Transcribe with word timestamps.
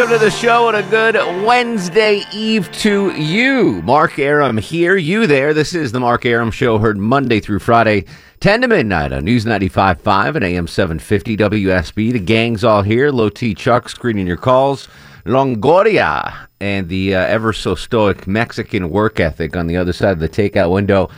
Welcome 0.00 0.18
to 0.18 0.24
the 0.24 0.30
show 0.30 0.68
and 0.68 0.78
a 0.78 0.82
good 0.88 1.14
Wednesday 1.44 2.22
Eve 2.32 2.72
to 2.72 3.10
you. 3.10 3.82
Mark 3.82 4.18
Arum 4.18 4.56
here, 4.56 4.96
you 4.96 5.26
there. 5.26 5.52
This 5.52 5.74
is 5.74 5.92
the 5.92 6.00
Mark 6.00 6.24
Arum 6.24 6.50
Show, 6.50 6.78
heard 6.78 6.96
Monday 6.96 7.38
through 7.38 7.58
Friday, 7.58 8.06
10 8.40 8.62
to 8.62 8.68
midnight 8.68 9.12
on 9.12 9.26
News 9.26 9.44
95.5 9.44 10.36
and 10.36 10.44
AM 10.46 10.66
750 10.66 11.36
WSB. 11.36 12.12
The 12.12 12.18
gang's 12.18 12.64
all 12.64 12.80
here. 12.80 13.10
Low 13.10 13.28
T 13.28 13.54
Chuck 13.54 13.90
screening 13.90 14.26
your 14.26 14.38
calls. 14.38 14.88
Longoria 15.26 16.46
and 16.62 16.88
the 16.88 17.14
uh, 17.14 17.26
ever 17.26 17.52
so 17.52 17.74
stoic 17.74 18.26
Mexican 18.26 18.88
work 18.88 19.20
ethic 19.20 19.54
on 19.54 19.66
the 19.66 19.76
other 19.76 19.92
side 19.92 20.12
of 20.12 20.20
the 20.20 20.30
takeout 20.30 20.72
window. 20.72 21.10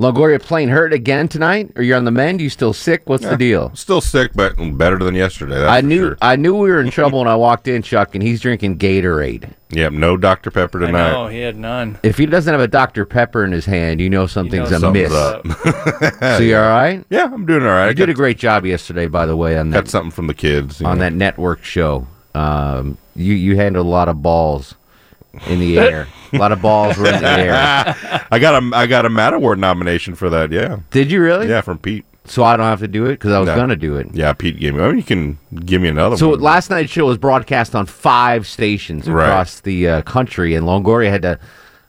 Longoria 0.00 0.40
playing 0.40 0.70
hurt 0.70 0.94
again 0.94 1.28
tonight? 1.28 1.72
Or 1.76 1.82
you're 1.82 1.98
on 1.98 2.06
the 2.06 2.10
mend? 2.10 2.40
You 2.40 2.48
still 2.48 2.72
sick? 2.72 3.02
What's 3.04 3.22
the 3.22 3.36
deal? 3.36 3.70
Still 3.74 4.00
sick, 4.00 4.32
but 4.34 4.54
better 4.78 4.96
than 4.96 5.14
yesterday. 5.14 5.56
that's 5.56 5.70
I 5.70 5.82
knew 5.82 6.08
sure. 6.08 6.18
I 6.22 6.36
knew 6.36 6.54
we 6.54 6.70
were 6.70 6.80
in 6.80 6.90
trouble 6.90 7.18
when 7.18 7.28
I 7.28 7.36
walked 7.36 7.68
in, 7.68 7.82
Chuck, 7.82 8.14
and 8.14 8.22
he's 8.22 8.40
drinking 8.40 8.78
Gatorade. 8.78 9.52
Yep, 9.68 9.92
no 9.92 10.16
Dr. 10.16 10.50
Pepper 10.50 10.80
tonight. 10.80 11.12
know 11.12 11.26
he 11.28 11.40
had 11.40 11.58
none. 11.58 11.98
If 12.02 12.16
he 12.16 12.24
doesn't 12.24 12.50
have 12.50 12.62
a 12.62 12.66
Dr. 12.66 13.04
Pepper 13.04 13.44
in 13.44 13.52
his 13.52 13.66
hand, 13.66 14.00
you 14.00 14.08
know 14.08 14.26
something's 14.26 14.70
know 14.70 14.88
amiss. 14.88 15.12
something's 15.12 15.54
up. 15.66 16.18
So 16.20 16.38
you 16.38 16.56
all 16.56 16.62
right? 16.62 17.04
Yeah, 17.10 17.24
I'm 17.30 17.44
doing 17.44 17.62
all 17.62 17.68
right. 17.68 17.84
You 17.84 17.90
I 17.90 17.92
did 17.92 18.06
got, 18.06 18.08
a 18.08 18.14
great 18.14 18.38
job 18.38 18.64
yesterday, 18.64 19.06
by 19.06 19.26
the 19.26 19.36
way, 19.36 19.58
on 19.58 19.70
got 19.70 19.84
that 19.84 19.90
something 19.90 20.10
from 20.10 20.28
the 20.28 20.34
kids. 20.34 20.80
on 20.80 20.96
know. 20.96 21.04
that 21.04 21.12
network 21.12 21.62
show. 21.62 22.06
Um, 22.34 22.96
you 23.14 23.34
you 23.34 23.56
handled 23.56 23.86
a 23.86 23.88
lot 23.90 24.08
of 24.08 24.22
balls 24.22 24.76
in 25.46 25.58
the 25.60 25.78
air. 25.78 26.06
a 26.32 26.36
lot 26.38 26.52
of 26.52 26.60
balls 26.62 26.96
were 26.96 27.06
in 27.06 27.20
the 27.22 27.28
air. 27.28 27.52
I 28.30 28.38
got 28.38 28.62
a 28.62 28.70
I 28.76 28.86
got 28.86 29.06
a 29.06 29.10
Matt 29.10 29.34
Award 29.34 29.58
nomination 29.58 30.14
for 30.14 30.30
that. 30.30 30.50
Yeah, 30.52 30.80
Did 30.90 31.10
you 31.10 31.20
really? 31.22 31.48
yeah, 31.48 31.60
from 31.60 31.78
Pete. 31.78 32.04
So 32.26 32.44
I 32.44 32.56
don't 32.56 32.66
have 32.66 32.80
to 32.80 32.88
do 32.88 33.06
it 33.06 33.12
because 33.12 33.32
I 33.32 33.38
was 33.38 33.46
No. 33.48 33.56
gonna 33.56 33.76
do 33.76 33.96
it. 33.96 34.08
Yeah, 34.12 34.32
Pete 34.32 34.58
gave 34.60 34.74
me. 34.74 34.82
I 34.82 34.88
mean, 34.88 34.96
you 34.98 35.02
can 35.02 35.38
give 35.64 35.80
me 35.82 35.88
another 35.88 36.16
So 36.16 36.30
one. 36.30 36.40
last 36.40 36.70
night's 36.70 36.90
show 36.92 37.06
was 37.06 37.18
broadcast 37.18 37.74
on 37.74 37.86
five 37.86 38.46
stations 38.46 39.08
Right. 39.08 39.24
across 39.24 39.60
the 39.60 39.88
uh, 39.88 40.02
country, 40.02 40.54
and 40.54 40.66
Longoria 40.66 41.10
had 41.10 41.22
to 41.22 41.38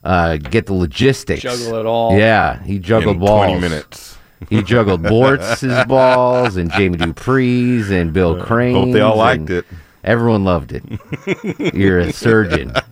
uh, 0.04 0.36
get 0.38 0.66
the 0.66 0.72
logistics. 0.72 1.42
Juggle 1.42 1.76
it 1.78 1.86
all. 1.86 2.16
Yeah, 2.18 2.60
he 2.64 2.78
juggled 2.80 3.16
in 3.16 3.20
balls. 3.20 3.46
20 3.46 3.60
minutes. 3.60 4.18
He 4.50 4.62
juggled 4.62 5.02
Boortz's 5.04 5.84
balls 5.86 6.56
and 6.56 6.72
Jamie 6.72 6.98
Dupree's 6.98 7.90
and 7.90 8.12
Bill 8.12 8.42
Crane. 8.42 8.74
Hope 8.74 8.92
they 8.92 9.00
all 9.00 9.16
liked 9.16 9.50
it. 9.50 9.64
Everyone 10.04 10.42
loved 10.44 10.72
it. 10.72 10.82
You're 11.74 11.98
a 12.00 12.12
surgeon. 12.12 12.72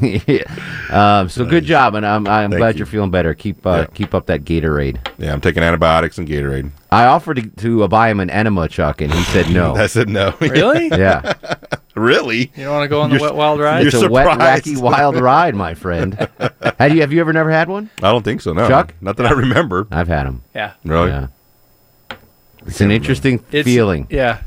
Yeah. 0.00 0.42
um, 0.90 1.28
so 1.28 1.44
good 1.44 1.64
job, 1.64 1.94
and 1.94 2.04
I'm 2.06 2.26
I'm 2.26 2.50
Thank 2.50 2.58
glad 2.60 2.74
you. 2.74 2.78
you're 2.80 2.86
feeling 2.86 3.10
better. 3.10 3.34
Keep 3.34 3.66
uh, 3.66 3.70
Yeah. 3.80 3.86
keep 3.94 4.14
up 4.14 4.26
that 4.26 4.42
Gatorade. 4.44 4.98
Yeah, 5.18 5.32
I'm 5.34 5.40
taking 5.40 5.62
antibiotics 5.62 6.16
and 6.18 6.26
Gatorade. 6.26 6.70
I 6.90 7.04
offered 7.06 7.36
to, 7.36 7.42
to 7.62 7.84
uh, 7.84 7.88
buy 7.88 8.08
him 8.10 8.18
an 8.20 8.30
enema, 8.30 8.68
Chuck, 8.68 9.00
and 9.02 9.12
he 9.12 9.22
said 9.24 9.50
no. 9.50 9.76
I 9.76 9.86
said 9.86 10.08
no. 10.08 10.34
Really? 10.40 10.88
yeah, 10.88 11.34
really? 11.94 12.50
You 12.56 12.64
don't 12.64 12.72
want 12.74 12.84
to 12.84 12.88
go 12.88 13.00
on 13.02 13.10
the 13.10 13.16
You're- 13.16 13.28
wet 13.28 13.34
wild 13.36 13.60
ride? 13.60 13.86
it's 13.86 13.94
You're 13.94 14.06
a 14.06 14.10
wet, 14.10 14.30
surprised. 14.32 14.64
wacky, 14.66 14.80
wild 14.80 15.16
ride, 15.20 15.54
my 15.54 15.74
friend. 15.74 16.14
Have 16.78 16.94
you 16.94 17.02
have 17.02 17.12
you 17.12 17.20
ever 17.20 17.32
never 17.34 17.50
had 17.50 17.68
one? 17.68 17.90
I 17.98 18.10
don't 18.10 18.24
think 18.24 18.40
so. 18.40 18.54
No, 18.54 18.66
Chuck? 18.66 18.94
Not 19.02 19.18
that 19.18 19.26
I 19.26 19.32
remember. 19.32 19.86
I've 19.90 20.08
had 20.08 20.26
them. 20.26 20.42
Yeah. 20.54 20.72
Really? 20.84 21.10
Yeah, 21.10 21.26
it's 22.66 22.80
an 22.80 22.90
interesting 22.90 23.44
It's, 23.52 23.66
feeling. 23.66 24.06
Yeah. 24.10 24.40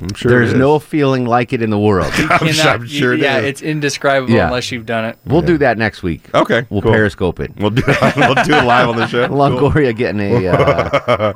I'm 0.00 0.14
sure. 0.14 0.30
There's 0.30 0.50
it 0.50 0.54
is. 0.54 0.58
no 0.58 0.78
feeling 0.78 1.26
like 1.26 1.52
it 1.52 1.60
in 1.62 1.70
the 1.70 1.78
world. 1.78 2.12
I'm, 2.16 2.38
Cannot- 2.38 2.66
I'm 2.66 2.86
sure. 2.86 3.14
it 3.14 3.20
Yeah, 3.20 3.38
is. 3.38 3.44
it's 3.46 3.62
indescribable 3.62 4.32
Yeah. 4.32 4.46
unless 4.46 4.70
you've 4.70 4.86
done 4.86 5.04
it. 5.04 5.18
We'll 5.26 5.42
do 5.42 5.58
that 5.58 5.76
next 5.78 6.02
week. 6.02 6.22
okay. 6.34 6.66
We'll 6.70 6.82
cool. 6.82 6.92
periscope 6.92 7.40
it. 7.40 7.52
We'll 7.56 7.70
do. 7.70 7.82
we'll 8.16 8.34
do 8.34 8.54
it 8.54 8.64
live 8.64 8.88
on 8.88 8.96
the 8.96 9.06
show. 9.08 9.26
Cool. 9.28 9.36
Longoria 9.38 9.96
getting 9.96 10.20
a. 10.20 10.46
Uh, 10.48 11.32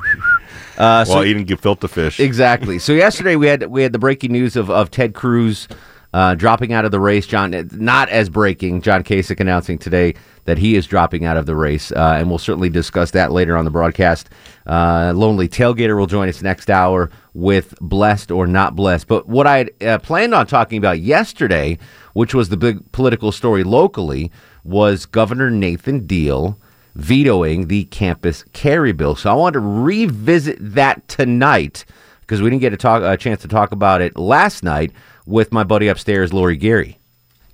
uh, 0.77 1.05
so 1.05 1.13
While 1.15 1.25
eating 1.25 1.45
gefilte 1.45 1.89
fish. 1.89 2.19
exactly. 2.19 2.79
So 2.79 2.93
yesterday 2.93 3.35
we 3.35 3.47
had 3.47 3.67
we 3.67 3.83
had 3.83 3.91
the 3.93 3.99
breaking 3.99 4.31
news 4.31 4.55
of, 4.55 4.69
of 4.71 4.89
Ted 4.89 5.13
Cruz 5.13 5.67
uh, 6.13 6.35
dropping 6.35 6.73
out 6.73 6.85
of 6.85 6.91
the 6.91 6.99
race. 6.99 7.25
John, 7.25 7.69
not 7.73 8.09
as 8.09 8.29
breaking. 8.29 8.81
John 8.81 9.03
Kasich 9.03 9.39
announcing 9.39 9.77
today 9.77 10.13
that 10.45 10.57
he 10.57 10.75
is 10.75 10.85
dropping 10.85 11.25
out 11.25 11.37
of 11.37 11.45
the 11.45 11.55
race, 11.55 11.91
uh, 11.91 12.15
and 12.17 12.29
we'll 12.29 12.37
certainly 12.37 12.69
discuss 12.69 13.11
that 13.11 13.31
later 13.31 13.55
on 13.55 13.65
the 13.65 13.71
broadcast. 13.71 14.29
Uh, 14.67 15.13
Lonely 15.15 15.47
Tailgater 15.47 15.97
will 15.97 16.07
join 16.07 16.29
us 16.29 16.41
next 16.41 16.69
hour 16.69 17.09
with 17.33 17.73
blessed 17.79 18.29
or 18.29 18.45
not 18.45 18.75
blessed. 18.75 19.07
But 19.07 19.27
what 19.27 19.47
I 19.47 19.69
uh, 19.81 19.99
planned 19.99 20.33
on 20.33 20.45
talking 20.45 20.77
about 20.77 20.99
yesterday, 20.99 21.77
which 22.13 22.33
was 22.33 22.49
the 22.49 22.57
big 22.57 22.91
political 22.91 23.31
story 23.31 23.63
locally, 23.63 24.31
was 24.63 25.05
Governor 25.05 25.49
Nathan 25.49 26.05
Deal 26.05 26.59
vetoing 26.95 27.67
the 27.67 27.85
campus 27.85 28.43
carry 28.53 28.91
bill. 28.91 29.15
So 29.15 29.31
I 29.31 29.33
wanted 29.33 29.53
to 29.53 29.59
revisit 29.61 30.57
that 30.59 31.07
tonight 31.07 31.85
because 32.21 32.41
we 32.41 32.49
didn't 32.49 32.61
get 32.61 32.73
a, 32.73 32.77
talk, 32.77 33.01
a 33.01 33.17
chance 33.17 33.41
to 33.41 33.47
talk 33.47 33.71
about 33.71 34.01
it 34.01 34.17
last 34.17 34.63
night 34.63 34.91
with 35.25 35.51
my 35.51 35.63
buddy 35.63 35.87
upstairs, 35.87 36.33
Lori 36.33 36.57
Geary. 36.57 36.97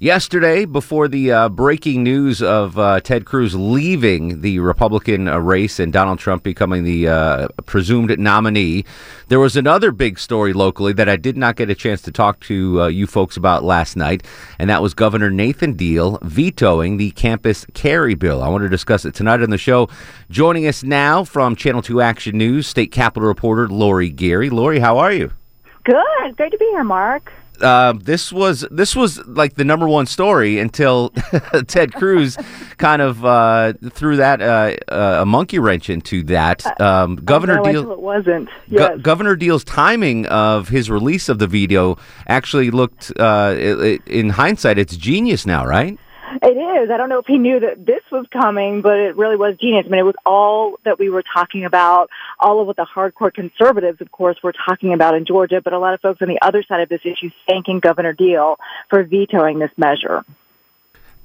Yesterday, 0.01 0.63
before 0.63 1.09
the 1.09 1.29
uh, 1.29 1.49
breaking 1.49 2.03
news 2.03 2.41
of 2.41 2.79
uh, 2.79 3.01
Ted 3.01 3.25
Cruz 3.25 3.53
leaving 3.53 4.39
the 4.39 4.59
Republican 4.59 5.27
uh, 5.27 5.37
race 5.39 5.77
and 5.77 5.91
Donald 5.91 6.19
Trump 6.19 6.41
becoming 6.41 6.85
the 6.85 7.09
uh, 7.09 7.47
presumed 7.65 8.17
nominee, 8.17 8.85
there 9.27 9.41
was 9.41 9.57
another 9.57 9.91
big 9.91 10.17
story 10.17 10.53
locally 10.53 10.93
that 10.93 11.09
I 11.09 11.17
did 11.17 11.35
not 11.35 11.57
get 11.57 11.69
a 11.69 11.75
chance 11.75 12.01
to 12.03 12.13
talk 12.13 12.39
to 12.45 12.83
uh, 12.83 12.87
you 12.87 13.07
folks 13.07 13.35
about 13.35 13.65
last 13.65 13.97
night, 13.97 14.23
and 14.57 14.69
that 14.69 14.81
was 14.81 14.93
Governor 14.93 15.29
Nathan 15.29 15.73
Deal 15.73 16.17
vetoing 16.21 16.95
the 16.95 17.11
campus 17.11 17.65
carry 17.73 18.15
bill. 18.15 18.41
I 18.41 18.47
want 18.47 18.61
to 18.63 18.69
discuss 18.69 19.03
it 19.03 19.13
tonight 19.13 19.41
on 19.41 19.49
the 19.49 19.57
show. 19.57 19.89
Joining 20.29 20.65
us 20.65 20.81
now 20.81 21.25
from 21.25 21.57
Channel 21.57 21.81
2 21.81 21.99
Action 21.99 22.37
News, 22.37 22.67
state 22.67 22.93
capitol 22.93 23.27
reporter 23.27 23.67
Lori 23.67 24.09
Geary. 24.09 24.49
Lori, 24.49 24.79
how 24.79 24.97
are 24.97 25.11
you? 25.11 25.33
Good. 25.83 26.37
Great 26.37 26.53
to 26.53 26.57
be 26.57 26.69
here, 26.71 26.85
Mark. 26.85 27.33
Uh, 27.61 27.93
this 28.01 28.31
was 28.31 28.65
this 28.71 28.95
was 28.95 29.17
like 29.27 29.55
the 29.55 29.63
number 29.63 29.87
one 29.87 30.05
story 30.05 30.59
until 30.59 31.09
Ted 31.67 31.93
Cruz 31.93 32.37
kind 32.77 33.01
of 33.01 33.23
uh, 33.25 33.73
threw 33.91 34.15
that 34.17 34.41
uh, 34.41 34.75
uh, 34.91 35.19
a 35.21 35.25
monkey 35.25 35.59
wrench 35.59 35.89
into 35.89 36.23
that. 36.23 36.79
Um, 36.81 37.15
Governor 37.17 37.55
no, 37.57 37.63
Deal. 37.71 37.91
it 37.91 37.99
wasn't. 37.99 38.47
Go- 38.47 38.51
Yes. 38.95 38.99
Governor 39.01 39.35
Deal's 39.35 39.63
timing 39.63 40.25
of 40.27 40.69
his 40.69 40.89
release 40.89 41.27
of 41.29 41.39
the 41.39 41.47
video 41.47 41.97
actually 42.27 42.69
looked, 42.71 43.11
uh, 43.19 43.55
i- 43.57 43.93
i- 43.93 43.99
in 44.07 44.29
hindsight, 44.29 44.77
it's 44.77 44.95
genius 44.95 45.45
now, 45.45 45.65
right? 45.65 45.97
It 46.41 46.57
is. 46.57 46.91
I 46.91 46.97
don't 46.97 47.09
know 47.09 47.19
if 47.19 47.25
he 47.25 47.37
knew 47.37 47.59
that 47.59 47.85
this 47.85 48.01
was 48.11 48.25
coming, 48.31 48.81
but 48.81 48.97
it 48.97 49.17
really 49.17 49.35
was 49.35 49.55
genius. 49.59 49.85
I 49.87 49.89
mean, 49.89 49.99
it 49.99 50.03
was 50.03 50.15
all 50.25 50.79
that 50.85 50.99
we 50.99 51.09
were 51.09 51.23
talking 51.23 51.65
about, 51.65 52.09
all 52.39 52.61
of 52.61 52.67
what 52.67 52.75
the 52.75 52.85
hardcore 52.85 53.33
conservatives, 53.33 53.99
of 54.01 54.11
course, 54.11 54.37
were 54.43 54.53
talking 54.53 54.93
about 54.93 55.15
in 55.15 55.25
Georgia, 55.25 55.61
but 55.61 55.73
a 55.73 55.79
lot 55.79 55.93
of 55.93 56.01
folks 56.01 56.21
on 56.21 56.27
the 56.27 56.39
other 56.41 56.63
side 56.63 56.81
of 56.81 56.89
this 56.89 57.01
issue 57.03 57.31
thanking 57.47 57.79
Governor 57.79 58.13
Deal 58.13 58.57
for 58.89 59.03
vetoing 59.03 59.59
this 59.59 59.71
measure. 59.77 60.23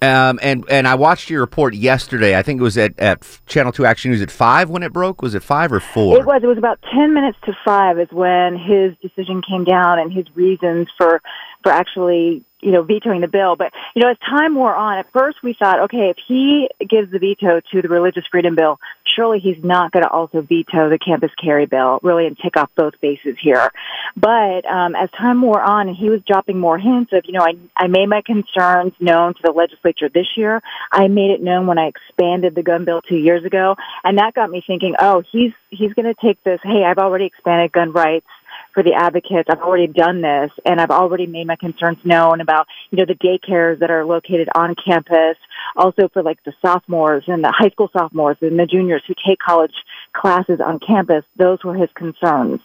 Um, 0.03 0.39
and 0.43 0.65
and 0.69 0.87
I 0.87 0.97
watched 0.97 1.31
your 1.31 1.41
report 1.41 1.73
yesterday. 1.75 2.37
I 2.37 2.43
think 2.43 2.61
it 2.61 2.63
was 2.63 2.77
at, 2.77 2.99
at 2.99 3.27
Channel 3.47 3.73
Two 3.73 3.87
Action 3.87 4.11
News 4.11 4.21
at 4.21 4.31
five 4.31 4.69
when 4.69 4.83
it 4.83 4.93
broke. 4.93 5.23
Was 5.23 5.35
it 5.35 5.43
five 5.43 5.73
or 5.73 5.81
four? 5.81 6.19
It 6.19 6.27
was. 6.27 6.43
It 6.43 6.47
was 6.47 6.59
about 6.59 6.79
ten 6.93 7.15
minutes 7.15 7.39
to 7.45 7.57
five 7.65 7.99
is 7.99 8.11
when 8.11 8.59
his 8.59 8.95
decision 9.01 9.41
came 9.49 9.65
down 9.65 9.99
and 9.99 10.13
his 10.13 10.27
reasons 10.37 10.89
for 10.99 11.23
for 11.65 11.73
actually 11.73 12.45
you 12.61 12.71
know 12.71 12.83
vetoing 12.83 13.21
the 13.21 13.29
bill. 13.29 13.57
But 13.57 13.73
you 13.95 14.03
know, 14.03 14.11
as 14.11 14.17
time 14.19 14.55
wore 14.55 14.75
on, 14.75 14.99
at 14.99 15.13
first 15.13 15.39
we 15.43 15.57
thought, 15.59 15.81
okay, 15.85 16.11
if 16.11 16.17
he 16.29 16.69
gives 16.79 17.11
the 17.11 17.19
veto 17.19 17.61
to 17.73 17.83
the 17.83 17.89
religious 17.89 18.25
freedom 18.31 18.55
bill, 18.55 18.79
surely 19.17 19.41
he's 19.41 19.63
not 19.65 19.93
going 19.93 20.03
to 20.03 20.09
also 20.09 20.41
veto 20.41 20.89
the 20.89 20.99
campus 20.99 21.31
carry 21.43 21.67
bill, 21.67 21.99
really, 22.03 22.27
and 22.27 22.39
tick 22.39 22.57
off 22.57 22.71
both 22.77 22.95
bases 23.01 23.37
here. 23.41 23.71
But 24.17 24.65
um, 24.67 24.95
as 24.95 25.11
time 25.11 25.43
wore 25.43 25.61
on, 25.61 25.89
and 25.89 25.97
he 25.97 26.11
was 26.11 26.21
dropping 26.27 26.59
more 26.59 26.79
hints 26.79 27.13
of, 27.13 27.25
you 27.27 27.33
know, 27.33 27.45
I 27.45 27.55
I 27.77 27.89
made 27.89 28.09
my 28.09 28.23
concerns 28.25 28.93
known 29.01 29.35
to 29.35 29.41
the 29.43 29.53
legislature 29.53 30.09
this 30.09 30.29
year. 30.37 30.63
I 30.93 31.09
made 31.09 31.31
it 31.31 31.43
known 31.43 31.67
when 31.67 31.79
I 31.79 31.89
expanded 31.89 32.55
the 32.55 32.63
gun 32.63 32.85
bill 32.85 33.03
two 33.03 33.17
years 33.17 33.45
ago, 33.45 33.77
and 34.05 34.19
that 34.19 34.35
got 34.35 34.51
me 34.51 34.63
thinking, 34.67 34.95
oh, 34.99 35.23
he's 35.33 35.53
he's 35.71 35.93
going 35.95 36.07
to 36.07 36.21
take 36.21 36.43
this. 36.45 36.61
Hey, 36.63 36.85
I've 36.85 36.99
already 36.99 37.27
expanded 37.27 37.73
gun 37.73 37.93
rights 37.93 38.27
for 38.75 38.83
the 38.83 38.93
advocates. 38.93 39.49
I've 39.49 39.61
already 39.61 39.87
done 39.87 40.21
this 40.21 40.51
and 40.65 40.81
I've 40.81 40.91
already 40.91 41.27
made 41.27 41.47
my 41.47 41.57
concerns 41.57 41.99
known 42.05 42.41
about, 42.41 42.67
you 42.91 42.99
know, 42.99 43.05
the 43.07 43.15
daycares 43.15 43.79
that 43.79 43.91
are 43.91 44.05
located 44.05 44.49
on 44.55 44.75
campus. 44.75 45.37
Also 45.77 46.09
for 46.13 46.23
like 46.23 46.43
the 46.45 46.53
sophomores 46.61 47.25
and 47.27 47.43
the 47.43 47.53
high 47.57 47.71
school 47.71 47.89
sophomores 47.97 48.37
and 48.43 48.59
the 48.59 48.67
juniors 48.67 49.03
who 49.07 49.15
take 49.27 49.39
college 49.39 49.75
classes 50.13 50.61
on 50.65 50.79
campus. 50.79 51.25
Those 51.37 51.59
were 51.65 51.75
his 51.75 51.89
concerns. 51.95 52.61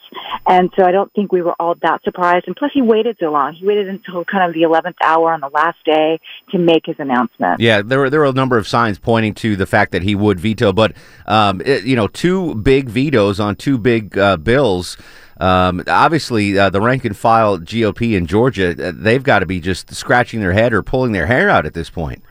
And 0.48 0.70
so 0.78 0.86
I 0.86 0.92
don't 0.92 1.12
think 1.14 1.32
we 1.32 1.42
were 1.42 1.56
all 1.60 1.76
that 1.82 2.04
surprised. 2.04 2.48
And 2.48 2.56
plus 2.56 2.72
he 2.74 2.82
waited 2.82 3.18
so 3.20 3.32
long. 3.32 3.54
He 3.54 3.66
waited 3.66 3.88
until 3.88 4.26
kind 4.26 4.48
of 4.50 4.54
the 4.54 4.62
11th 4.62 4.96
hour 5.04 5.32
on 5.34 5.42
the 5.42 5.50
last 5.50 5.78
day 5.86 6.20
to 6.52 6.58
make 6.58 6.86
his 6.86 6.96
announcement. 7.00 7.60
Yeah, 7.60 7.82
there 7.82 8.00
were 8.00 8.10
there 8.10 8.22
were 8.22 8.26
a 8.26 8.32
number 8.32 8.58
of 8.58 8.68
signs 8.68 9.00
pointing 9.00 9.34
to 9.36 9.56
the 9.56 9.66
fact 9.66 9.92
that 9.92 10.04
he 10.04 10.16
would 10.16 10.40
veto, 10.40 10.74
but 10.74 10.96
um, 11.26 11.62
it, 11.62 11.84
you 11.84 11.96
know, 11.96 12.08
two 12.08 12.56
big 12.56 12.90
vetoes 12.90 13.40
on 13.40 13.56
two 13.56 13.78
big 13.78 14.18
uh, 14.18 14.38
bills. 14.38 14.98
Um, 15.40 15.84
obviously, 15.88 16.58
uh, 16.58 16.70
the 16.70 16.82
rank 16.82 17.06
and 17.06 17.16
file 17.16 17.58
GOP 17.58 18.16
in 18.16 18.26
Georgia, 18.26 18.72
uh, 18.72 18.92
they've 18.94 19.24
got 19.24 19.40
to 19.40 19.46
be 19.46 19.60
just 19.60 19.94
scratching 19.94 20.42
their 20.42 20.54
head 20.54 20.74
or 20.74 20.84
pulling 20.84 21.14
their 21.14 21.28
hair 21.28 21.50
out 21.50 21.66
at 21.66 21.74
this 21.74 21.90
point. 21.90 22.24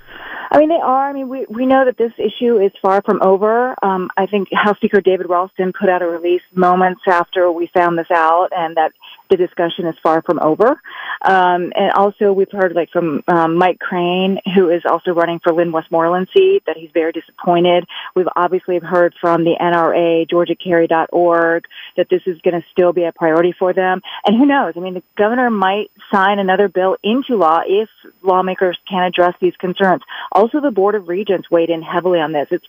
I 0.51 0.59
mean, 0.59 0.71
they 0.71 0.81
are. 0.83 1.09
I 1.09 1.13
mean, 1.13 1.29
we 1.29 1.47
we 1.51 1.67
know 1.67 1.85
that 1.85 1.99
this 1.99 2.13
issue 2.19 2.59
is 2.59 2.73
far 2.81 3.03
from 3.03 3.21
over. 3.23 3.75
Um, 3.85 4.09
I 4.17 4.27
think 4.27 4.49
House 4.53 4.77
Speaker 4.77 5.01
David 5.01 5.29
Ralston 5.29 5.73
put 5.79 5.91
out 5.91 6.01
a 6.01 6.07
release 6.07 6.43
moments 6.55 7.03
after 7.07 7.53
we 7.53 7.71
found 7.75 7.99
this 7.99 8.11
out, 8.11 8.49
and 8.57 8.77
that 8.77 8.93
the 9.31 9.37
discussion 9.37 9.87
is 9.87 9.95
far 10.03 10.23
from 10.23 10.39
over. 10.41 10.81
Um, 11.23 11.73
and 11.75 11.93
also, 11.95 12.33
we've 12.33 12.51
heard 12.51 12.75
like 12.75 12.91
from 12.91 13.23
um, 13.29 13.57
Mike 13.57 13.79
Crane, 13.79 14.39
who 14.55 14.71
is 14.71 14.83
also 14.89 15.11
running 15.13 15.41
for 15.43 15.53
Lynn 15.53 15.73
Westmoreland 15.73 16.29
seat, 16.37 16.63
that 16.67 16.77
he's 16.77 16.91
very 16.93 17.13
disappointed. 17.13 17.85
We've 18.15 18.29
obviously 18.37 18.79
heard 18.79 19.15
from 19.21 19.45
the 19.45 19.57
NRA, 19.61 20.29
GeorgiaCarry.org, 20.29 21.65
that 21.97 22.09
this 22.09 22.23
is 22.27 22.41
going 22.43 22.61
to 22.61 22.67
still 22.73 22.93
be 22.93 23.05
a 23.05 23.13
priority 23.13 23.55
for 23.59 23.73
them. 23.73 24.01
And 24.27 24.37
who 24.37 24.47
knows? 24.47 24.75
I 24.77 24.81
mean, 24.81 24.95
the 24.95 25.03
governor 25.17 25.51
might 25.51 25.91
sign 26.13 26.39
another 26.39 26.69
bill 26.69 26.97
into 27.03 27.37
law 27.37 27.61
if 27.67 27.89
lawmakers 28.23 28.79
can 28.89 29.03
address 29.03 29.35
these 29.41 29.57
concerns. 29.57 30.03
Also, 30.33 30.61
the 30.61 30.71
Board 30.71 30.95
of 30.95 31.09
Regents 31.09 31.51
weighed 31.51 31.71
in 31.71 31.83
heavily 31.83 32.21
on 32.21 32.33
this. 32.33 32.49
It's 32.51 32.67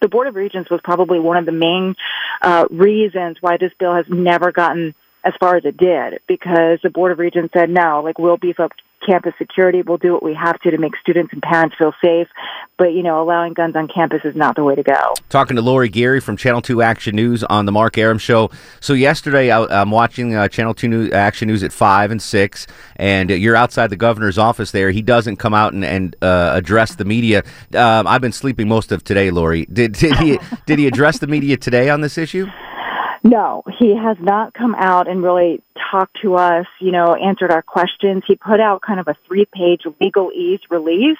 the 0.00 0.08
Board 0.08 0.26
of 0.26 0.34
Regents 0.34 0.70
was 0.70 0.80
probably 0.82 1.20
one 1.20 1.36
of 1.36 1.46
the 1.46 1.52
main 1.52 1.94
uh, 2.42 2.66
reasons 2.70 3.36
why 3.40 3.56
this 3.56 3.72
bill 3.78 3.94
has 3.94 4.06
never 4.08 4.52
gotten 4.52 4.94
as 5.24 5.32
far 5.40 5.56
as 5.56 5.64
it 5.64 5.76
did 5.76 6.20
because 6.26 6.78
the 6.82 6.90
Board 6.90 7.12
of 7.12 7.18
Regents 7.18 7.52
said 7.52 7.70
no, 7.70 8.02
like 8.02 8.18
we'll 8.18 8.36
beef 8.36 8.60
up 8.60 8.72
campus 9.04 9.34
security. 9.38 9.82
We'll 9.82 9.98
do 9.98 10.12
what 10.12 10.22
we 10.22 10.34
have 10.34 10.58
to 10.60 10.70
to 10.70 10.78
make 10.78 10.96
students 10.96 11.32
and 11.32 11.42
parents 11.42 11.76
feel 11.78 11.92
safe. 12.02 12.28
But, 12.76 12.92
you 12.92 13.02
know, 13.02 13.22
allowing 13.22 13.52
guns 13.52 13.76
on 13.76 13.88
campus 13.88 14.22
is 14.24 14.34
not 14.34 14.56
the 14.56 14.64
way 14.64 14.74
to 14.74 14.82
go. 14.82 15.14
Talking 15.28 15.56
to 15.56 15.62
Lori 15.62 15.88
Geary 15.88 16.20
from 16.20 16.36
Channel 16.36 16.62
2 16.62 16.82
Action 16.82 17.14
News 17.14 17.44
on 17.44 17.66
the 17.66 17.72
Mark 17.72 17.96
Arum 17.98 18.18
Show. 18.18 18.50
So, 18.80 18.94
yesterday 18.94 19.50
I, 19.50 19.82
am 19.82 19.90
watching 19.90 20.34
uh, 20.34 20.48
Channel 20.48 20.74
2 20.74 20.88
News, 20.88 21.12
Action 21.12 21.48
News 21.48 21.62
at 21.62 21.72
5 21.72 22.10
and 22.10 22.22
6, 22.22 22.66
and 22.96 23.30
you're 23.30 23.56
outside 23.56 23.90
the 23.90 23.96
governor's 23.96 24.38
office 24.38 24.72
there. 24.72 24.90
He 24.90 25.02
doesn't 25.02 25.36
come 25.36 25.54
out 25.54 25.72
and, 25.72 25.84
and 25.84 26.16
uh, 26.22 26.52
address 26.54 26.96
the 26.96 27.04
media. 27.04 27.44
Um, 27.74 28.06
I've 28.06 28.20
been 28.20 28.32
sleeping 28.32 28.68
most 28.68 28.90
of 28.90 29.04
today, 29.04 29.30
Lori. 29.30 29.66
Did, 29.66 29.92
did, 29.92 30.16
he, 30.16 30.38
did 30.66 30.78
he 30.78 30.86
address 30.86 31.18
the 31.18 31.26
media 31.26 31.56
today 31.56 31.90
on 31.90 32.00
this 32.00 32.18
issue? 32.18 32.46
No, 33.26 33.62
he 33.78 33.96
has 33.96 34.18
not 34.20 34.52
come 34.52 34.74
out 34.74 35.08
and 35.08 35.22
really 35.22 35.62
talked 35.90 36.18
to 36.20 36.34
us, 36.34 36.66
you 36.78 36.92
know, 36.92 37.14
answered 37.14 37.50
our 37.50 37.62
questions. 37.62 38.22
He 38.26 38.36
put 38.36 38.60
out 38.60 38.82
kind 38.82 39.00
of 39.00 39.08
a 39.08 39.16
three 39.26 39.46
page 39.46 39.84
legalese 39.98 40.60
release, 40.68 41.16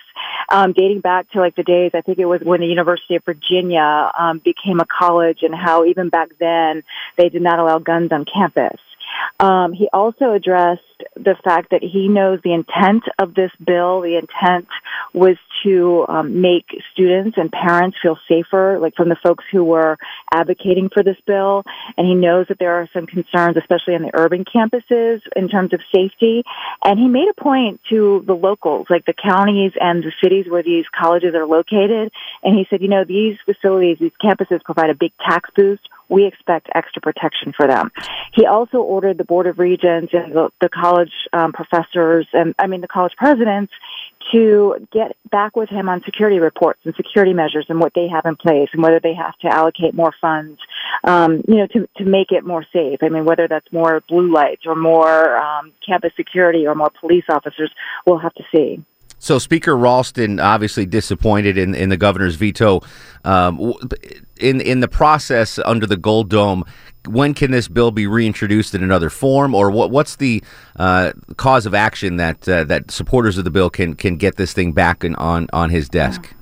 um, 0.50 0.74
dating 0.74 1.00
back 1.00 1.30
to 1.30 1.40
like 1.40 1.56
the 1.56 1.62
days, 1.62 1.92
I 1.94 2.02
think 2.02 2.18
it 2.18 2.26
was 2.26 2.42
when 2.42 2.60
the 2.60 2.66
University 2.66 3.16
of 3.16 3.24
Virginia, 3.24 4.12
um, 4.18 4.38
became 4.38 4.80
a 4.80 4.86
college 4.86 5.38
and 5.40 5.54
how 5.54 5.86
even 5.86 6.10
back 6.10 6.28
then 6.38 6.82
they 7.16 7.30
did 7.30 7.40
not 7.40 7.58
allow 7.58 7.78
guns 7.78 8.12
on 8.12 8.26
campus. 8.26 8.78
Um, 9.40 9.72
he 9.72 9.88
also 9.92 10.32
addressed 10.32 10.80
the 11.16 11.36
fact 11.44 11.70
that 11.70 11.82
he 11.82 12.08
knows 12.08 12.40
the 12.44 12.54
intent 12.54 13.02
of 13.18 13.34
this 13.34 13.50
bill. 13.64 14.00
The 14.00 14.16
intent 14.16 14.68
was 15.12 15.36
to 15.64 16.04
um, 16.08 16.40
make 16.40 16.66
students 16.92 17.36
and 17.36 17.50
parents 17.50 17.96
feel 18.02 18.18
safer, 18.28 18.78
like 18.80 18.94
from 18.94 19.08
the 19.08 19.16
folks 19.22 19.44
who 19.50 19.64
were 19.64 19.96
advocating 20.32 20.88
for 20.92 21.02
this 21.02 21.16
bill. 21.26 21.64
And 21.96 22.06
he 22.06 22.14
knows 22.14 22.46
that 22.48 22.58
there 22.58 22.74
are 22.74 22.88
some 22.92 23.06
concerns, 23.06 23.56
especially 23.56 23.94
on 23.94 24.02
the 24.02 24.10
urban 24.14 24.44
campuses, 24.44 25.20
in 25.34 25.48
terms 25.48 25.72
of 25.72 25.80
safety. 25.94 26.42
And 26.84 26.98
he 26.98 27.08
made 27.08 27.28
a 27.28 27.40
point 27.40 27.80
to 27.90 28.22
the 28.26 28.34
locals, 28.34 28.86
like 28.88 29.06
the 29.06 29.14
counties 29.14 29.72
and 29.80 30.02
the 30.02 30.12
cities 30.22 30.46
where 30.48 30.62
these 30.62 30.84
colleges 30.98 31.34
are 31.34 31.46
located. 31.46 32.12
And 32.42 32.56
he 32.56 32.66
said, 32.70 32.82
you 32.82 32.88
know, 32.88 33.04
these 33.04 33.36
facilities, 33.44 33.98
these 33.98 34.12
campuses 34.22 34.62
provide 34.64 34.90
a 34.90 34.94
big 34.94 35.12
tax 35.18 35.50
boost 35.56 35.82
we 36.08 36.26
expect 36.26 36.68
extra 36.74 37.00
protection 37.00 37.52
for 37.56 37.66
them. 37.66 37.90
He 38.32 38.46
also 38.46 38.78
ordered 38.78 39.18
the 39.18 39.24
Board 39.24 39.46
of 39.46 39.58
Regents 39.58 40.12
and 40.12 40.32
the, 40.32 40.50
the 40.60 40.68
college 40.68 41.12
um, 41.32 41.52
professors 41.52 42.26
and, 42.32 42.54
I 42.58 42.66
mean, 42.66 42.80
the 42.80 42.88
college 42.88 43.14
presidents 43.16 43.72
to 44.32 44.86
get 44.92 45.16
back 45.30 45.54
with 45.56 45.68
him 45.68 45.88
on 45.88 46.02
security 46.04 46.38
reports 46.38 46.80
and 46.84 46.94
security 46.96 47.34
measures 47.34 47.66
and 47.68 47.78
what 47.80 47.92
they 47.94 48.08
have 48.08 48.24
in 48.24 48.36
place 48.36 48.68
and 48.72 48.82
whether 48.82 49.00
they 49.00 49.14
have 49.14 49.36
to 49.38 49.48
allocate 49.48 49.94
more 49.94 50.14
funds, 50.20 50.58
um, 51.04 51.42
you 51.46 51.56
know, 51.56 51.66
to, 51.66 51.88
to 51.96 52.04
make 52.04 52.32
it 52.32 52.44
more 52.44 52.64
safe. 52.72 53.00
I 53.02 53.08
mean, 53.08 53.24
whether 53.24 53.48
that's 53.48 53.70
more 53.72 54.02
blue 54.08 54.32
lights 54.32 54.62
or 54.66 54.74
more 54.74 55.36
um, 55.36 55.72
campus 55.86 56.12
security 56.16 56.66
or 56.66 56.74
more 56.74 56.90
police 57.00 57.24
officers, 57.28 57.70
we'll 58.06 58.18
have 58.18 58.34
to 58.34 58.44
see. 58.54 58.82
So 59.24 59.38
Speaker 59.38 59.74
Ralston 59.74 60.38
obviously 60.38 60.84
disappointed 60.84 61.56
in, 61.56 61.74
in 61.74 61.88
the 61.88 61.96
governor's 61.96 62.34
veto. 62.34 62.82
Um, 63.24 63.72
in 64.38 64.60
in 64.60 64.80
the 64.80 64.88
process 64.88 65.58
under 65.64 65.86
the 65.86 65.96
Gold 65.96 66.28
Dome, 66.28 66.62
when 67.08 67.32
can 67.32 67.50
this 67.50 67.66
bill 67.66 67.90
be 67.90 68.06
reintroduced 68.06 68.74
in 68.74 68.82
another 68.82 69.08
form, 69.08 69.54
or 69.54 69.70
what, 69.70 69.90
what's 69.90 70.16
the 70.16 70.44
uh, 70.76 71.12
cause 71.38 71.64
of 71.64 71.72
action 71.72 72.18
that 72.18 72.46
uh, 72.46 72.64
that 72.64 72.90
supporters 72.90 73.38
of 73.38 73.44
the 73.44 73.50
bill 73.50 73.70
can 73.70 73.94
can 73.94 74.18
get 74.18 74.36
this 74.36 74.52
thing 74.52 74.72
back 74.72 75.04
in, 75.04 75.14
on 75.14 75.48
on 75.54 75.70
his 75.70 75.88
desk? 75.88 76.34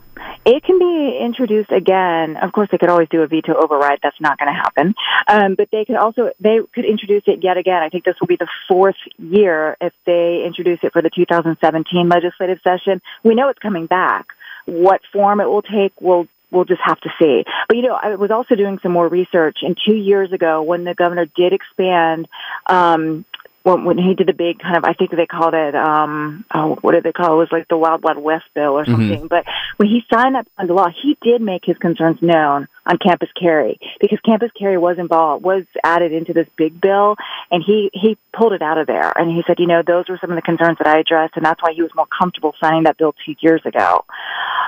It 0.45 0.65
can 0.65 0.79
be 0.79 1.21
introduced 1.23 1.71
again. 1.71 2.37
Of 2.37 2.53
course, 2.53 2.69
they 2.73 2.79
could 2.79 2.91
always 2.91 3.09
do 3.09 3.23
a 3.23 3.29
veto 3.29 3.55
override. 3.55 4.01
That's 4.03 4.21
not 4.21 4.39
going 4.39 4.53
to 4.53 4.61
happen. 4.61 4.95
Um, 5.29 5.55
but 5.55 5.69
they 5.71 5.85
could 5.85 5.97
also 5.97 6.31
they 6.41 6.59
could 6.75 6.85
introduce 6.85 7.23
it 7.27 7.45
yet 7.45 7.57
again. 7.57 7.81
I 7.83 7.89
think 7.89 8.05
this 8.05 8.17
will 8.21 8.27
be 8.27 8.37
the 8.37 8.49
fourth 8.69 8.97
year 9.19 9.77
if 9.81 9.93
they 10.05 10.43
introduce 10.45 10.81
it 10.83 10.93
for 10.93 11.01
the 11.01 11.11
2017 11.15 12.09
legislative 12.09 12.59
session. 12.65 13.01
We 13.23 13.37
know 13.37 13.49
it's 13.51 13.61
coming 13.61 13.87
back. 13.87 14.27
What 14.67 15.01
form 15.13 15.41
it 15.41 15.47
will 15.47 15.63
take 15.63 15.93
will 16.01 16.27
we'll 16.53 16.65
just 16.65 16.83
have 16.85 17.01
to 17.01 17.11
see. 17.21 17.45
But 17.69 17.77
you 17.77 17.83
know, 17.83 17.99
I 18.01 18.15
was 18.17 18.31
also 18.31 18.55
doing 18.55 18.79
some 18.83 18.93
more 18.93 19.09
research, 19.09 19.59
and 19.63 19.77
two 19.89 19.97
years 19.97 20.33
ago, 20.33 20.63
when 20.63 20.85
the 20.85 20.95
governor 20.95 21.27
did 21.27 21.53
expand 21.53 22.29
um, 22.69 23.25
when, 23.63 23.85
when 23.85 23.99
he 23.99 24.15
did 24.15 24.27
the 24.27 24.33
big 24.33 24.59
kind 24.59 24.77
of, 24.77 24.85
I 24.85 24.93
think 24.93 25.11
they 25.11 25.27
called 25.27 25.55
it, 25.55 25.75
um, 25.75 26.45
oh, 26.55 26.77
what 26.81 26.93
did 26.93 27.05
they 27.05 27.13
call 27.13 27.33
it? 27.33 27.35
It 27.35 27.39
was 27.39 27.53
like 27.53 27.69
the 27.69 27.77
Wild 27.77 28.03
Wild 28.03 28.19
West 28.19 28.45
bill 28.55 28.79
or 28.79 28.85
mm-hmm. 28.85 28.93
something. 28.93 29.19
Mm-hmm. 29.19 29.27
But 29.29 29.45
when 29.77 29.89
he 29.89 30.05
signed 30.13 30.35
that 30.35 30.47
into 30.59 30.75
law, 30.75 30.89
he 30.91 31.17
did 31.23 31.41
make 31.41 31.65
his 31.65 31.79
concerns 31.79 32.21
known 32.21 32.69
on 32.87 32.99
campus 32.99 33.31
carry 33.39 33.79
because 34.01 34.19
campus 34.21 34.51
carry 34.59 34.77
was 34.77 34.99
involved, 34.99 35.45
was 35.45 35.65
added 35.85 36.13
into 36.13 36.33
this 36.33 36.49
big 36.57 36.81
bill, 36.81 37.17
and 37.51 37.63
he 37.65 37.91
he 37.93 38.19
pulled 38.33 38.53
it 38.53 38.63
out 38.63 38.79
of 38.79 38.87
there. 38.87 39.13
And 39.17 39.31
he 39.31 39.43
said, 39.47 39.61
you 39.61 39.67
know, 39.67 39.83
those 39.87 40.09
were 40.09 40.19
some 40.21 40.31
of 40.31 40.37
the 40.37 40.43
concerns 40.43 40.79
that 40.79 40.89
I 40.89 40.99
addressed, 40.99 41.37
and 41.37 41.45
that's 41.45 41.63
why 41.63 41.73
he 41.73 41.83
was 41.83 41.95
more 41.95 42.07
comfortable 42.07 42.55
signing 42.61 42.85
that 42.85 42.99
bill 42.99 43.15
two 43.25 43.37
years 43.41 43.63
ago. 43.65 44.05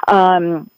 Um, 0.06 0.70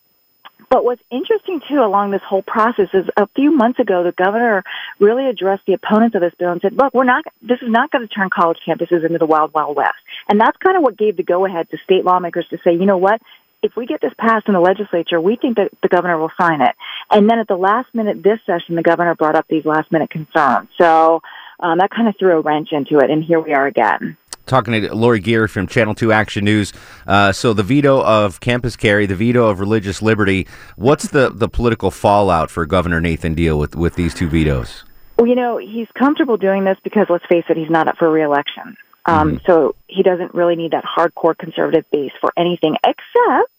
but 0.69 0.85
what's 0.85 1.03
interesting 1.11 1.61
too 1.69 1.81
along 1.81 2.11
this 2.11 2.23
whole 2.27 2.43
process 2.43 2.89
is 2.93 3.07
a 3.17 3.27
few 3.29 3.51
months 3.51 3.79
ago, 3.79 4.03
the 4.03 4.13
governor 4.13 4.65
really 4.99 5.27
addressed 5.27 5.65
the 5.67 5.75
opponents 5.75 6.15
of 6.15 6.23
this 6.23 6.35
bill 6.39 6.53
and 6.53 6.61
said, 6.61 6.73
look, 6.73 6.93
we're 6.93 7.05
not, 7.05 7.25
this 7.43 7.59
is 7.63 7.71
not 7.71 7.91
going 7.91 8.07
to 8.07 8.13
turn 8.13 8.29
college 8.31 8.59
campuses 8.67 9.05
into 9.05 9.19
the 9.19 9.27
wild, 9.27 9.53
wild 9.55 9.77
west. 9.77 9.97
And 10.29 10.41
that's 10.41 10.57
kind 10.59 10.77
of 10.77 10.83
what 10.83 10.99
gave 10.99 11.17
the 11.17 11.23
go 11.23 11.47
ahead 11.47 11.71
to 11.71 11.79
state 11.85 12.05
lawmakers 12.05 12.47
to 12.51 12.59
say, 12.65 12.73
you 12.73 12.87
know 12.87 12.99
what? 12.99 13.21
If 13.63 13.75
we 13.77 13.87
get 13.87 14.01
this 14.01 14.13
passed 14.19 14.49
in 14.49 14.55
the 14.55 14.61
legislature, 14.61 15.21
we 15.21 15.37
think 15.37 15.57
that 15.57 15.71
the 15.83 15.89
governor 15.89 16.19
will 16.19 16.33
sign 16.39 16.61
it. 16.61 16.75
And 17.11 17.29
then 17.29 17.39
at 17.39 17.49
the 17.49 17.57
last 17.57 17.95
minute 17.95 18.23
this 18.23 18.39
session, 18.45 18.75
the 18.75 18.83
governor 18.83 19.15
brought 19.15 19.35
up 19.35 19.47
these 19.49 19.65
last 19.65 19.91
minute 19.91 20.11
concerns. 20.11 20.69
So 20.79 21.21
um, 21.61 21.79
that 21.79 21.91
kind 21.91 22.09
of 22.09 22.17
threw 22.19 22.37
a 22.37 22.41
wrench 22.41 22.69
into 22.73 22.99
it. 22.99 23.11
And 23.11 23.25
here 23.25 23.41
we 23.41 23.55
are 23.55 23.67
again 23.67 24.17
talking 24.47 24.81
to 24.81 24.95
Lori 24.95 25.21
Geary 25.21 25.49
from 25.49 25.67
Channel 25.67 25.95
2 25.95 26.13
Action 26.13 26.45
News. 26.45 26.73
Uh, 27.07 27.33
so, 27.33 27.53
the 27.53 27.63
veto 27.63 28.03
of 28.03 28.41
campus 28.41 28.77
carry, 28.77 29.07
the 29.07 29.15
veto 29.15 29.49
of 29.49 29.61
religious 29.61 30.01
liberty, 30.01 30.47
what's 30.77 31.09
the, 31.09 31.31
the 31.31 31.49
political 31.49 31.91
fallout 31.91 32.51
for 32.51 32.65
Governor 32.65 33.01
Nathan 33.01 33.35
Deal 33.35 33.59
with, 33.59 33.77
with 33.77 33.95
these 33.95 34.15
two 34.15 34.29
vetoes? 34.29 34.85
Well, 35.19 35.27
you 35.27 35.35
know, 35.35 35.59
he's 35.59 35.89
comfortable 35.99 36.37
doing 36.37 36.65
this 36.65 36.79
because, 36.83 37.07
let's 37.11 37.25
face 37.27 37.45
it, 37.49 37.57
he's 37.57 37.71
not 37.71 37.89
up 37.89 37.97
for 37.99 38.11
reelection. 38.11 38.77
Um, 39.07 39.37
mm-hmm. 39.37 39.47
So, 39.47 39.75
he 39.89 40.03
doesn't 40.03 40.35
really 40.35 40.57
need 40.57 40.73
that 40.73 40.85
hardcore 40.85 41.37
conservative 41.37 41.85
base 41.91 42.13
for 42.21 42.33
anything 42.37 42.77
except 42.85 43.51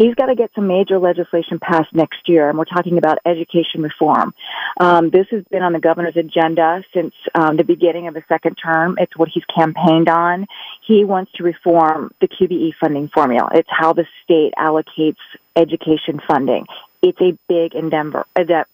he's 0.00 0.14
got 0.14 0.26
to 0.26 0.34
get 0.34 0.50
some 0.54 0.66
major 0.66 0.98
legislation 0.98 1.58
passed 1.60 1.92
next 1.92 2.26
year, 2.26 2.48
and 2.48 2.58
we're 2.58 2.64
talking 2.64 2.96
about 2.96 3.18
education 3.26 3.82
reform. 3.82 4.34
Um, 4.78 5.10
this 5.10 5.26
has 5.30 5.44
been 5.50 5.62
on 5.62 5.72
the 5.72 5.78
governor's 5.78 6.16
agenda 6.16 6.82
since 6.94 7.14
um, 7.34 7.56
the 7.56 7.64
beginning 7.64 8.08
of 8.08 8.14
the 8.14 8.22
second 8.28 8.54
term. 8.54 8.96
It's 8.98 9.16
what 9.16 9.28
he's 9.28 9.44
campaigned 9.54 10.08
on. 10.08 10.46
He 10.86 11.04
wants 11.04 11.32
to 11.32 11.44
reform 11.44 12.12
the 12.20 12.28
QBE 12.28 12.72
funding 12.80 13.08
formula. 13.08 13.50
It's 13.54 13.68
how 13.70 13.92
the 13.92 14.06
state 14.24 14.54
allocates 14.58 15.16
education 15.56 16.20
funding. 16.26 16.66
it's 17.02 17.20
a 17.20 17.36
big 17.48 17.74
endeavor. 17.74 18.24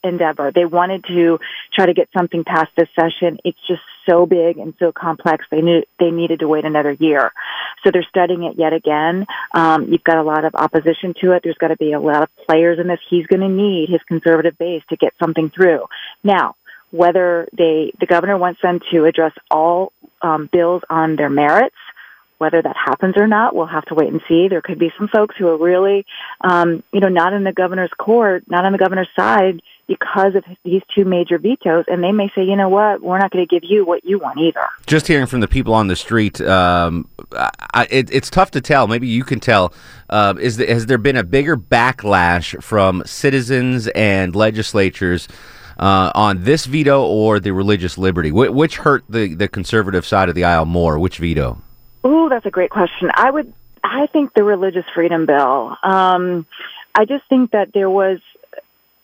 Endeavor. 0.05 0.53
They 0.53 0.65
wanted 0.65 1.05
to 1.09 1.39
try 1.73 1.87
to 1.87 1.95
get 1.95 2.09
something 2.17 2.45
passed 2.45 2.73
this 2.77 2.89
session. 2.99 3.39
It's 3.45 3.59
just 3.67 3.83
so 4.09 4.27
big 4.27 4.59
and 4.59 4.75
so 4.79 4.93
complex. 4.93 5.45
They 5.51 5.61
knew 5.61 5.83
they 5.99 6.11
needed 6.11 6.41
to 6.41 6.49
wait 6.49 6.65
another 6.65 6.93
year, 6.93 7.33
so 7.85 7.91
they're 7.91 8.07
studying 8.09 8.45
it 8.45 8.59
yet 8.59 8.73
again. 8.73 9.27
Um, 9.53 9.93
you've 9.93 10.05
got 10.05 10.19
a 10.19 10.23
lot 10.23 10.45
of 10.45 10.55
opposition 10.55 11.15
to 11.23 11.33
it. 11.33 11.43
There's 11.43 11.59
got 11.59 11.69
to 11.69 11.77
be 11.77 11.93
a 11.93 12.01
lot 12.01 12.23
of 12.23 12.29
players 12.47 12.79
in 12.79 12.89
this. 12.89 13.01
He's 13.09 13.27
going 13.27 13.41
to 13.41 13.49
need 13.49 13.89
his 13.89 14.01
conservative 14.07 14.57
base 14.59 14.83
to 14.91 14.97
get 14.97 15.13
something 15.23 15.51
through. 15.51 15.87
Now, 16.23 16.57
whether 16.91 17.49
they 17.53 17.93
the 18.01 18.07
governor 18.07 18.39
wants 18.39 18.61
them 18.63 18.81
to 18.93 19.05
address 19.05 19.33
all 19.51 19.93
um, 20.23 20.49
bills 20.53 20.83
on 20.89 21.17
their 21.17 21.31
merits 21.31 21.77
whether 22.39 22.61
that 22.61 22.77
happens 22.77 23.15
or 23.17 23.27
not, 23.27 23.55
we'll 23.55 23.67
have 23.67 23.85
to 23.87 23.95
wait 23.95 24.13
and 24.13 24.21
see. 24.29 24.49
There 24.49 24.61
could 24.61 24.79
be 24.79 24.93
some 24.99 25.09
folks 25.09 25.35
who 25.39 25.49
are 25.49 25.57
really, 25.57 26.05
um, 26.43 26.83
you 26.93 27.01
know, 27.01 27.09
not 27.09 27.33
in 27.33 27.45
the 27.45 27.53
governor's 27.53 27.91
court, 27.97 28.45
not 28.49 28.65
on 28.65 28.73
the 28.73 28.79
governor's 28.79 29.09
side 29.19 29.63
because 29.87 30.35
of 30.35 30.45
these 30.65 30.83
two 30.95 31.05
major 31.05 31.39
vetoes, 31.39 31.85
and 31.89 32.03
they 32.03 32.13
may 32.13 32.29
say, 32.35 32.43
you 32.43 32.57
know 32.57 32.69
what, 32.69 33.03
we're 33.03 33.19
not 33.19 33.31
going 33.31 33.47
to 33.47 33.49
give 33.49 33.69
you 33.69 33.85
what 33.85 34.05
you 34.05 34.19
want 34.19 34.39
either. 34.39 34.67
Just 34.87 35.07
hearing 35.07 35.27
from 35.27 35.41
the 35.41 35.49
people 35.49 35.75
on 35.75 35.87
the 35.87 35.97
street, 35.97 36.41
um, 36.41 37.09
I, 37.33 37.87
it, 37.91 38.13
it's 38.13 38.29
tough 38.29 38.51
to 38.53 38.61
tell. 38.61 38.89
Maybe 38.89 39.07
you 39.07 39.23
can 39.23 39.39
tell. 39.39 39.73
Uh, 40.11 40.35
is 40.41 40.57
the, 40.57 40.67
has 40.67 40.87
there 40.87 40.99
been 40.99 41.17
a 41.17 41.23
bigger 41.23 41.57
backlash 41.57 42.61
from 42.63 43.03
citizens 43.07 43.87
and 43.89 44.35
legislatures? 44.35 45.29
Uh, 45.79 46.11
on 46.15 46.43
this 46.45 46.65
veto 46.65 47.05
or 47.05 47.39
the 47.39 47.53
religious 47.53 47.99
liberty, 47.99 48.31
Wh- 48.31 48.55
which 48.55 48.79
hurt 48.79 49.05
the, 49.11 49.35
the 49.35 49.47
conservative 49.47 50.07
side 50.07 50.31
of 50.31 50.35
the 50.35 50.43
aisle 50.43 50.65
more? 50.65 50.99
Which 50.99 51.19
veto? 51.19 51.61
Oh, 52.03 52.31
that's 52.31 52.47
a 52.47 52.51
great 52.51 52.71
question. 52.71 53.11
I 53.13 53.31
would, 53.31 53.53
I 53.85 54.07
think 54.07 54.33
the 54.33 54.43
religious 54.43 54.87
freedom 54.95 55.27
bill. 55.27 55.77
Um, 55.83 56.47
I 56.95 57.05
just 57.05 57.25
think 57.29 57.51
that 57.51 57.75
there 57.75 57.91
was. 57.91 58.21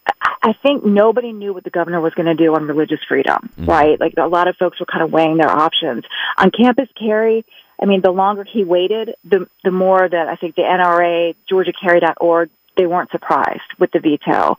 I- 0.06 0.12
I 0.44 0.52
think 0.62 0.84
nobody 0.84 1.32
knew 1.32 1.52
what 1.52 1.64
the 1.64 1.70
governor 1.70 2.00
was 2.00 2.14
going 2.14 2.26
to 2.26 2.34
do 2.34 2.54
on 2.54 2.66
religious 2.66 2.98
freedom, 3.08 3.50
right? 3.58 3.98
Like 4.00 4.14
a 4.18 4.26
lot 4.26 4.48
of 4.48 4.56
folks 4.56 4.80
were 4.80 4.86
kind 4.86 5.04
of 5.04 5.12
weighing 5.12 5.36
their 5.36 5.50
options 5.50 6.04
on 6.36 6.50
campus 6.50 6.88
carry. 6.98 7.44
I 7.80 7.86
mean, 7.86 8.00
the 8.02 8.10
longer 8.10 8.44
he 8.44 8.64
waited, 8.64 9.14
the 9.24 9.48
the 9.64 9.70
more 9.70 10.08
that 10.08 10.28
I 10.28 10.36
think 10.36 10.56
the 10.56 10.62
NRA, 10.62 11.34
GeorgiaCarry.org, 11.50 12.50
they 12.76 12.86
weren't 12.86 13.10
surprised 13.10 13.60
with 13.78 13.90
the 13.92 14.00
veto. 14.00 14.56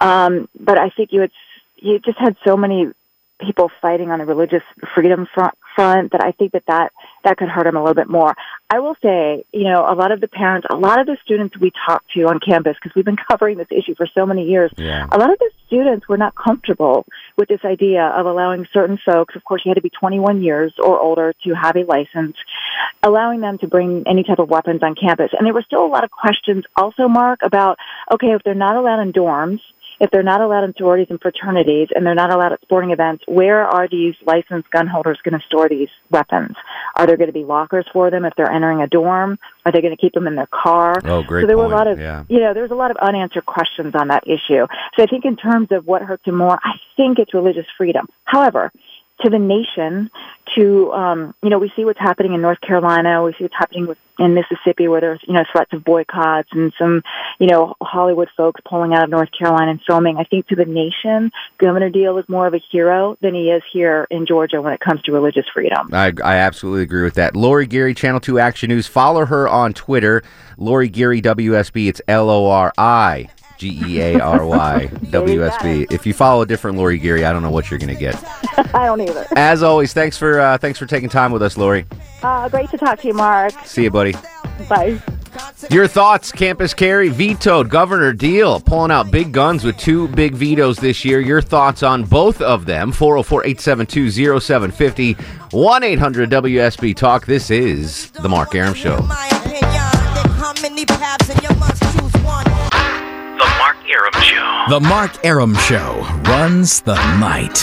Um, 0.00 0.48
but 0.58 0.78
I 0.78 0.90
think 0.90 1.12
you 1.12 1.20
had 1.22 1.30
you 1.76 1.98
just 1.98 2.18
had 2.18 2.36
so 2.46 2.56
many 2.56 2.88
people 3.40 3.70
fighting 3.82 4.10
on 4.10 4.18
the 4.18 4.24
religious 4.24 4.62
freedom 4.94 5.26
front, 5.34 5.54
front 5.76 6.12
that 6.12 6.22
I 6.24 6.32
think 6.32 6.52
that, 6.52 6.64
that 6.66 6.92
that 7.24 7.36
could 7.36 7.48
hurt 7.48 7.66
him 7.66 7.76
a 7.76 7.80
little 7.80 7.94
bit 7.94 8.08
more. 8.08 8.34
I 8.70 8.80
will 8.80 8.96
say, 9.02 9.44
you 9.52 9.64
know, 9.64 9.84
a 9.88 9.94
lot 9.94 10.10
of 10.10 10.20
the 10.20 10.28
parents, 10.28 10.66
a 10.70 10.76
lot 10.76 11.00
of 11.00 11.06
the 11.06 11.16
students 11.24 11.56
we 11.58 11.70
talk 11.86 12.02
to 12.14 12.22
on 12.22 12.40
campus, 12.40 12.76
because 12.82 12.94
we've 12.96 13.04
been 13.04 13.16
covering 13.30 13.58
this 13.58 13.68
issue 13.70 13.94
for 13.96 14.08
so 14.14 14.26
many 14.26 14.44
years, 14.44 14.72
Yeah. 14.76 15.06
a 15.12 15.18
lot 15.18 15.30
of 15.30 15.38
the 15.38 15.50
students 15.66 16.08
were 16.08 16.16
not 16.16 16.34
comfortable 16.34 17.04
with 17.36 17.48
this 17.48 17.60
idea 17.64 18.04
of 18.16 18.26
allowing 18.26 18.66
certain 18.72 18.98
folks, 19.04 19.36
of 19.36 19.44
course 19.44 19.62
you 19.64 19.70
had 19.70 19.74
to 19.76 19.82
be 19.82 19.90
21 19.90 20.42
years 20.42 20.72
or 20.78 20.98
older 20.98 21.32
to 21.44 21.54
have 21.54 21.76
a 21.76 21.84
license, 21.84 22.36
allowing 23.02 23.40
them 23.40 23.58
to 23.58 23.66
bring 23.66 24.04
any 24.06 24.22
type 24.24 24.38
of 24.38 24.48
weapons 24.48 24.80
on 24.82 24.94
campus. 24.94 25.30
And 25.36 25.46
there 25.46 25.54
were 25.54 25.62
still 25.66 25.84
a 25.84 25.86
lot 25.86 26.04
of 26.04 26.10
questions 26.10 26.64
also, 26.76 27.08
Mark, 27.08 27.40
about, 27.42 27.78
okay, 28.12 28.28
if 28.28 28.42
they're 28.44 28.54
not 28.54 28.76
allowed 28.76 29.00
in 29.00 29.12
dorms, 29.12 29.60
if 30.00 30.10
they're 30.10 30.22
not 30.22 30.40
allowed 30.40 30.64
in 30.64 30.74
sororities 30.76 31.08
and 31.10 31.20
fraternities 31.20 31.88
and 31.94 32.04
they're 32.04 32.14
not 32.14 32.32
allowed 32.32 32.52
at 32.52 32.60
sporting 32.62 32.90
events, 32.90 33.24
where 33.26 33.64
are 33.64 33.88
these 33.88 34.14
licensed 34.24 34.70
gun 34.70 34.86
holders 34.86 35.18
going 35.24 35.38
to 35.38 35.46
store 35.46 35.68
these 35.68 35.88
weapons? 36.10 36.54
Are 36.96 37.06
there 37.06 37.16
going 37.16 37.28
to 37.28 37.32
be 37.32 37.44
lockers 37.44 37.86
for 37.92 38.10
them 38.10 38.24
if 38.24 38.34
they're 38.36 38.50
entering 38.50 38.80
a 38.80 38.86
dorm? 38.86 39.38
Are 39.64 39.72
they 39.72 39.80
going 39.80 39.96
to 39.96 40.00
keep 40.00 40.12
them 40.12 40.26
in 40.26 40.34
their 40.34 40.48
car? 40.48 40.94
Oh, 41.04 41.22
great 41.22 41.42
So 41.42 41.46
there 41.46 41.58
were 41.58 41.64
a 41.64 41.68
lot 41.68 41.86
of, 41.86 41.98
Yeah. 41.98 42.24
you 42.28 42.40
know, 42.40 42.54
there's 42.54 42.70
a 42.70 42.74
lot 42.74 42.90
of 42.90 42.96
unanswered 42.98 43.46
questions 43.46 43.94
on 43.94 44.08
that 44.08 44.24
issue. 44.26 44.66
So 44.96 45.02
I 45.02 45.06
think 45.06 45.24
in 45.24 45.36
terms 45.36 45.68
of 45.70 45.86
what 45.86 46.02
hurts 46.02 46.24
him 46.24 46.36
more, 46.36 46.58
I 46.62 46.74
think 46.96 47.18
it's 47.18 47.32
religious 47.34 47.66
freedom. 47.76 48.06
However, 48.24 48.72
to 49.20 49.30
the 49.30 49.38
nation, 49.38 50.10
to 50.54 50.92
um, 50.92 51.34
you 51.42 51.50
know, 51.50 51.58
we 51.58 51.72
see 51.74 51.84
what's 51.84 51.98
happening 51.98 52.34
in 52.34 52.40
North 52.42 52.60
Carolina. 52.60 53.22
We 53.22 53.32
see 53.32 53.44
what's 53.44 53.54
happening 53.58 53.86
with, 53.86 53.98
in 54.18 54.34
Mississippi, 54.34 54.88
where 54.88 55.00
there's 55.00 55.20
you 55.26 55.34
know 55.34 55.44
threats 55.50 55.72
of 55.72 55.84
boycotts 55.84 56.48
and 56.52 56.72
some 56.78 57.02
you 57.38 57.46
know 57.46 57.74
Hollywood 57.80 58.28
folks 58.36 58.60
pulling 58.68 58.94
out 58.94 59.04
of 59.04 59.10
North 59.10 59.30
Carolina 59.36 59.72
and 59.72 59.80
filming. 59.86 60.16
I 60.18 60.24
think 60.24 60.46
to 60.48 60.56
the 60.56 60.64
nation, 60.64 61.30
Governor 61.58 61.90
Deal 61.90 62.18
is 62.18 62.28
more 62.28 62.46
of 62.46 62.54
a 62.54 62.60
hero 62.70 63.16
than 63.20 63.34
he 63.34 63.50
is 63.50 63.62
here 63.72 64.06
in 64.10 64.26
Georgia 64.26 64.60
when 64.60 64.72
it 64.72 64.80
comes 64.80 65.02
to 65.02 65.12
religious 65.12 65.46
freedom. 65.52 65.88
I, 65.92 66.12
I 66.22 66.36
absolutely 66.36 66.82
agree 66.82 67.02
with 67.02 67.14
that. 67.14 67.36
Lori 67.36 67.66
Geary, 67.66 67.94
Channel 67.94 68.20
2 68.20 68.38
Action 68.38 68.68
News. 68.68 68.86
Follow 68.86 69.26
her 69.26 69.48
on 69.48 69.72
Twitter. 69.72 70.22
Lori 70.58 70.88
Geary, 70.88 71.20
WSB. 71.20 71.88
It's 71.88 72.00
L 72.08 72.30
O 72.30 72.48
R 72.48 72.72
I 72.78 73.30
G 73.58 73.80
E 73.86 74.00
A 74.00 74.20
R 74.20 74.46
Y, 74.46 74.88
WSB. 74.92 75.92
If 75.92 76.06
you 76.06 76.12
follow 76.12 76.42
a 76.42 76.46
different 76.46 76.76
Lori 76.76 76.98
Geary, 76.98 77.24
I 77.24 77.32
don't 77.32 77.42
know 77.42 77.50
what 77.50 77.70
you're 77.70 77.78
going 77.78 77.94
to 77.94 78.00
get. 78.00 78.16
I 78.74 78.86
don't 78.86 79.00
either. 79.00 79.26
As 79.36 79.62
always, 79.62 79.92
thanks 79.92 80.16
for 80.18 80.40
uh, 80.40 80.58
thanks 80.58 80.78
for 80.78 80.86
taking 80.86 81.08
time 81.08 81.32
with 81.32 81.42
us, 81.42 81.56
Lori. 81.56 81.86
Uh, 82.22 82.48
great 82.48 82.70
to 82.70 82.78
talk 82.78 83.00
to 83.00 83.08
you, 83.08 83.14
Mark. 83.14 83.52
See 83.64 83.84
you, 83.84 83.90
buddy. 83.90 84.14
Bye. 84.68 85.00
Your 85.70 85.86
thoughts, 85.86 86.32
Campus 86.32 86.72
Carry 86.72 87.08
vetoed 87.08 87.68
Governor 87.68 88.12
Deal, 88.12 88.60
pulling 88.60 88.90
out 88.90 89.10
big 89.10 89.32
guns 89.32 89.64
with 89.64 89.76
two 89.76 90.08
big 90.08 90.34
vetoes 90.34 90.78
this 90.78 91.04
year. 91.04 91.20
Your 91.20 91.42
thoughts 91.42 91.82
on 91.82 92.04
both 92.04 92.40
of 92.40 92.66
them 92.66 92.92
404 92.92 93.44
872 93.44 94.40
0750 94.40 95.12
1 95.50 95.82
800 95.82 96.30
WSB 96.30 96.96
Talk. 96.96 97.26
This 97.26 97.50
is 97.50 98.10
The 98.12 98.28
Mark 98.28 98.54
Arum 98.54 98.74
Show. 98.74 99.06
The 104.68 104.80
Mark 104.80 105.24
Arum 105.24 105.54
Show 105.54 106.00
runs 106.26 106.80
the 106.80 106.96
night. 107.20 107.62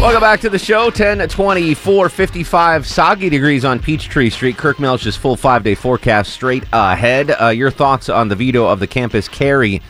Welcome 0.00 0.20
back 0.20 0.38
to 0.42 0.48
the 0.48 0.56
show. 0.56 0.88
10 0.88 1.28
24 1.28 2.08
55 2.08 2.86
soggy 2.86 3.28
degrees 3.28 3.64
on 3.64 3.80
Peachtree 3.80 4.30
Street. 4.30 4.56
Kirk 4.56 4.78
Mellish's 4.78 5.16
full 5.16 5.34
five 5.36 5.64
day 5.64 5.74
forecast 5.74 6.32
straight 6.32 6.62
ahead. 6.72 7.34
Uh, 7.42 7.48
your 7.48 7.72
thoughts 7.72 8.08
on 8.08 8.28
the 8.28 8.36
veto 8.36 8.68
of 8.68 8.78
the 8.78 8.86
campus 8.86 9.26
carry 9.26 9.82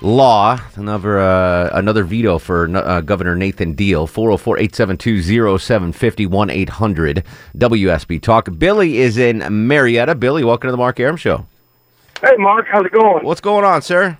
law? 0.00 0.58
Another 0.74 1.20
uh, 1.20 1.70
another 1.72 2.02
veto 2.02 2.40
for 2.40 2.68
uh, 2.76 3.00
Governor 3.02 3.36
Nathan 3.36 3.74
Deal. 3.74 4.08
404 4.08 4.58
872 4.58 5.58
0750 5.58 6.26
1 6.26 6.50
800 6.50 7.24
WSB 7.56 8.20
Talk. 8.20 8.48
Billy 8.58 8.98
is 8.98 9.16
in 9.16 9.68
Marietta. 9.68 10.16
Billy, 10.16 10.42
welcome 10.42 10.66
to 10.66 10.72
the 10.72 10.76
Mark 10.76 10.98
Arum 10.98 11.16
Show. 11.16 11.46
Hey, 12.22 12.36
Mark, 12.38 12.66
how's 12.70 12.86
it 12.86 12.92
going? 12.92 13.24
What's 13.24 13.40
going 13.40 13.64
on, 13.64 13.82
sir? 13.82 14.18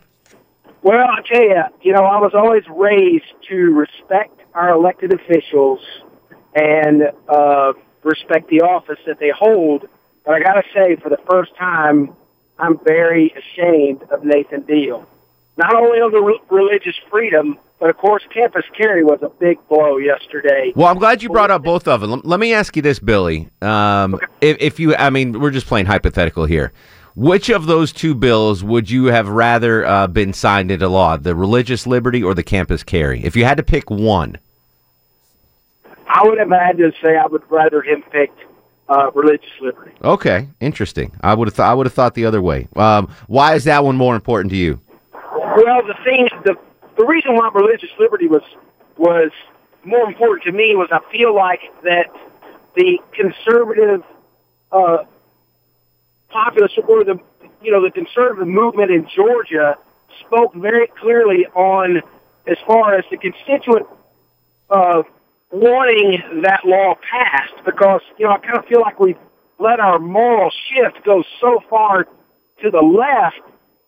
Well, 0.83 1.07
I 1.09 1.23
tell 1.23 1.43
you, 1.43 1.62
you 1.83 1.93
know, 1.93 2.05
I 2.05 2.21
was 2.21 2.33
always 2.35 2.62
raised 2.69 3.25
to 3.49 3.57
respect 3.57 4.38
our 4.55 4.71
elected 4.71 5.12
officials 5.12 5.81
and 6.55 7.03
uh, 7.29 7.73
respect 8.03 8.49
the 8.50 8.61
office 8.61 8.99
that 9.07 9.19
they 9.19 9.31
hold. 9.37 9.88
But 10.25 10.35
I 10.35 10.41
got 10.41 10.55
to 10.55 10.62
say, 10.75 10.97
for 10.97 11.09
the 11.09 11.19
first 11.29 11.57
time, 11.57 12.15
I'm 12.59 12.79
very 12.85 13.33
ashamed 13.37 14.03
of 14.11 14.25
Nathan 14.25 14.62
Deal. 14.62 15.07
Not 15.57 15.75
only 15.75 16.00
of 16.00 16.12
the 16.12 16.21
re- 16.21 16.41
religious 16.50 16.95
freedom, 17.11 17.59
but 17.81 17.91
of 17.91 17.97
course, 17.97 18.23
campus 18.33 18.65
carry 18.76 19.05
was 19.05 19.19
a 19.23 19.29
big 19.29 19.59
blow 19.69 19.97
yesterday. 19.97 20.73
Well, 20.76 20.88
I'm 20.88 20.99
glad 20.99 21.23
you 21.23 21.29
brought 21.31 21.50
up 21.50 21.62
both 21.62 21.88
of 21.88 22.00
them. 22.00 22.21
Let 22.25 22.41
me 22.41 22.53
ask 22.53 22.76
you 22.76 22.83
this, 22.83 22.99
Billy. 22.99 23.49
Um, 23.62 24.21
if, 24.41 24.57
if 24.61 24.81
you, 24.81 24.95
I 24.97 25.11
mean, 25.11 25.41
we're 25.41 25.50
just 25.50 25.67
playing 25.67 25.87
hypothetical 25.87 26.45
here. 26.45 26.73
Which 27.16 27.49
of 27.49 27.64
those 27.64 27.92
two 27.92 28.14
bills 28.14 28.62
would 28.62 28.90
you 28.90 29.06
have 29.06 29.26
rather 29.28 29.87
uh, 29.87 30.06
been 30.06 30.35
signed 30.35 30.70
into 30.70 30.87
law, 30.87 31.16
the 31.16 31.35
religious 31.35 31.87
liberty 31.87 32.23
or 32.23 32.35
the 32.35 32.42
campus 32.42 32.82
carry? 32.82 33.25
If 33.25 33.35
you 33.35 33.46
had 33.46 33.56
to 33.56 33.62
pick 33.62 33.90
one, 33.90 34.37
I 36.06 36.23
would 36.23 36.38
have 36.38 36.50
had 36.50 36.76
to 36.76 36.92
say 37.02 37.16
I 37.16 37.26
would 37.26 37.42
rather 37.50 37.80
him 37.80 38.02
pick 38.12 38.30
uh, 38.90 39.11
religious 39.14 39.50
liberty. 39.62 39.92
okay, 40.04 40.49
interesting. 40.61 41.11
I 41.23 41.32
would 41.32 41.49
have, 41.49 41.56
th- 41.56 41.64
I 41.64 41.73
would 41.73 41.87
have 41.87 41.94
thought 41.94 42.14
the 42.14 42.26
other 42.26 42.42
way. 42.42 42.68
Um, 42.76 43.08
why 43.28 43.54
is 43.54 43.64
that 43.64 43.82
one 43.82 43.96
more 43.96 44.14
important 44.14 44.50
to 44.50 44.56
you? 44.56 44.78
Well, 45.12 45.82
the 45.87 45.96
thing, 46.04 46.28
the 46.44 46.54
the 46.99 47.06
reason 47.06 47.35
why 47.35 47.50
religious 47.54 47.90
liberty 47.99 48.26
was 48.28 48.42
was 48.99 49.30
more 49.85 50.06
important 50.06 50.44
to 50.44 50.52
me 50.52 50.75
was 50.75 50.88
I 50.92 51.00
feel 51.11 51.35
like 51.35 51.61
that 51.82 52.14
the 52.75 52.99
conservative 53.12 54.02
uh, 54.70 54.99
populace 56.37 56.73
or 56.87 57.05
the 57.05 57.19
you 57.62 57.73
know 57.73 57.83
the 57.83 57.90
conservative 57.90 58.49
movement 58.49 58.90
in 58.90 59.07
Georgia 59.14 59.76
spoke 60.26 60.55
very 60.55 60.88
clearly 61.00 61.47
on 61.55 62.02
as 62.47 62.59
far 62.66 62.95
as 62.95 63.05
the 63.11 63.16
constituent 63.16 63.87
uh, 64.71 65.02
wanting 65.50 66.43
that 66.43 66.61
law 66.64 66.95
passed 67.11 67.64
because 67.64 68.00
you 68.19 68.26
know 68.26 68.33
I 68.33 68.38
kind 68.38 68.59
of 68.59 68.66
feel 68.66 68.81
like 68.81 69.00
we've 69.00 69.19
let 69.59 69.81
our 69.81 69.99
moral 69.99 70.50
shift 70.69 71.05
go 71.05 71.25
so 71.40 71.61
far 71.71 72.05
to 72.62 72.71
the 72.71 72.83
left 72.83 73.40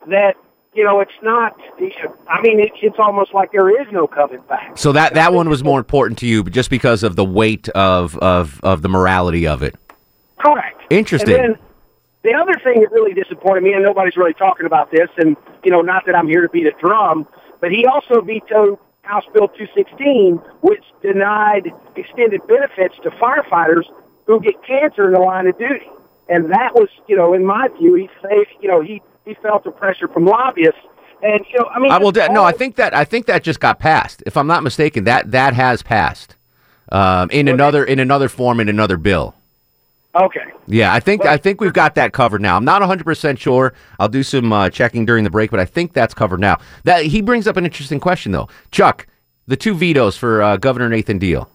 that 0.09 0.35
you 0.75 0.85
know 0.85 1.01
it's 1.01 1.19
not. 1.23 1.57
I 2.29 2.41
mean, 2.41 2.61
it, 2.61 2.73
it's 2.83 2.99
almost 2.99 3.35
like 3.35 3.53
there 3.53 3.71
is 3.81 3.87
no 3.93 4.07
coming 4.07 4.41
back. 4.49 4.79
So 4.79 4.93
that 4.93 5.15
that 5.15 5.33
one 5.33 5.49
was 5.49 5.63
more 5.63 5.79
important 5.79 6.19
to 6.21 6.27
you, 6.27 6.45
just 6.45 6.71
because 6.71 7.03
of 7.03 7.17
the 7.17 7.25
weight 7.25 7.69
of 7.71 8.17
of 8.19 8.61
of 8.63 8.83
the 8.83 8.89
morality 8.89 9.47
of 9.47 9.63
it. 9.63 9.75
Correct. 10.39 10.81
Interesting. 10.91 11.35
And 11.35 11.55
then 11.55 11.68
the 12.29 12.35
other 12.35 12.55
thing 12.63 12.81
that 12.81 12.93
really 12.93 13.15
disappointed 13.15 13.63
me, 13.63 13.73
and 13.73 13.83
nobody's 13.83 14.17
really 14.17 14.35
talking 14.35 14.67
about 14.67 14.91
this, 14.91 15.09
and 15.17 15.37
you 15.65 15.71
know, 15.71 15.81
not 15.81 16.05
that 16.07 16.15
I'm 16.15 16.29
here 16.29 16.43
to 16.43 16.49
beat 16.49 16.67
a 16.67 16.73
drum, 16.73 17.27
but 17.61 17.71
he 17.71 17.87
also 17.87 18.21
vetoed 18.21 18.79
House 19.03 19.25
Bill 19.33 19.49
216, 19.49 20.37
which 20.61 20.85
denied 21.03 21.73
extended 21.97 22.47
benefits 22.47 22.95
to 23.03 23.11
firefighters 23.11 23.85
who 24.27 24.41
get 24.41 24.63
cancer 24.63 25.07
in 25.07 25.15
the 25.15 25.21
line 25.21 25.47
of 25.47 25.59
duty. 25.59 25.89
And 26.29 26.53
that 26.53 26.75
was, 26.75 26.91
you 27.07 27.17
know, 27.17 27.33
in 27.33 27.45
my 27.47 27.69
view, 27.79 27.95
he 27.95 28.09
faced, 28.23 28.51
you 28.61 28.69
know, 28.69 28.83
he 28.83 29.01
he 29.25 29.35
felt 29.35 29.65
the 29.65 29.71
pressure 29.71 30.09
from 30.09 30.27
lobbyists. 30.27 30.81
And 31.23 31.45
you 31.51 31.59
know, 31.59 31.67
I 31.67 31.79
mean, 31.79 31.91
I 31.91 31.99
will. 31.99 32.13
no, 32.13 32.45
I 32.45 32.53
think 32.53 32.77
that 32.77 32.95
I 32.95 33.05
think 33.05 33.27
that 33.27 33.43
just 33.43 33.61
got 33.61 33.79
passed. 33.79 34.23
If 34.27 34.37
I'm 34.37 34.47
not 34.47 34.63
mistaken, 34.63 35.05
that 35.05 35.31
that 35.31 35.55
has 35.55 35.83
passed 35.83 36.37
um, 36.93 37.31
in 37.31 37.49
another 37.49 37.85
in 37.85 37.99
another 37.99 38.29
form 38.29 38.61
in 38.61 38.69
another 38.69 38.99
bill. 38.99 39.35
Okay. 40.19 40.45
Yeah, 40.67 40.93
I 40.93 41.01
think 41.01 41.25
I 41.25 41.37
think 41.37 41.61
we've 41.61 41.73
got 41.73 41.95
that 41.95 42.13
covered 42.13 42.41
now. 42.41 42.57
I'm 42.57 42.65
not 42.65 42.81
100 42.81 43.05
percent 43.05 43.39
sure. 43.39 43.73
I'll 43.99 44.09
do 44.09 44.23
some 44.23 44.53
uh, 44.53 44.69
checking 44.71 45.07
during 45.07 45.25
the 45.25 45.31
break, 45.31 45.51
but 45.51 45.61
I 45.61 45.65
think 45.65 45.93
that's 45.93 46.15
covered 46.15 46.41
now. 46.41 46.59
That 46.85 47.05
he 47.05 47.23
brings 47.23 47.47
up 47.47 47.57
an 47.57 47.65
interesting 47.65 48.01
question 48.01 48.33
though, 48.33 48.49
Chuck. 48.71 49.07
The 49.47 49.57
two 49.57 49.75
vetoes 49.75 50.17
for 50.17 50.43
uh, 50.43 50.57
Governor 50.59 50.89
Nathan 50.89 51.19
Deal. 51.19 51.49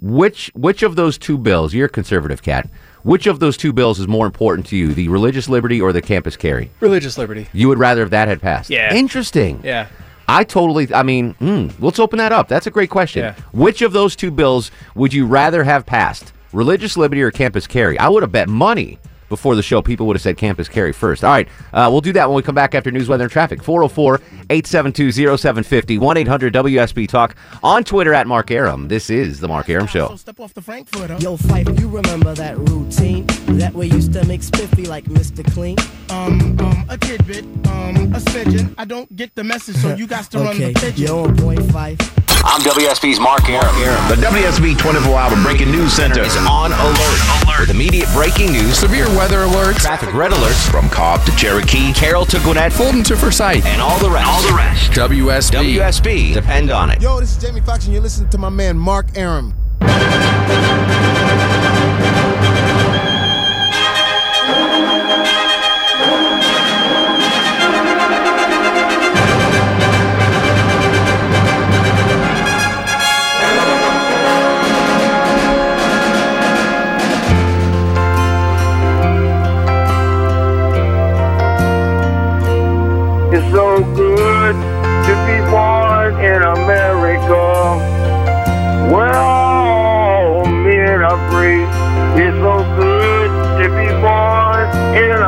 Which 0.00 0.50
which 0.54 0.82
of 0.82 0.96
those 0.96 1.16
two 1.16 1.38
bills? 1.38 1.72
You're 1.72 1.86
a 1.86 1.90
conservative 1.90 2.42
cat. 2.42 2.68
Which 3.02 3.26
of 3.26 3.38
those 3.40 3.56
two 3.56 3.72
bills 3.72 3.98
is 4.00 4.08
more 4.08 4.26
important 4.26 4.66
to 4.68 4.76
you, 4.76 4.94
the 4.94 5.08
religious 5.08 5.48
liberty 5.48 5.80
or 5.80 5.92
the 5.92 6.00
campus 6.00 6.36
carry? 6.36 6.70
Religious 6.80 7.18
liberty. 7.18 7.48
You 7.52 7.68
would 7.68 7.78
rather 7.78 8.02
if 8.02 8.10
that 8.10 8.28
had 8.28 8.40
passed. 8.40 8.70
Yeah. 8.70 8.94
Interesting. 8.94 9.60
Yeah. 9.62 9.88
I 10.26 10.44
totally. 10.44 10.92
I 10.92 11.02
mean, 11.02 11.34
mm, 11.34 11.72
let's 11.80 11.98
open 11.98 12.18
that 12.18 12.32
up. 12.32 12.48
That's 12.48 12.66
a 12.66 12.70
great 12.70 12.90
question. 12.90 13.22
Yeah. 13.22 13.34
Which 13.52 13.82
of 13.82 13.92
those 13.92 14.16
two 14.16 14.30
bills 14.30 14.70
would 14.94 15.12
you 15.12 15.26
rather 15.26 15.64
have 15.64 15.84
passed, 15.84 16.32
religious 16.54 16.96
liberty 16.96 17.22
or 17.22 17.30
campus 17.30 17.66
carry? 17.66 17.98
I 17.98 18.08
would 18.08 18.22
have 18.22 18.32
bet 18.32 18.48
money 18.48 18.98
before 19.28 19.54
the 19.56 19.62
show 19.62 19.82
people 19.82 20.06
would 20.06 20.16
have 20.16 20.22
said 20.22 20.36
campus 20.36 20.68
carry 20.68 20.92
first. 20.92 21.24
All 21.24 21.30
right, 21.30 21.48
uh, 21.72 21.88
we'll 21.90 22.00
do 22.00 22.12
that 22.12 22.28
when 22.28 22.36
we 22.36 22.42
come 22.42 22.54
back 22.54 22.74
after 22.74 22.90
news, 22.90 23.08
weather, 23.08 23.24
and 23.24 23.32
traffic. 23.32 23.62
404-872-0750, 23.62 25.98
1-800-WSB 25.98 27.08
Talk 27.08 27.34
on 27.62 27.84
Twitter 27.84 28.12
at 28.14 28.26
Mark 28.26 28.50
Arum. 28.50 28.88
This 28.88 29.10
is 29.10 29.40
the 29.40 29.48
Mark 29.48 29.68
Arum 29.68 29.86
Show. 29.86 30.08
So 30.08 30.16
step 30.16 30.40
off 30.40 30.54
the 30.54 30.62
Frankfurter. 30.62 31.16
Yo, 31.20 31.36
Fife, 31.36 31.68
you 31.80 31.88
remember 31.88 32.34
that 32.34 32.56
routine? 32.58 33.26
That 33.58 33.72
we 33.74 33.86
used 33.86 34.12
to 34.14 34.24
make 34.26 34.42
spiffy 34.42 34.86
like 34.86 35.04
Mr. 35.04 35.44
Clean? 35.52 35.76
Um, 36.10 36.58
um, 36.60 36.84
a 36.88 36.98
tidbit, 36.98 37.44
um, 37.68 37.96
a 38.14 38.18
smidgen. 38.18 38.74
I 38.78 38.84
don't 38.84 39.14
get 39.16 39.34
the 39.34 39.44
message, 39.44 39.76
so 39.76 39.94
you 39.96 40.06
got 40.06 40.30
to 40.32 40.38
run 40.38 40.58
the 40.58 40.72
pigeon. 40.74 41.06
you're 41.06 41.26
on 41.26 41.36
point, 41.36 41.62
Fife. 41.72 41.98
I'm 42.46 42.60
WSB's 42.60 43.18
Mark 43.18 43.48
Arum. 43.48 43.74
The 44.08 44.16
WSB 44.16 44.76
24 44.76 45.18
Hour 45.18 45.42
Breaking 45.42 45.70
News 45.70 45.94
Center 45.94 46.20
is 46.20 46.36
on 46.36 46.72
alert, 46.72 47.58
with 47.58 47.70
immediate 47.70 48.08
breaking 48.12 48.52
news, 48.52 48.76
severe 48.78 49.06
weather 49.16 49.38
alerts, 49.38 49.78
traffic 49.78 50.12
red 50.12 50.30
alerts 50.30 50.70
from 50.70 50.90
Cobb 50.90 51.24
to 51.24 51.34
Cherokee, 51.36 51.92
Carroll 51.94 52.26
to 52.26 52.38
Gwinnett, 52.40 52.72
Fulton 52.72 53.02
to 53.04 53.16
Forsyth, 53.16 53.64
and 53.64 53.80
all 53.80 53.98
the 53.98 54.10
rest. 54.10 54.28
All 54.28 54.42
the 54.42 54.54
rest. 54.54 54.92
WSB. 54.92 55.78
WSB, 55.78 56.34
depend 56.34 56.70
on 56.70 56.90
it. 56.90 57.00
Yo, 57.00 57.18
this 57.18 57.34
is 57.34 57.42
Jamie 57.42 57.62
Foxx, 57.62 57.86
and 57.86 57.94
you're 57.94 58.02
listening 58.02 58.28
to 58.28 58.38
my 58.38 58.50
man 58.50 58.78
Mark 58.78 59.06
Arum. 59.16 59.54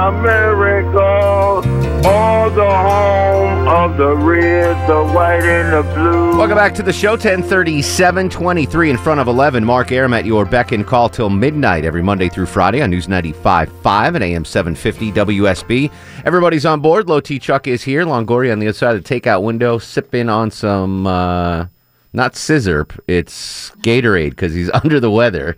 America, 0.07 1.01
all 1.01 2.49
the 2.51 2.65
home 2.65 3.67
of 3.67 3.97
the 3.97 4.15
red, 4.15 4.89
the 4.89 5.03
white, 5.13 5.43
and 5.43 5.73
the 5.73 5.95
blue. 5.95 6.39
Welcome 6.39 6.57
back 6.57 6.75
to 6.77 6.85
the 6.85 6.93
show. 6.93 7.13
1037, 7.13 8.31
23 8.31 8.91
in 8.91 8.99
front 8.99 9.19
of 9.19 9.27
11. 9.27 9.65
Mark 9.65 9.91
Arum 9.91 10.15
at 10.15 10.25
your 10.25 10.45
beck 10.45 10.71
and 10.71 10.87
call 10.87 11.09
till 11.09 11.29
midnight 11.29 11.85
every 11.85 12.05
Monday 12.05 12.29
through 12.29 12.47
Friday 12.47 12.83
on 12.83 12.91
News 12.91 13.09
95.5 13.09 14.15
and 14.15 14.23
AM 14.23 14.45
750 14.45 15.11
WSB. 15.11 15.91
Everybody's 16.25 16.65
on 16.65 16.81
board. 16.81 17.09
Low 17.09 17.19
T 17.19 17.41
Chuck 17.41 17.67
is 17.67 17.83
here. 17.83 18.05
Longoria 18.05 18.53
on 18.53 18.61
the 18.61 18.69
other 18.69 18.79
side 18.79 18.95
of 18.95 19.03
the 19.03 19.21
takeout 19.21 19.43
window, 19.43 19.77
sipping 19.79 20.29
on 20.29 20.53
some, 20.53 21.09
uh, 21.09 21.67
not 22.13 22.37
scissor, 22.37 22.87
it's 23.09 23.71
Gatorade 23.83 24.31
because 24.31 24.55
he's 24.55 24.71
under 24.85 25.01
the 25.01 25.11
weather. 25.11 25.57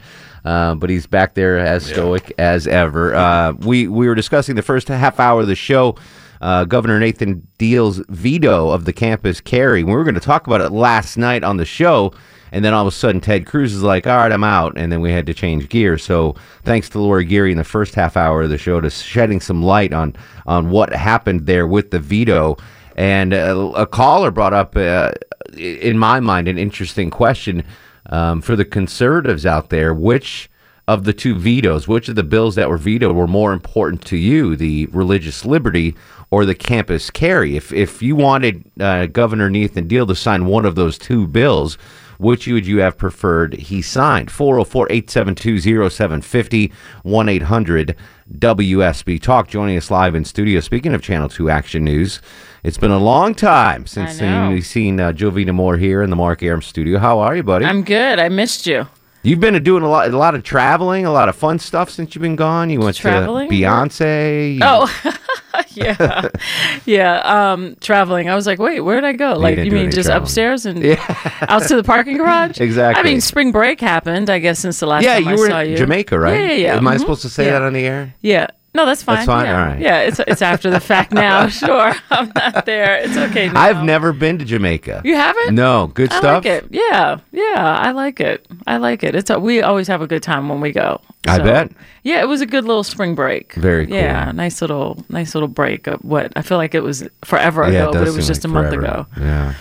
Uh, 0.49 0.75
but 0.75 0.89
he's 0.89 1.07
back 1.07 1.35
there 1.35 1.59
as 1.59 1.85
stoic 1.85 2.33
as 2.39 2.67
ever. 2.67 3.15
Uh, 3.15 3.53
we, 3.53 3.87
we 3.87 4.09
were 4.09 4.15
discussing 4.15 4.57
the 4.57 4.63
first 4.63 4.89
half 4.89 5.21
hour 5.21 5.43
of 5.43 5.47
the 5.47 5.55
show. 5.55 5.95
Uh, 6.41 6.65
Governor 6.65 6.99
Nathan 6.99 7.47
Deal's 7.59 7.99
veto 8.09 8.71
of 8.71 8.87
the 8.87 8.95
campus 8.95 9.43
carry. 9.43 9.85
We 9.85 9.93
were 9.93 10.05
going 10.05 10.15
to 10.15 10.23
talk 10.23 10.47
about 10.47 10.63
it 10.63 10.71
last 10.71 11.19
night 11.19 11.45
on 11.45 11.59
the 11.59 11.67
show, 11.67 12.15
and 12.51 12.65
then 12.65 12.73
all 12.73 12.81
of 12.81 12.89
a 12.89 12.97
sudden 12.97 13.21
Ted 13.21 13.45
Cruz 13.45 13.75
is 13.75 13.83
like, 13.83 14.07
"All 14.07 14.17
right, 14.17 14.33
I'm 14.33 14.43
out," 14.43 14.73
and 14.79 14.91
then 14.91 15.03
we 15.03 15.13
had 15.13 15.27
to 15.27 15.35
change 15.35 15.69
gears. 15.69 16.03
So 16.03 16.35
thanks 16.63 16.89
to 16.91 16.99
Laura 16.99 17.25
Geary 17.25 17.53
in 17.53 17.59
the 17.59 17.65
first 17.65 17.95
half 17.95 18.17
hour 18.17 18.41
of 18.41 18.49
the 18.49 18.57
show 18.57 18.81
to 18.81 18.89
shedding 18.89 19.43
some 19.43 19.63
light 19.63 19.93
on 19.93 20.17
on 20.47 20.71
what 20.71 20.95
happened 20.95 21.45
there 21.45 21.67
with 21.67 21.91
the 21.91 21.99
veto. 21.99 22.57
And 22.97 23.35
uh, 23.35 23.73
a 23.77 23.87
caller 23.87 24.31
brought 24.31 24.55
up, 24.55 24.77
uh, 24.77 25.13
in 25.59 25.99
my 25.99 26.21
mind, 26.21 26.49
an 26.49 26.57
interesting 26.57 27.11
question 27.11 27.65
um, 28.09 28.41
for 28.41 28.57
the 28.57 28.65
conservatives 28.65 29.47
out 29.47 29.71
there: 29.71 29.95
which 29.95 30.51
of 30.87 31.05
the 31.05 31.13
two 31.13 31.35
vetoes, 31.35 31.87
which 31.87 32.09
of 32.09 32.15
the 32.15 32.23
bills 32.23 32.55
that 32.55 32.71
were 32.71 32.79
vetoed 32.79 33.15
were 33.15 33.27
more 33.27 33.53
important 33.53 34.05
to 34.07 34.17
you, 34.17 34.57
the 34.57 34.87
religious 34.87 35.45
liberty 35.45 35.95
or 36.31 36.45
the 36.45 36.55
campus 36.55 37.11
carry? 37.11 37.57
If 37.57 37.73
if 37.73 38.03
you 38.03 38.17
wanted 38.17 38.65
uh, 38.81 39.07
Governor 39.07 39.51
Nathan 39.51 39.87
Deal 39.87 40.07
to 40.07 40.15
sign 40.15 40.47
one 40.47 40.65
of 40.65 40.77
those 40.77 40.97
two 40.97 41.27
bills, 41.27 41.77
which 42.19 42.47
would 42.49 42.67
you 42.67 42.79
have 42.79 42.99
preferred 42.99 43.55
he 43.55 43.81
signed? 43.81 44.29
404-872-0750, 44.29 46.73
1-800-WSB 47.05 49.23
Talk. 49.23 49.49
Joining 49.49 49.77
us 49.77 49.91
live 49.91 50.15
in 50.15 50.25
studio. 50.25 50.61
Speaking 50.61 50.95
of 50.95 51.03
Channel 51.03 51.29
2 51.29 51.49
Action 51.49 51.85
News, 51.85 52.21
it's 52.65 52.79
been 52.79 52.91
a 52.91 52.99
long 52.99 53.35
time 53.35 53.87
since 53.87 54.21
we've 54.21 54.67
seen 54.67 55.01
uh, 55.01 55.13
Jovita 55.13 55.55
Moore 55.55 55.77
here 55.77 56.03
in 56.03 56.11
the 56.11 56.17
Mark 56.17 56.43
Arum 56.43 56.63
studio. 56.63 56.99
How 56.99 57.19
are 57.21 57.37
you, 57.37 57.43
buddy? 57.43 57.65
I'm 57.65 57.83
good. 57.83 58.19
I 58.19 58.29
missed 58.29 58.67
you. 58.67 58.87
You've 59.25 59.41
been 59.41 59.61
doing 59.65 59.83
a 59.83 59.89
lot, 59.89 60.09
a 60.09 60.17
lot 60.17 60.35
of 60.37 60.43
traveling, 60.45 61.05
a 61.05 61.11
lot 61.13 61.29
of 61.29 61.35
fun 61.37 61.59
stuff 61.59 61.91
since 61.91 62.15
you've 62.15 62.23
been 62.23 62.37
gone. 62.37 62.71
You 62.71 62.79
went 62.81 62.97
Traveling? 62.97 63.49
to 63.51 63.55
Beyonce. 63.55 64.55
you- 64.55 64.61
Oh, 64.63 64.89
yeah, 65.75 66.29
yeah. 66.87 67.53
Um, 67.53 67.77
traveling. 67.81 68.31
I 68.31 68.37
was 68.37 68.47
like, 68.47 68.59
wait, 68.61 68.81
where 68.81 68.95
did 69.01 69.05
I 69.05 69.13
go? 69.15 69.35
Like, 69.35 69.57
didn't 69.57 69.67
you 69.67 69.73
mean 69.73 69.91
just 69.91 70.07
traveling. 70.07 70.23
upstairs 70.23 70.67
and 70.67 70.85
out 71.49 71.63
to 71.65 71.75
the 71.77 71.83
parking 71.85 72.17
garage? 72.17 72.61
Exactly. 72.61 73.01
I 73.01 73.05
mean, 73.05 73.21
spring 73.21 73.51
break 73.51 73.81
happened. 73.81 74.31
I 74.31 74.39
guess 74.39 74.61
since 74.61 74.79
the 74.79 74.87
last 74.87 75.03
yeah, 75.03 75.15
time 75.15 75.25
you 75.25 75.31
I 75.31 75.35
were 75.37 75.49
saw 75.49 75.61
in 75.61 75.71
you. 75.73 75.77
Jamaica, 75.77 76.19
right? 76.19 76.39
Yeah, 76.39 76.47
yeah. 76.47 76.55
yeah. 76.55 76.77
Am 76.77 76.87
I 76.87 76.95
Mhm. 76.97 77.01
supposed 77.01 77.23
to 77.23 77.29
say 77.29 77.47
Yeah. 77.47 77.53
that 77.53 77.63
on 77.63 77.73
the 77.73 77.85
air? 77.87 78.15
Yeah. 78.23 78.47
No, 78.79 78.87
that's 78.87 79.03
fine. 79.03 79.17
That's 79.17 79.27
fine? 79.27 79.47
Yeah. 79.47 79.61
All 79.61 79.67
right. 79.67 79.81
Yeah, 79.81 79.99
it's 80.03 80.21
it's 80.21 80.41
after 80.41 80.71
the 80.71 80.79
fact 80.79 81.11
now. 81.11 81.49
Sure, 81.59 81.93
I'm 82.11 82.31
not 82.37 82.67
there. 82.67 82.99
It's 82.99 83.17
okay. 83.17 83.49
Now. 83.53 83.61
I've 83.61 83.83
never 83.83 84.13
been 84.13 84.39
to 84.39 84.45
Jamaica. 84.45 85.03
You 85.05 85.17
haven't? 85.17 85.55
No, 85.57 85.89
good 85.89 86.13
I 86.13 86.19
stuff. 86.19 86.45
like 86.45 86.47
it. 86.47 86.67
Yeah, 86.71 87.19
yeah, 87.33 87.79
I 87.83 87.91
like 87.91 88.21
it. 88.21 88.47
I 88.69 88.77
like 88.77 89.03
it. 89.03 89.17
It's 89.17 89.31
a, 89.31 89.41
we 89.41 89.63
always 89.63 89.89
have 89.89 90.01
a 90.01 90.07
good 90.07 90.23
time 90.23 90.49
when 90.49 90.61
we 90.61 90.71
go. 90.71 91.01
I 91.27 91.39
bet. 91.39 91.73
Yeah, 92.05 92.21
it 92.21 92.29
was 92.29 92.41
a 92.41 92.47
good 92.47 92.65
little 92.65 92.85
spring 92.85 93.17
break. 93.17 93.55
Very 93.55 93.87
cool. 93.87 93.97
Yeah, 93.97 94.31
nice 94.31 94.61
little 94.61 95.05
nice 95.09 95.35
little 95.35 95.49
break. 95.49 95.89
Of 95.89 96.01
what 96.05 96.33
I 96.37 96.43
feel 96.43 96.59
like 96.59 96.77
it 96.77 96.83
was 96.85 97.09
forever 97.25 97.63
yeah, 97.63 97.89
ago, 97.89 97.93
but 97.95 98.07
it 98.07 98.15
was 98.15 98.29
just 98.29 98.45
a 98.45 98.49
like 98.49 98.55
month 98.55 98.75
forever. 98.75 98.87
ago. 98.87 99.07
Yeah. 99.17 99.55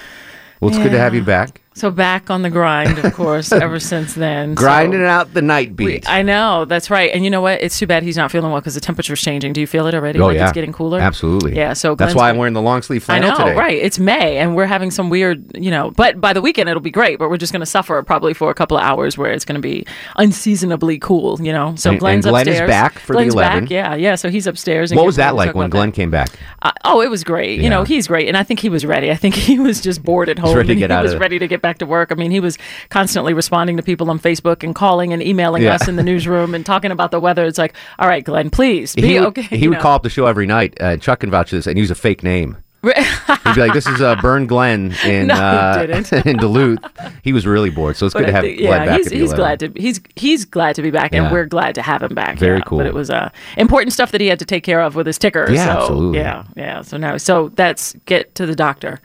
Well, 0.59 0.69
it's 0.69 0.77
good 0.77 0.91
to 0.91 0.99
have 0.99 1.15
you 1.15 1.23
back. 1.23 1.61
So 1.77 1.91
back 1.91 2.31
on 2.31 2.41
the 2.41 2.49
grind, 2.49 2.97
of 2.97 3.13
course, 3.13 3.51
ever 3.51 3.79
since 3.79 4.15
then. 4.15 4.57
So- 4.57 4.61
Grinding 4.61 5.03
out 5.03 5.33
the 5.35 5.43
night 5.43 5.69
we- 5.77 5.85
beat. 5.85 6.09
I 6.09 6.23
know 6.23 6.65
that's 6.65 6.89
right, 6.89 7.11
and 7.13 7.23
you 7.23 7.29
know 7.29 7.41
what? 7.41 7.61
It's 7.61 7.77
too 7.77 7.85
bad 7.85 8.01
he's 8.01 8.17
not 8.17 8.31
feeling 8.31 8.51
well 8.51 8.59
because 8.59 8.73
the 8.73 8.81
temperature's 8.81 9.21
changing. 9.21 9.53
Do 9.53 9.61
you 9.61 9.67
feel 9.67 9.85
it 9.85 9.93
already? 9.93 10.19
oh 10.19 10.25
like 10.25 10.37
yeah, 10.37 10.45
it's 10.45 10.53
getting 10.53 10.73
cooler. 10.73 10.99
Absolutely. 10.99 11.55
Yeah. 11.55 11.73
So 11.73 11.93
that's 11.93 12.13
Glenn's 12.13 12.15
why 12.15 12.29
I'm 12.31 12.37
wearing 12.37 12.55
the 12.55 12.63
long 12.63 12.81
sleeve 12.81 13.07
I 13.09 13.19
know, 13.19 13.35
today. 13.35 13.55
right? 13.55 13.77
It's 13.77 13.99
May, 13.99 14.37
and 14.37 14.55
we're 14.55 14.65
having 14.65 14.89
some 14.89 15.11
weird, 15.11 15.55
you 15.55 15.69
know. 15.69 15.91
But 15.91 16.19
by 16.19 16.33
the 16.33 16.41
weekend, 16.41 16.67
it'll 16.67 16.81
be 16.81 16.89
great. 16.89 17.19
But 17.19 17.29
we're 17.29 17.37
just 17.37 17.53
going 17.53 17.59
to 17.59 17.65
suffer 17.67 18.01
probably 18.01 18.33
for 18.33 18.49
a 18.49 18.55
couple 18.55 18.75
of 18.77 18.81
hours 18.83 19.15
where 19.15 19.31
it's 19.31 19.45
going 19.45 19.61
to 19.61 19.61
be 19.61 19.85
unseasonably 20.17 20.97
cool, 20.99 21.39
you 21.41 21.53
know. 21.53 21.75
So 21.75 21.89
And- 21.91 21.97
and 21.97 21.99
Glenn's 21.99 22.25
Glenn 22.25 22.47
is 22.47 22.53
upstairs. 22.55 22.67
back 22.69 22.99
for 22.99 23.13
the 23.13 23.19
Glenn's 23.19 23.33
11. 23.35 23.63
Back, 23.65 23.69
yeah, 23.71 23.95
yeah. 23.95 24.15
So 24.15 24.29
he's 24.29 24.47
upstairs. 24.47 24.91
And 24.91 24.97
What 24.97 25.05
was 25.05 25.15
that 25.17 25.35
like 25.35 25.53
when 25.55 25.69
Glenn 25.69 25.89
that. 25.89 25.95
came 25.95 26.09
back? 26.09 26.29
Uh, 26.61 26.71
oh, 26.85 27.01
it 27.01 27.09
was 27.09 27.23
great. 27.23 27.59
You 27.61 27.69
know, 27.69 27.83
he's 27.83 28.07
great, 28.07 28.27
and 28.27 28.35
I 28.35 28.41
think 28.43 28.61
he 28.61 28.69
was 28.69 28.85
ready. 28.85 29.11
I 29.11 29.15
think 29.15 29.35
he 29.35 29.59
was 29.59 29.79
just 29.81 30.01
bored 30.03 30.29
at 30.29 30.39
home. 30.39 30.55
ready 30.55 30.67
to 30.67 30.73
and 30.73 30.79
get 30.79 30.91
he 30.91 31.03
was 31.03 31.13
of- 31.13 31.19
ready 31.19 31.37
to 31.39 31.47
get 31.47 31.61
back 31.61 31.66
to 31.79 31.85
work. 31.85 32.11
I 32.11 32.15
mean, 32.15 32.31
he 32.31 32.39
was 32.39 32.57
constantly 32.89 33.33
responding 33.33 33.77
to 33.77 33.83
people 33.83 34.09
on 34.09 34.19
Facebook 34.19 34.63
and 34.63 34.73
calling 34.73 35.13
and 35.13 35.21
emailing 35.21 35.63
Yeah. 35.63 35.75
us 35.75 35.87
in 35.87 35.95
the 35.97 36.03
newsroom 36.03 36.55
and 36.55 36.65
talking 36.65 36.91
about 36.91 37.11
the 37.11 37.19
weather. 37.19 37.45
It's 37.45 37.57
like, 37.57 37.73
all 37.99 38.07
right, 38.07 38.23
Glenn, 38.23 38.49
please 38.49 38.95
be 38.95 39.01
he 39.01 39.19
would, 39.19 39.27
okay. 39.27 39.41
he 39.43 39.67
would 39.67 39.75
know. 39.75 39.81
call 39.81 39.95
up 39.95 40.03
the 40.03 40.09
show 40.09 40.25
every 40.25 40.45
night. 40.47 40.75
Uh, 40.79 40.97
Chuck 40.97 41.19
can 41.19 41.29
vouch 41.29 41.49
for 41.49 41.57
this 41.57 41.67
and 41.67 41.77
use 41.77 41.91
a 41.91 41.95
fake 41.95 42.23
name. 42.23 42.57
He'd 42.83 43.55
be 43.55 43.59
like, 43.61 43.73
"This 43.73 43.87
is 43.87 44.01
uh, 44.01 44.15
Burn 44.21 44.45
Glenn 44.45 44.93
in 45.03 45.27
No, 45.27 45.33
uh, 45.35 46.03
in 46.25 46.37
Duluth." 46.37 46.79
He 47.23 47.33
was 47.33 47.45
really 47.45 47.71
bored, 47.71 47.97
so 47.97 48.05
it's 48.05 48.13
But 48.13 48.19
good 48.19 48.25
to 48.27 48.31
have 48.31 48.43
think- 48.43 48.59
Glenn 48.59 48.81
yeah, 48.83 48.85
back. 48.85 48.97
he's, 48.99 49.09
he's 49.11 49.33
glad 49.33 49.59
to 49.61 49.71
he's 49.75 49.99
he's 50.15 50.45
glad 50.45 50.75
to 50.75 50.83
be 50.83 50.91
back, 50.91 51.13
and 51.13 51.31
we're 51.31 51.45
glad 51.47 51.73
to 51.75 51.81
have 51.81 52.03
him 52.03 52.13
back. 52.13 52.37
Very 52.37 52.59
yeah. 52.59 52.63
cool. 52.65 52.77
But 52.77 52.87
it 52.87 52.93
was 52.93 53.09
uh, 53.09 53.29
important 53.57 53.93
stuff 53.93 54.11
that 54.11 54.21
he 54.21 54.27
had 54.27 54.37
to 54.39 54.45
take 54.45 54.63
care 54.63 54.79
of 54.79 54.95
with 54.95 55.07
his 55.07 55.17
ticker. 55.17 55.51
Yeah, 55.51 55.65
so, 55.65 55.71
absolutely. 55.81 56.19
Yeah, 56.19 56.43
yeah. 56.55 56.81
So 56.81 56.97
now, 56.97 57.17
so 57.17 57.49
that's 57.55 57.93
get 58.05 58.35
to 58.35 58.45
the 58.45 58.55
doctor. 58.55 59.01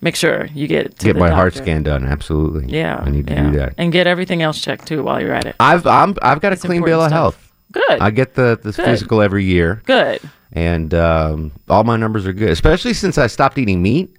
Make 0.00 0.16
sure 0.16 0.46
you 0.54 0.66
get 0.66 0.98
to 0.98 1.06
Get 1.06 1.16
my 1.16 1.30
heart 1.30 1.54
scan 1.54 1.82
done. 1.82 2.04
Absolutely. 2.04 2.66
Yeah, 2.72 2.96
I 3.04 3.10
need 3.10 3.26
to 3.28 3.32
yeah. 3.32 3.50
do 3.50 3.58
that. 3.58 3.74
and 3.78 3.92
get 3.92 4.06
everything 4.06 4.42
else 4.42 4.60
checked 4.60 4.86
too 4.86 5.02
while 5.02 5.20
you're 5.20 5.32
at 5.32 5.46
it. 5.46 5.56
I've 5.58 5.86
I'm, 5.86 6.14
I've 6.22 6.40
got 6.40 6.52
a 6.52 6.56
clean 6.56 6.84
bill 6.84 7.00
of 7.00 7.08
stuff. 7.08 7.12
health. 7.12 7.52
Good. 7.72 8.00
I 8.00 8.10
get 8.10 8.34
the 8.34 8.58
the 8.62 8.72
Good. 8.72 8.84
physical 8.84 9.20
every 9.22 9.44
year, 9.44 9.82
Good. 9.86 10.20
and 10.52 10.92
um, 10.94 11.52
all 11.68 11.84
my 11.84 11.96
numbers 11.96 12.26
are 12.26 12.32
good. 12.32 12.50
Especially 12.50 12.92
since 12.94 13.18
I 13.18 13.26
stopped 13.26 13.58
eating 13.58 13.82
meat. 13.82 14.14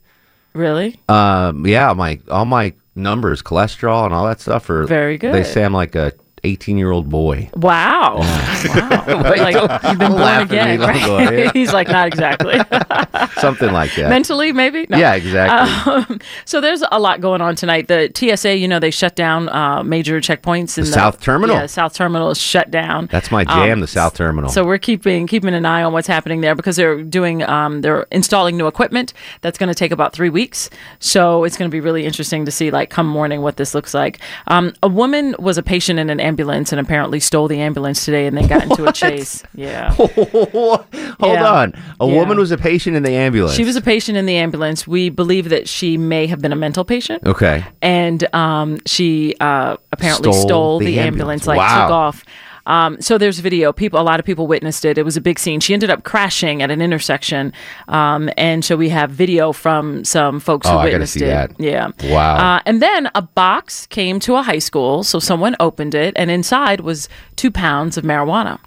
Really? 0.54 1.00
Um, 1.08 1.66
yeah, 1.66 1.94
my 1.94 2.20
all 2.30 2.46
my 2.46 2.74
numbers, 2.96 3.42
cholesterol 3.42 4.06
and 4.06 4.14
all 4.14 4.26
that 4.26 4.42
stuff 4.42 4.70
are 4.70 4.86
Very 4.86 5.18
good. 5.18 5.34
They 5.34 5.44
say 5.44 5.64
I'm 5.64 5.74
like 5.74 5.96
a 5.96 6.12
18 6.44 6.78
year 6.78 6.92
old 6.92 7.10
boy. 7.10 7.50
Wow. 7.56 8.18
Wow. 8.20 8.24
Like 9.38 9.56
you've 9.56 9.98
been 10.00 10.10
born 10.10 10.22
laugh 10.22 10.52
at 10.52 10.68
me, 10.68 10.74
again, 10.76 10.80
right? 10.80 11.52
He's 11.56 11.72
like, 11.74 11.88
not 11.88 12.08
exactly. 12.08 12.56
Something 13.42 13.72
like 13.72 13.94
that. 13.96 14.10
Mentally, 14.10 14.52
maybe? 14.52 14.86
Yeah, 14.90 15.14
exactly. 15.14 15.94
Um, 15.94 16.20
so 16.46 16.60
there's 16.62 16.84
a 16.92 17.00
lot 17.00 17.22
going 17.22 17.42
on 17.42 17.56
tonight. 17.56 17.88
The 17.88 18.12
TSA, 18.14 18.58
you 18.58 18.68
know, 18.68 18.80
they 18.80 18.92
shut 18.92 19.16
down 19.16 19.50
uh, 19.50 19.84
major 19.84 20.20
checkpoints 20.20 20.78
in 20.78 20.86
The 20.86 20.92
South 20.92 21.20
Terminal. 21.22 21.56
Yeah, 21.56 21.66
South 21.68 21.94
Terminal 21.94 22.32
is 22.32 22.38
shut 22.40 22.72
down. 22.72 23.08
That's 23.12 23.32
my 23.32 23.42
Um, 23.44 23.60
jam, 23.66 23.80
the 23.80 23.88
South 23.88 24.16
Terminal. 24.16 24.50
So 24.50 24.66
we're 24.66 24.78
keeping 24.78 25.28
keeping 25.28 25.54
an 25.54 25.66
eye 25.66 25.84
on 25.84 25.94
what's 25.94 26.08
happening 26.08 26.42
there 26.42 26.56
because 26.56 26.76
they're 26.76 27.04
doing 27.04 27.44
um, 27.44 27.82
they're 27.82 28.04
installing 28.12 28.58
new 28.58 28.68
equipment 28.68 29.14
that's 29.42 29.58
going 29.58 29.70
to 29.70 29.76
take 29.76 29.92
about 29.92 30.14
three 30.14 30.30
weeks. 30.30 30.70
So 31.00 31.44
it's 31.44 31.58
going 31.58 31.70
to 31.70 31.74
be 31.76 31.82
really 31.82 32.06
interesting 32.06 32.46
to 32.46 32.52
see 32.52 32.72
like 32.72 32.90
come 32.90 33.08
morning 33.08 33.42
what 33.42 33.58
this 33.58 33.74
looks 33.74 33.94
like. 33.94 34.20
Um, 34.48 34.74
a 34.84 34.88
woman 34.88 35.36
was 35.40 35.58
a 35.58 35.64
patient 35.64 36.00
in 36.00 36.10
an 36.10 36.20
ambulance 36.28 36.72
and 36.72 36.80
apparently 36.80 37.20
stole 37.20 37.48
the 37.48 37.60
ambulance 37.60 38.04
today 38.06 38.28
and 38.28 38.38
then 38.38 38.48
got 38.48 38.64
into 38.64 38.86
a 38.86 38.94
chase. 39.04 39.44
Yeah. 39.56 39.92
Hold 39.94 40.86
Yeah. 41.22 41.52
on. 41.52 41.74
A 42.00 42.08
Yeah. 42.08 42.14
woman 42.16 42.38
was 42.38 42.52
a 42.52 42.58
patient 42.58 42.96
in 42.96 43.04
the 43.04 43.12
ambulance. 43.12 43.56
She 43.56 43.64
was 43.66 43.76
a 43.76 43.82
patient 43.82 44.18
in 44.18 44.26
the 44.26 44.36
ambulance. 44.36 44.88
We 44.88 45.10
believe 45.10 45.50
that 45.50 45.68
she 45.68 45.98
may 45.98 46.28
have 46.28 46.42
been 46.42 46.52
a 46.52 46.56
mental 46.56 46.86
patient. 46.86 47.26
Okay. 47.26 47.64
And 47.82 48.34
um, 48.36 48.80
she 48.86 49.36
uh, 49.40 49.78
apparently 49.92 50.32
Stole 50.34 50.48
stole, 50.48 50.80
the 50.80 50.86
the, 50.88 51.00
ambulance. 51.00 51.48
ambulance, 51.48 51.48
like 51.48 51.58
Wow. 51.58 51.86
took 51.88 51.92
off. 51.94 52.26
Um, 52.68 53.02
so 53.02 53.18
there's 53.18 53.40
video. 53.40 53.74
People, 53.74 54.00
a 54.00 54.04
lot 54.04 54.20
of 54.20 54.26
people 54.26 54.46
witnessed 54.46 54.86
it. 54.86 54.98
It 55.00 55.04
was 55.04 55.18
a 55.18 55.22
big 55.22 55.40
scene. 55.40 55.60
She 55.60 55.74
ended 55.74 55.90
up 55.90 56.04
crashing 56.04 56.62
at 56.62 56.70
an 56.70 56.82
intersection, 56.82 57.54
um, 57.88 58.30
and 58.38 58.64
so 58.64 58.76
we 58.76 58.90
have 58.90 59.10
video 59.10 59.52
from 59.54 60.04
some 60.06 60.40
folks 60.40 60.68
Oh, 60.68 60.78
who 60.78 60.84
witnessed 60.84 61.14
see 61.14 61.24
it. 61.24 61.28
that. 61.28 61.52
Yeah. 61.60 61.92
Wow. 62.04 62.58
Uh, 62.58 62.60
and 62.66 62.82
then 62.82 63.10
a 63.16 63.22
box 63.24 63.88
came 63.88 64.20
to 64.20 64.36
a 64.36 64.44
high 64.44 64.60
school, 64.60 65.04
so 65.04 65.18
someone 65.20 65.56
opened 65.60 65.96
it, 65.96 66.14
and 66.16 66.30
inside 66.30 66.82
was 66.82 67.10
two 67.38 67.50
pounds 67.50 67.98
of 67.98 68.04
marijuana, 68.04 68.60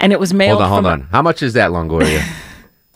and 0.00 0.12
it 0.12 0.20
was 0.20 0.32
mailed. 0.32 0.60
Hold 0.60 0.62
on, 0.62 0.70
hold 0.70 0.86
on. 0.86 1.00
How 1.10 1.20
much 1.20 1.42
is 1.42 1.52
that, 1.54 1.70
Longoria? 1.72 2.22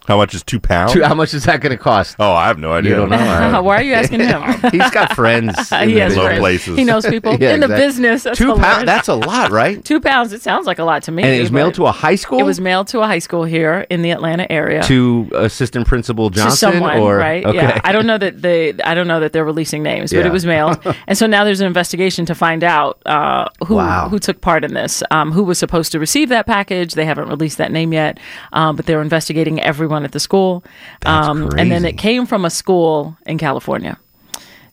How 0.06 0.16
much 0.16 0.34
is 0.34 0.42
two 0.42 0.60
pounds? 0.60 0.92
Two- 0.92 1.02
how 1.02 1.14
much 1.14 1.34
is 1.34 1.44
that 1.44 1.60
going 1.60 1.70
to 1.76 1.82
cost? 1.82 2.16
Oh, 2.18 2.32
I 2.32 2.46
have 2.48 2.58
no 2.58 2.72
idea. 2.72 2.90
You 2.92 2.96
don't 2.96 3.10
know? 3.10 3.16
All 3.18 3.24
right. 3.24 3.60
Why 3.66 3.76
are 3.78 3.82
you 3.82 3.94
asking 3.94 4.20
him? 4.20 4.42
He's 4.72 4.90
got 4.90 5.14
friends. 5.14 5.54
in 5.72 5.88
he 5.88 5.94
the 5.94 6.00
has 6.00 6.10
business. 6.14 6.24
friends. 6.26 6.38
places. 6.40 6.78
He 6.78 6.84
knows 6.84 7.06
people 7.06 7.34
Yeah, 7.40 7.54
in 7.54 7.60
the 7.60 7.68
business. 7.68 8.22
That's 8.22 8.38
Two 8.38 8.54
pounds. 8.56 8.84
That's 8.86 9.08
a 9.08 9.14
lot, 9.14 9.50
right? 9.50 9.84
Two 9.84 10.00
pounds. 10.00 10.32
It 10.32 10.42
sounds 10.42 10.66
like 10.66 10.78
a 10.78 10.84
lot 10.84 11.02
to 11.04 11.12
me. 11.12 11.22
And 11.22 11.32
it 11.34 11.40
was 11.40 11.50
mailed 11.52 11.74
to 11.74 11.86
a 11.86 11.92
high 11.92 12.14
school. 12.14 12.38
It 12.38 12.44
was 12.44 12.60
mailed 12.60 12.88
to 12.88 13.00
a 13.00 13.06
high 13.06 13.18
school 13.18 13.44
here 13.44 13.86
in 13.90 14.02
the 14.02 14.10
Atlanta 14.10 14.50
area. 14.50 14.82
to 14.84 15.30
assistant 15.34 15.86
principal 15.86 16.30
Johnson, 16.30 16.50
to 16.50 16.56
someone, 16.76 16.98
or 16.98 17.16
right? 17.16 17.44
Okay. 17.44 17.56
Yeah, 17.56 17.80
I 17.84 17.92
don't 17.92 18.06
know 18.06 18.18
that 18.18 18.40
they. 18.42 18.74
I 18.84 18.94
don't 18.94 19.08
know 19.08 19.20
that 19.20 19.32
they're 19.32 19.44
releasing 19.44 19.82
names, 19.82 20.12
but 20.12 20.20
Yeah. 20.20 20.26
it 20.26 20.32
was 20.32 20.46
mailed, 20.46 20.78
and 21.06 21.16
so 21.18 21.26
now 21.26 21.44
there's 21.44 21.60
an 21.60 21.66
investigation 21.66 22.26
to 22.26 22.34
find 22.34 22.62
out 22.64 23.00
uh, 23.06 23.46
who 23.66 23.74
Wow. 23.76 24.08
who 24.08 24.18
took 24.18 24.40
part 24.40 24.64
in 24.64 24.74
this, 24.74 25.02
um, 25.10 25.32
who 25.32 25.42
was 25.44 25.58
supposed 25.58 25.92
to 25.92 25.98
receive 25.98 26.28
that 26.30 26.46
package. 26.46 26.94
They 26.94 27.04
haven't 27.04 27.28
released 27.28 27.58
that 27.58 27.72
name 27.72 27.92
yet, 27.92 28.18
um, 28.52 28.76
but 28.76 28.86
they're 28.86 29.02
investigating 29.02 29.60
everyone 29.60 29.95
at 30.04 30.12
the 30.12 30.20
school, 30.20 30.64
um, 31.04 31.50
and 31.58 31.70
then 31.70 31.84
it 31.84 31.98
came 31.98 32.26
from 32.26 32.44
a 32.44 32.50
school 32.50 33.16
in 33.26 33.38
California. 33.38 33.98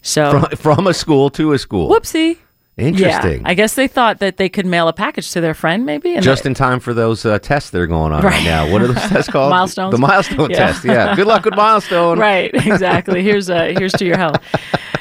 So 0.02 0.32
from, 0.42 0.58
from 0.58 0.88
a 0.88 0.94
school 0.94 1.30
to 1.32 1.54
a 1.54 1.60
school. 1.60 1.90
whoopsie. 1.90 2.38
Interesting. 2.76 3.42
Yeah, 3.42 3.48
I 3.48 3.54
guess 3.54 3.76
they 3.76 3.88
thought 3.88 4.18
that 4.18 4.38
they 4.38 4.50
could 4.50 4.66
mail 4.66 4.88
a 4.88 4.94
package 4.94 5.30
to 5.34 5.42
their 5.42 5.54
friend, 5.54 5.86
maybe. 5.86 6.16
And 6.16 6.24
Just 6.24 6.42
they- 6.44 6.48
in 6.50 6.54
time 6.56 6.80
for 6.80 6.92
those 6.92 7.24
uh, 7.24 7.38
tests 7.38 7.70
that 7.70 7.80
are 7.80 7.86
going 7.86 8.12
on 8.12 8.24
right, 8.24 8.32
Right. 8.34 8.44
now. 8.44 8.72
What 8.72 8.82
are 8.82 8.88
those 8.88 8.96
tests 9.10 9.32
called? 9.32 9.52
Milestones. 9.52 9.92
The 9.92 10.00
milestone 10.00 10.50
Yeah. 10.50 10.58
test. 10.58 10.84
Yeah. 10.84 11.16
Good 11.16 11.28
luck 11.28 11.46
with 11.46 11.54
milestone. 11.56 12.18
right, 12.30 12.50
exactly. 12.52 13.22
Here's 13.22 13.48
uh, 13.48 13.76
here's 13.78 13.94
to 13.94 14.06
your 14.06 14.18
health. 14.18 14.38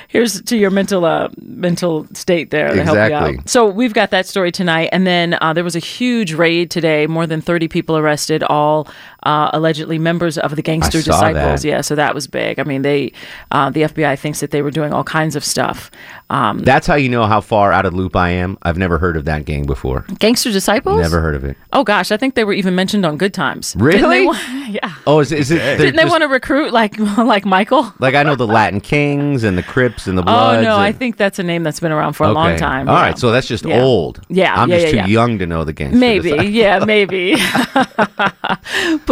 Here's 0.09 0.43
to 0.43 0.57
your 0.59 0.71
mental 0.71 1.07
uh, 1.07 1.31
mental 1.41 2.07
state 2.13 2.51
there 2.51 2.69
to 2.75 2.85
help 2.85 2.95
you 2.95 3.03
Exactly. 3.05 3.39
out. 3.39 3.49
So 3.49 3.65
we've 3.67 3.95
got 3.95 4.11
that 4.11 4.27
story 4.27 4.53
tonight, 4.53 4.91
and 4.93 5.07
then 5.07 5.39
uh, 5.41 5.55
there 5.55 5.65
was 5.65 5.75
a 5.75 5.79
huge 5.79 6.35
raid 6.35 6.71
today. 6.71 7.07
More 7.07 7.27
than 7.27 7.41
30 7.41 7.69
people 7.69 7.97
arrested, 7.97 8.43
all 8.43 8.87
uh, 9.25 9.51
allegedly 9.53 9.99
members 9.99 10.37
of 10.39 10.57
the 10.57 10.63
gangster 10.63 11.01
saw 11.03 11.13
disciples. 11.13 11.63
that. 11.63 11.69
Yeah, 11.69 11.81
so 11.81 11.95
that 11.95 12.15
was 12.15 12.27
big. 12.27 12.59
I 12.59 12.65
mean, 12.65 12.83
they 12.83 13.13
uh, 13.51 13.71
the 13.71 13.83
FBI 13.83 14.19
thinks 14.19 14.41
that 14.41 14.51
they 14.51 14.63
were 14.63 14.71
doing 14.71 14.93
all 14.93 15.05
kinds 15.05 15.37
of 15.37 15.45
stuff. 15.45 15.91
Um, 16.31 16.61
That's 16.61 16.87
how 16.87 16.95
you 16.95 17.09
know 17.11 17.27
how 17.27 17.41
far 17.43 17.73
out 17.73 17.85
of 17.85 17.93
loop 17.93 18.17
I 18.17 18.31
am. 18.31 18.57
I've 18.63 18.79
never 18.79 18.97
heard 18.99 19.17
of 19.19 19.27
that 19.27 19.45
gang 19.45 19.67
before. 19.67 20.07
gangster 20.19 20.51
disciples. 20.51 21.01
Never 21.01 21.21
heard 21.21 21.35
of 21.35 21.45
it. 21.45 21.57
Oh 21.75 21.85
gosh, 21.85 22.11
I 22.11 22.17
think 22.17 22.35
they 22.37 22.45
were 22.45 22.55
even 22.55 22.75
mentioned 22.75 23.05
on 23.05 23.19
Good 23.19 23.35
Times. 23.35 23.73
Didn't 23.75 23.87
Really? 23.87 24.19
they 24.21 24.27
wa- 24.27 24.39
yeah. 24.69 24.95
Oh, 25.07 25.21
is, 25.21 25.31
is 25.31 25.51
it? 25.51 25.59
Didn't 25.79 25.97
they 25.97 26.03
just- 26.03 26.11
want 26.11 26.23
to 26.23 26.29
recruit 26.29 26.73
like 26.73 26.99
like 27.19 27.45
Michael? 27.45 27.93
Like 27.99 28.15
I 28.15 28.23
know 28.23 28.35
the 28.35 28.47
Latin 28.47 28.81
Kings 28.81 29.45
and 29.45 29.59
the 29.59 29.63
Crips 29.63 30.07
and 30.07 30.17
the 30.17 30.23
Bloods. 30.23 30.59
Oh 30.59 30.63
no, 30.63 30.79
I 30.79 30.91
think 30.93 31.17
that's 31.19 31.39
a 31.39 31.43
name 31.43 31.63
that's 31.65 31.81
been 31.81 31.93
around 31.93 32.15
for 32.15 32.25
a 32.25 32.33
long 32.33 32.57
time. 32.57 32.89
All 32.89 32.95
yeah. 32.97 33.03
right, 33.03 33.19
so 33.19 33.31
that's 33.31 33.47
just 33.47 33.65
Yeah. 33.67 33.83
old. 33.83 34.21
Yeah, 34.31 34.55
I'm 34.55 34.71
yeah, 34.71 34.77
just 34.77 34.87
yeah, 34.87 34.91
too 35.05 35.11
yeah. 35.11 35.13
young 35.13 35.39
to 35.39 35.47
know 35.47 35.65
the 35.65 35.73
gangster. 35.75 35.99
Maybe, 35.99 36.31
disciples. 36.31 36.51
yeah, 36.51 36.79
maybe. 36.87 37.35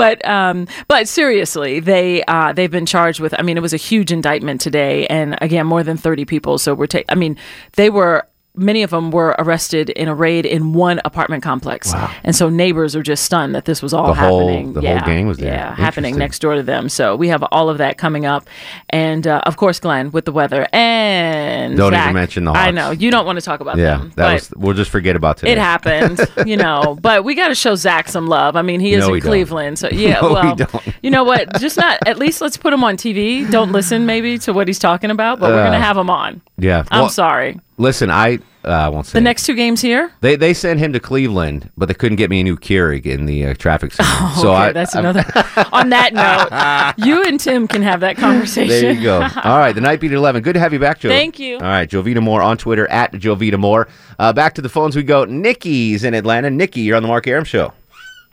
But 0.01 0.25
um, 0.29 0.67
but 0.89 1.09
seriously, 1.09 1.81
they 1.81 2.23
uh, 2.25 2.53
they've 2.53 2.71
been 2.71 2.87
charged 2.87 3.21
with. 3.21 3.35
I 3.39 3.43
mean, 3.43 3.57
it 3.57 3.61
was 3.61 3.73
a 3.75 3.79
huge 3.79 4.13
indictment 4.13 4.61
today, 4.61 5.07
and 5.07 5.37
again, 5.41 5.67
more 5.67 5.83
than 5.83 5.97
thirty 5.97 6.25
people. 6.25 6.59
So 6.59 6.75
we're 6.75 6.87
taking. 6.87 7.07
I 7.09 7.15
mean, 7.15 7.37
they 7.75 7.91
were. 7.91 8.27
Many 8.57 8.83
of 8.83 8.91
them 8.91 9.13
were 9.13 9.37
arrested 9.39 9.91
in 9.91 10.09
a 10.09 10.15
raid 10.15 10.45
in 10.45 10.73
one 10.73 11.01
apartment 11.05 11.43
complex, 11.43 11.93
and 12.25 12.35
so 12.35 12.49
neighbors 12.49 12.97
are 12.97 13.03
just 13.03 13.25
stunned 13.25 13.55
that 13.55 13.65
this 13.65 13.81
was 13.81 13.95
all 13.95 14.09
The 14.09 14.15
whole- 14.15 14.49
happening. 14.49 14.73
the 14.73 14.81
whole 14.81 15.01
gang 15.07 15.29
was 15.29 15.39
there. 15.39 15.53
Yeah, 15.55 15.75
happening 15.77 16.17
next 16.19 16.41
door 16.41 16.57
to 16.57 16.63
them. 16.63 16.89
So 16.89 17.15
we 17.15 17.29
have 17.29 17.45
all 17.53 17.69
of 17.71 17.79
that 17.79 17.97
coming 17.97 18.27
up, 18.27 18.49
and 18.91 19.25
uh, 19.27 19.41
of 19.47 19.57
course, 19.57 19.79
Glenn 19.79 20.11
with 20.11 20.25
the 20.25 20.33
weather 20.33 20.67
and 20.73 21.77
Don't 21.77 21.95
even 21.95 22.13
mention 22.15 22.45
the 22.45 22.51
I 22.53 22.71
know 22.73 22.91
you 22.91 23.11
don't 23.13 23.25
want 23.25 23.39
to 23.39 23.45
talk 23.45 23.61
about 23.61 23.77
Yeah, 23.79 23.99
them. 23.99 24.13
that 24.17 24.33
was. 24.35 24.53
We'll 24.57 24.75
just 24.75 24.91
forget 24.91 25.15
about 25.17 25.37
today. 25.39 25.53
it 25.53 25.59
happened, 25.59 26.21
you 26.47 26.57
know. 26.57 26.99
But 27.01 27.25
we 27.25 27.35
got 27.37 27.49
to 27.49 27.55
show 27.55 27.77
Zach 27.77 28.09
some 28.09 28.27
love. 28.27 28.57
I 28.57 28.63
mean, 28.63 28.81
he 28.81 28.95
is 28.95 29.01
No, 29.01 29.07
in 29.07 29.13
we 29.13 29.21
don't. 29.21 29.29
Cleveland, 29.31 29.79
so 29.79 29.89
yeah. 29.91 30.15
No, 30.21 30.29
we 30.29 30.35
well, 30.35 30.57
don't. 30.57 30.83
you 31.03 31.11
know 31.11 31.23
what? 31.25 31.61
Just 31.61 31.77
not. 31.77 31.99
At 32.07 32.19
least 32.19 32.41
let's 32.41 32.57
put 32.57 32.73
him 32.73 32.83
on 32.83 32.97
TV. 32.97 33.49
Don't 33.51 33.71
listen 33.73 34.07
maybe 34.07 34.39
to 34.39 34.53
what 34.53 34.67
he's 34.67 34.79
talking 34.81 35.11
about, 35.11 35.39
but 35.39 35.51
we're 35.51 35.61
Uh, 35.61 35.67
gonna 35.67 35.81
have 35.81 35.97
him 35.97 36.11
on. 36.11 36.41
Yeah. 36.59 36.85
I'm 36.91 37.03
Well, 37.03 37.09
sorry. 37.11 37.59
Listen, 37.81 38.11
I 38.11 38.41
uh, 38.63 38.91
won't 38.93 39.07
say. 39.07 39.13
The 39.13 39.19
it. 39.19 39.23
next 39.23 39.47
two 39.47 39.55
games 39.55 39.81
here. 39.81 40.13
They 40.21 40.37
they 40.37 40.53
sent 40.53 40.79
him 40.81 40.93
to 40.93 41.01
Cleveland, 41.01 41.71
but 41.79 41.89
they 41.89 41.95
couldn't 41.95 42.17
get 42.17 42.29
me 42.29 42.41
a 42.41 42.45
new 42.45 42.59
Keurig 42.59 43.07
in 43.07 43.25
the 43.25 43.47
uh, 43.47 43.55
traffic 43.55 43.93
center. 43.95 44.35
so 44.35 44.51
okay, 44.51 44.65
I, 44.65 44.73
that's 44.73 44.95
I- 44.95 45.01
another. 45.01 45.21
on 45.73 45.89
that 45.89 46.13
note, 46.13 47.07
you 47.07 47.23
and 47.25 47.41
Tim 47.41 47.67
can 47.67 47.81
have 47.81 48.01
that 48.01 48.19
conversation. 48.19 48.69
There 48.69 48.93
you 48.93 49.03
go. 49.03 49.23
All 49.45 49.59
right, 49.59 49.73
the 49.73 49.81
night 49.81 49.99
beat 49.99 50.13
at 50.13 50.19
11. 50.19 50.43
Good 50.43 50.53
to 50.53 50.61
have 50.61 50.75
you 50.75 50.79
back, 50.79 51.01
Joe. 51.01 51.09
Thank 51.09 51.39
you. 51.39 51.55
All 51.55 51.63
right, 51.63 51.89
Jovita 51.89 52.23
Moore 52.23 52.43
on 52.43 52.59
Twitter 52.59 52.87
at 52.89 53.13
Jovita 53.13 53.59
Moore. 53.59 53.89
Uh, 54.19 54.35
back 54.35 54.55
to 54.57 54.63
the 54.63 54.69
phones 54.69 54.95
we 54.95 55.03
go. 55.03 55.25
Nikki's 55.25 56.05
in 56.05 56.13
Atlanta. 56.13 56.51
Nikki, 56.51 56.83
you're 56.83 56.97
on 56.97 57.03
the 57.03 57.09
Mark 57.09 57.27
Arum 57.27 57.45
Show. 57.45 57.73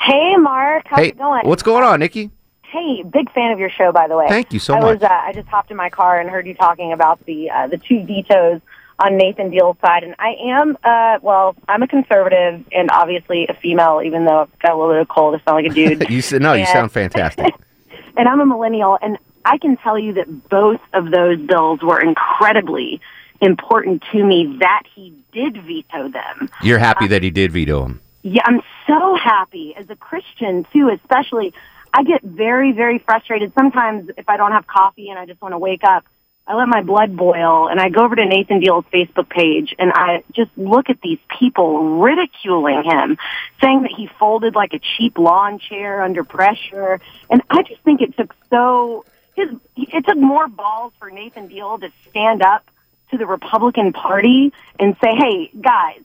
Hey, 0.02 0.36
Mark. 0.36 0.84
How's 0.88 1.00
hey, 1.00 1.08
it 1.08 1.18
going? 1.18 1.48
what's 1.48 1.64
going 1.64 1.86
on, 1.86 2.02
Nikki? 2.02 2.32
Hey, 2.64 3.02
big 3.04 3.32
fan 3.32 3.54
of 3.54 3.60
your 3.60 3.70
show, 3.70 3.94
by 3.94 4.10
the 4.10 4.18
way. 4.18 4.28
Thank 4.28 4.52
you 4.52 4.60
so 4.60 4.74
I 4.74 4.82
much. 4.82 5.00
Was, 5.00 5.04
uh, 5.04 5.14
I 5.14 5.32
just 5.32 5.48
hopped 5.48 5.72
in 5.72 5.78
my 5.78 5.90
car 5.90 6.20
and 6.20 6.30
heard 6.30 6.46
you 6.46 6.54
talking 6.54 6.92
about 6.92 7.26
the 7.26 7.50
uh, 7.50 7.68
the 7.68 7.78
two 7.78 8.04
vetoes 8.04 8.60
on 9.00 9.18
Nathan 9.18 9.52
Deal's 9.52 9.78
side, 9.80 10.04
and 10.04 10.16
I 10.18 10.36
am, 10.40 10.78
uh, 10.84 11.20
well, 11.22 11.56
I'm 11.68 11.84
a 11.84 11.88
conservative 11.88 12.66
and 12.72 12.90
obviously 12.92 13.46
a 13.48 13.54
female, 13.54 14.02
even 14.04 14.26
though 14.26 14.42
I've 14.42 14.60
got 14.60 14.72
a 14.72 14.76
little 14.76 14.94
bit 14.94 15.02
of 15.02 15.08
cold. 15.08 15.36
I 15.36 15.44
sound 15.44 15.64
like 15.64 15.72
a 15.72 15.76
dude. 15.76 16.10
you 16.10 16.22
said 16.22 16.42
no. 16.42 16.54
You 16.54 16.66
sound 16.66 16.92
fantastic. 16.92 17.54
and 18.18 18.28
I'm 18.28 18.40
a 18.40 18.46
millennial, 18.46 18.98
and 19.02 19.18
I 19.46 19.58
can 19.60 19.78
tell 19.78 20.00
you 20.00 20.14
that 20.14 20.50
both 20.50 20.82
of 20.94 21.12
those 21.12 21.40
bills 21.40 21.82
were 21.82 22.02
incredibly 22.02 23.00
important 23.40 24.04
to 24.12 24.24
me 24.24 24.58
that 24.60 24.84
he 24.96 25.14
did 25.32 25.62
veto 25.64 26.10
them. 26.10 26.50
You're 26.64 26.80
happy 26.80 27.08
that 27.08 27.22
he 27.22 27.30
did 27.30 27.52
veto 27.52 27.84
them. 27.84 28.02
Yeah, 28.24 28.42
I'm 28.46 28.62
so 28.88 29.16
happy 29.16 29.76
as 29.76 29.90
a 29.90 29.96
Christian 29.96 30.66
too, 30.74 30.90
especially. 30.90 31.54
I 31.94 32.04
get 32.04 32.22
very, 32.22 32.74
very 32.74 33.00
frustrated 33.00 33.54
sometimes 33.54 34.10
if 34.18 34.28
I 34.28 34.38
don't 34.38 34.52
have 34.52 34.68
coffee 34.68 35.10
and 35.10 35.18
I 35.18 35.26
just 35.26 35.42
want 35.42 35.54
to 35.54 35.58
wake 35.58 35.84
up 35.84 36.04
I 36.48 36.56
let 36.56 36.70
my 36.70 36.82
blood 36.82 37.16
boil 37.18 37.68
and 37.68 37.80
I 37.80 37.90
go 37.90 38.06
over 38.06 38.16
to 38.16 38.26
Nathan 38.26 38.62
Deal's 38.62 38.86
Facebook 38.86 39.30
page 39.30 39.76
and 39.78 39.92
I 39.94 40.24
just 40.32 40.50
look 40.58 40.90
at 40.90 41.02
these 41.02 41.20
people 41.38 42.00
ridiculing 42.00 42.84
him, 42.84 43.18
saying 43.60 43.82
that 43.82 43.92
he 43.92 44.10
folded 44.18 44.56
like 44.56 44.74
a 44.74 44.80
cheap 44.80 45.18
lawn 45.18 45.60
chair 45.60 46.02
under 46.02 46.24
pressure. 46.24 47.02
And 47.30 47.42
I 47.50 47.64
just 47.64 47.82
think 47.82 48.02
it 48.02 48.16
took 48.16 48.34
so, 48.50 49.04
his, 49.36 49.50
it 49.76 50.06
took 50.06 50.18
more 50.18 50.48
balls 50.48 50.94
for 51.00 51.12
Nathan 51.12 51.48
Deal 51.48 51.78
to 51.80 51.92
stand 52.10 52.42
up 52.42 52.70
to 53.12 53.18
the 53.18 53.26
Republican 53.26 53.92
Party 53.92 54.54
and 54.80 54.96
say, 55.04 55.16
hey, 55.16 55.52
guys, 55.60 56.00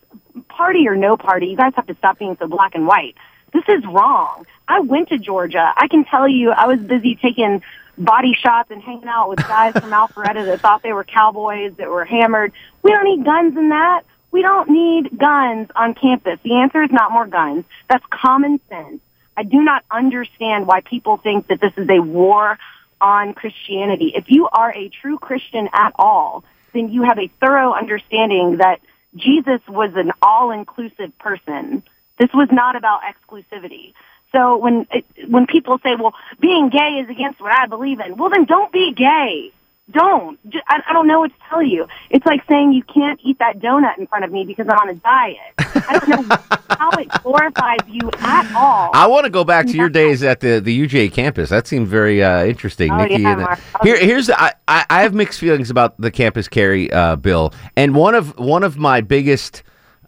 party 0.49 0.89
or 0.89 0.97
no 0.97 1.17
party, 1.17 1.47
you 1.47 1.57
guys 1.57 1.73
have 1.77 1.87
to 1.87 1.95
stop 1.95 2.19
being 2.19 2.37
so 2.41 2.49
black 2.49 2.75
and 2.75 2.87
white. 2.87 3.15
This 3.53 3.65
is 3.69 3.85
wrong. 3.85 4.47
I 4.67 4.81
went 4.81 5.11
to 5.11 5.19
Georgia. 5.19 5.73
I 5.77 5.87
can 5.87 6.05
tell 6.05 6.27
you 6.27 6.51
I 6.51 6.67
was 6.67 6.81
busy 6.81 7.17
taking 7.17 7.63
body 7.99 8.35
shots 8.35 8.71
and 8.71 8.83
hanging 8.83 9.09
out 9.09 9.29
with 9.29 9.39
guys 9.41 9.73
from 9.73 9.91
Alpharetta 9.91 10.45
that 10.47 10.61
thought 10.61 10.83
they 10.83 10.93
were 10.93 11.05
cowboys 11.05 11.75
that 11.77 11.89
were 11.89 12.05
hammered. 12.05 12.53
We 12.83 12.91
don't 12.91 13.05
need 13.05 13.25
guns 13.25 13.57
in 13.57 13.69
that. 13.71 14.05
We 14.31 14.43
don't 14.43 14.71
need 14.71 15.19
guns 15.19 15.69
on 15.77 15.95
campus. 15.95 16.39
The 16.43 16.55
answer 16.57 16.83
is 16.83 16.91
not 16.91 17.13
more 17.13 17.27
guns. 17.27 17.65
That's 17.89 18.05
common 18.11 18.61
sense. 18.69 19.01
I 19.37 19.43
do 19.43 19.63
not 19.63 19.85
understand 19.91 20.67
why 20.67 20.81
people 20.81 21.19
think 21.19 21.49
that 21.49 21.61
this 21.61 21.73
is 21.77 21.89
a 21.89 22.01
war 22.01 22.59
on 23.01 23.35
Christianity. 23.35 24.13
If 24.15 24.27
you 24.29 24.49
are 24.51 24.73
a 24.75 24.89
true 24.89 25.19
Christian 25.19 25.69
at 25.73 25.93
all, 25.97 26.45
then 26.73 26.91
you 26.91 27.03
have 27.03 27.19
a 27.19 27.29
thorough 27.41 27.73
understanding 27.75 28.59
that 28.59 28.81
Jesus 29.17 29.61
was 29.69 29.91
an 29.97 30.13
all-inclusive 30.23 31.19
person. 31.19 31.83
This 32.19 32.31
was 32.33 32.49
not 32.51 32.77
about 32.77 33.01
exclusivity. 33.03 33.93
So 34.33 34.57
when 34.57 34.87
it, 34.91 35.05
when 35.29 35.47
people 35.47 35.79
say, 35.83 35.95
"Well, 35.97 36.15
being 36.41 36.71
gay 36.71 37.03
is 37.05 37.09
against 37.11 37.41
what 37.41 37.53
I 37.53 37.67
believe 37.67 38.01
in," 38.01 38.17
well, 38.17 38.31
then 38.31 38.45
don't 38.45 38.73
be 38.73 38.93
gay. 38.93 39.51
Don't. 39.91 40.39
Just, 40.49 40.65
I, 40.69 40.81
I 40.89 40.93
don't 40.95 41.07
know 41.07 41.21
what 41.21 41.33
to 41.33 41.37
tell 41.51 41.63
you. 41.63 41.87
It's 42.09 42.25
like 42.25 42.43
saying 42.49 42.73
you 42.73 42.83
can't 42.85 43.21
eat 43.25 43.39
that 43.41 43.59
donut 43.59 43.99
in 43.99 44.07
front 44.07 44.25
of 44.25 44.33
me 44.33 44.45
because 44.45 44.67
I'm 44.69 44.79
on 44.79 44.89
a 44.89 44.95
diet. 44.95 45.39
I 45.59 45.99
don't 45.99 46.29
know 46.29 46.37
how 46.79 46.91
it 46.93 47.09
glorifies 47.23 47.81
you 47.89 48.09
at 48.21 48.55
all. 48.55 48.91
I 48.95 49.07
want 49.09 49.25
to 49.25 49.31
go 49.31 49.45
back 49.45 49.67
to 49.67 49.73
your 49.77 49.89
days 49.91 50.23
at 50.23 50.41
the, 50.41 50.61
the 50.61 50.87
UJ 50.87 51.13
campus. 51.13 51.51
That 51.51 51.67
seemed 51.67 51.89
very 51.89 52.23
uh, 52.23 52.45
interesting, 52.45 52.91
Oh, 52.93 52.99
Nikki. 53.05 53.23
yeah, 53.23 53.33
and, 53.33 53.43
uh, 53.43 53.57
here, 53.83 53.99
here's 53.99 54.31
I, 54.31 54.55
I 54.69 54.87
I 54.89 55.03
have 55.03 55.15
mixed 55.15 55.41
feelings 55.41 55.69
about 55.69 56.01
the 56.01 56.11
campus 56.13 56.49
carry 56.49 56.91
uh, 56.91 57.17
bill, 57.17 57.53
and 57.77 57.95
one 57.95 58.15
of 58.15 58.39
one 58.39 58.63
of 58.63 58.79
my 58.79 59.01
biggest 59.03 59.63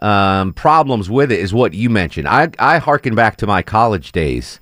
um, 0.04 0.52
problems 0.52 1.08
with 1.08 1.32
it 1.32 1.40
is 1.40 1.54
what 1.54 1.72
you 1.72 1.88
mentioned. 1.88 2.28
I 2.28 2.50
I 2.58 2.78
harken 2.78 3.14
back 3.14 3.36
to 3.38 3.46
my 3.46 3.62
college 3.62 4.12
days. 4.12 4.60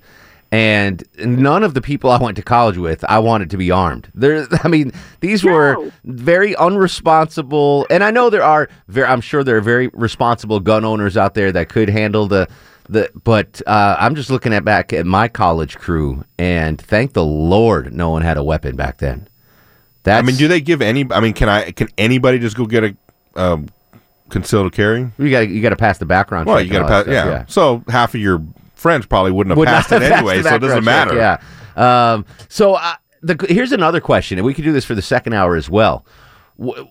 And 0.53 1.03
none 1.17 1.63
of 1.63 1.73
the 1.73 1.81
people 1.81 2.11
I 2.11 2.21
went 2.21 2.37
to 2.37 2.43
college 2.43 2.77
with, 2.77 3.03
I 3.05 3.17
wanted 3.17 3.49
to 3.49 3.57
be 3.57 3.71
armed. 3.71 4.11
There, 4.13 4.45
I 4.63 4.67
mean, 4.67 4.91
these 5.19 5.43
were 5.43 5.91
very 6.03 6.53
unresponsible. 6.53 7.87
And 7.89 8.03
I 8.03 8.11
know 8.11 8.29
there 8.29 8.43
are, 8.43 8.69
very, 8.87 9.07
I'm 9.07 9.19
sure 9.19 9.43
there 9.43 9.57
are 9.57 9.61
very 9.61 9.87
responsible 9.93 10.59
gun 10.59 10.85
owners 10.85 11.17
out 11.17 11.33
there 11.33 11.51
that 11.53 11.69
could 11.69 11.89
handle 11.89 12.27
the, 12.27 12.47
the. 12.87 13.09
But 13.23 13.63
uh, 13.65 13.95
I'm 13.97 14.13
just 14.13 14.29
looking 14.29 14.53
at 14.53 14.63
back 14.63 14.93
at 14.93 15.07
my 15.07 15.27
college 15.27 15.75
crew, 15.77 16.23
and 16.37 16.79
thank 16.79 17.13
the 17.13 17.25
Lord, 17.25 17.91
no 17.91 18.11
one 18.11 18.21
had 18.21 18.37
a 18.37 18.43
weapon 18.43 18.75
back 18.75 18.99
then. 18.99 19.27
I 20.05 20.21
mean, 20.21 20.35
do 20.35 20.47
they 20.47 20.61
give 20.61 20.83
any? 20.83 21.07
I 21.11 21.19
mean, 21.19 21.33
can 21.33 21.49
I? 21.49 21.71
Can 21.71 21.87
anybody 21.97 22.37
just 22.37 22.55
go 22.55 22.67
get 22.67 22.83
a 22.83 22.95
um, 23.35 23.69
concealed 24.33 24.73
carry? 24.73 25.09
You 25.17 25.29
got 25.31 25.47
you 25.47 25.61
got 25.61 25.69
to 25.69 25.75
pass 25.77 25.97
the 25.99 26.05
background. 26.05 26.47
Well, 26.47 26.57
check 26.57 26.65
you 26.67 26.73
got 26.73 26.79
to 26.79 26.87
pass. 26.87 27.05
that 27.05 27.11
Yeah. 27.11 27.23
stuff, 27.45 27.49
So 27.51 27.83
half 27.87 28.13
of 28.13 28.19
your 28.19 28.43
friends 28.75 29.05
probably 29.05 29.31
wouldn't 29.31 29.51
have 29.51 29.57
Would 29.59 29.67
passed 29.69 29.91
it 29.93 30.01
have 30.01 30.11
anyway, 30.11 30.41
so 30.41 30.55
it 30.55 30.59
doesn't 30.59 30.83
background 30.83 30.85
matter. 30.85 31.11
check, 31.11 31.41
Yeah. 31.77 32.13
Um, 32.13 32.25
so 32.49 32.73
uh, 32.73 32.95
the, 33.21 33.45
here's 33.47 33.71
another 33.71 34.01
question, 34.01 34.37
and 34.37 34.45
we 34.45 34.53
could 34.53 34.65
do 34.65 34.73
this 34.73 34.83
for 34.83 34.95
the 34.95 35.01
second 35.01 35.31
hour 35.33 35.55
as 35.55 35.69
well. 35.69 36.05
W- 36.59 36.87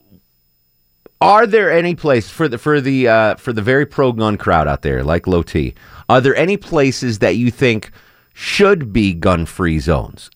Are 1.21 1.47
there 1.47 1.71
any 1.71 1.95
place 1.95 2.31
for 2.31 2.49
the 2.49 2.57
for 2.59 2.81
the 2.81 3.09
uh, 3.09 3.35
for 3.37 3.53
the 3.53 3.63
very 3.63 3.85
pro 3.87 4.13
gun 4.13 4.37
crowd 4.39 4.67
out 4.67 4.83
there, 4.83 5.05
like 5.05 5.27
Low 5.27 5.43
T? 5.43 5.75
Are 6.09 6.21
there 6.21 6.35
any 6.35 6.57
places 6.57 7.19
that 7.21 7.37
you 7.37 7.51
think 7.51 7.93
should 8.35 8.93
be 8.93 9.13
gun 9.15 9.47
free 9.47 9.79
zones? 9.79 10.31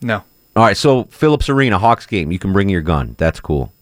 No. 0.00 0.22
All 0.54 0.64
right, 0.64 0.76
so 0.76 1.04
Phillips 1.04 1.48
Arena, 1.48 1.78
Hawks 1.78 2.04
game, 2.06 2.30
you 2.32 2.38
can 2.38 2.52
bring 2.52 2.68
your 2.68 2.82
gun. 2.82 3.14
That's 3.18 3.40
cool. 3.40 3.72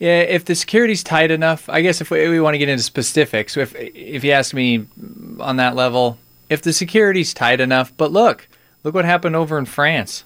Yeah, 0.00 0.20
if 0.20 0.46
the 0.46 0.54
security's 0.54 1.04
tight 1.04 1.30
enough, 1.30 1.68
I 1.68 1.82
guess 1.82 2.00
if 2.00 2.10
we, 2.10 2.26
we 2.30 2.40
want 2.40 2.54
to 2.54 2.58
get 2.58 2.68
into 2.70 2.82
specifics, 2.82 3.54
if 3.56 3.74
if 3.76 4.24
you 4.24 4.32
ask 4.32 4.54
me 4.54 4.86
on 5.38 5.56
that 5.56 5.76
level, 5.76 6.16
if 6.48 6.62
the 6.62 6.72
security's 6.72 7.34
tight 7.34 7.60
enough, 7.60 7.92
but 7.98 8.10
look, 8.10 8.48
look 8.82 8.94
what 8.94 9.04
happened 9.04 9.36
over 9.36 9.58
in 9.58 9.66
France. 9.66 10.24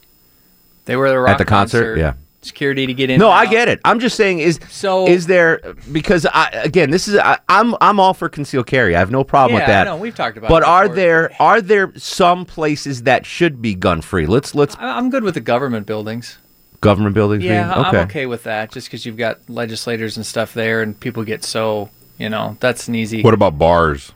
They 0.85 0.95
were 0.97 1.09
the 1.11 1.29
At 1.31 1.39
the 1.39 1.45
concert, 1.45 1.97
yeah. 1.99 2.15
Security 2.43 2.87
to 2.87 2.93
get 2.95 3.09
in. 3.09 3.19
No, 3.19 3.31
I 3.31 3.47
out. 3.47 3.51
get 3.51 3.69
it. 3.69 3.81
I'm 3.87 3.99
just 4.01 4.17
saying 4.17 4.39
is 4.41 4.61
So- 4.69 5.09
is 5.09 5.27
there 5.27 5.61
because 5.91 6.27
I 6.27 6.51
again 6.53 6.91
this 6.91 7.09
is 7.09 7.17
I, 7.17 7.39
I'm 7.49 7.75
I'm 7.81 7.99
all 7.99 8.13
for 8.15 8.29
concealed 8.29 8.67
carry. 8.67 8.95
I 8.95 8.99
have 8.99 9.11
no 9.11 9.25
problem 9.25 9.55
with 9.55 9.63
Yeah, 9.63 9.81
I 9.81 9.85
that. 9.85 9.85
know. 9.85 9.97
We've 9.97 10.15
talked 10.15 10.37
about 10.37 10.51
But 10.51 10.63
are 10.63 10.87
there 10.89 11.33
are 11.41 11.61
there 11.63 11.91
some 11.97 12.45
places 12.45 13.05
that 13.05 13.25
should 13.27 13.61
be 13.63 13.75
gun 13.75 14.03
free? 14.03 14.27
Let's 14.27 14.55
let's 14.55 14.77
I'm 14.79 15.09
good 15.11 15.25
with 15.25 15.35
the 15.35 15.41
government 15.41 15.87
buildings. 15.87 16.37
Government 16.85 17.15
buildings. 17.15 17.43
Yeah, 17.43 17.75
being, 17.75 17.87
okay. 17.87 17.99
I'm 17.99 18.05
okay 18.07 18.27
with 18.27 18.45
that. 18.45 18.71
Just 18.71 18.87
because 18.87 19.05
you've 19.05 19.17
got 19.17 19.41
legislators 19.49 20.17
and 20.17 20.25
stuff 20.25 20.55
there, 20.55 20.83
and 20.83 20.99
people 20.99 21.25
get 21.25 21.43
so 21.43 21.91
you 22.19 22.29
know 22.29 22.57
that's 22.61 22.87
an 22.89 22.95
easy. 22.95 23.23
What 23.23 23.35
about 23.35 23.59
bars? 23.59 24.13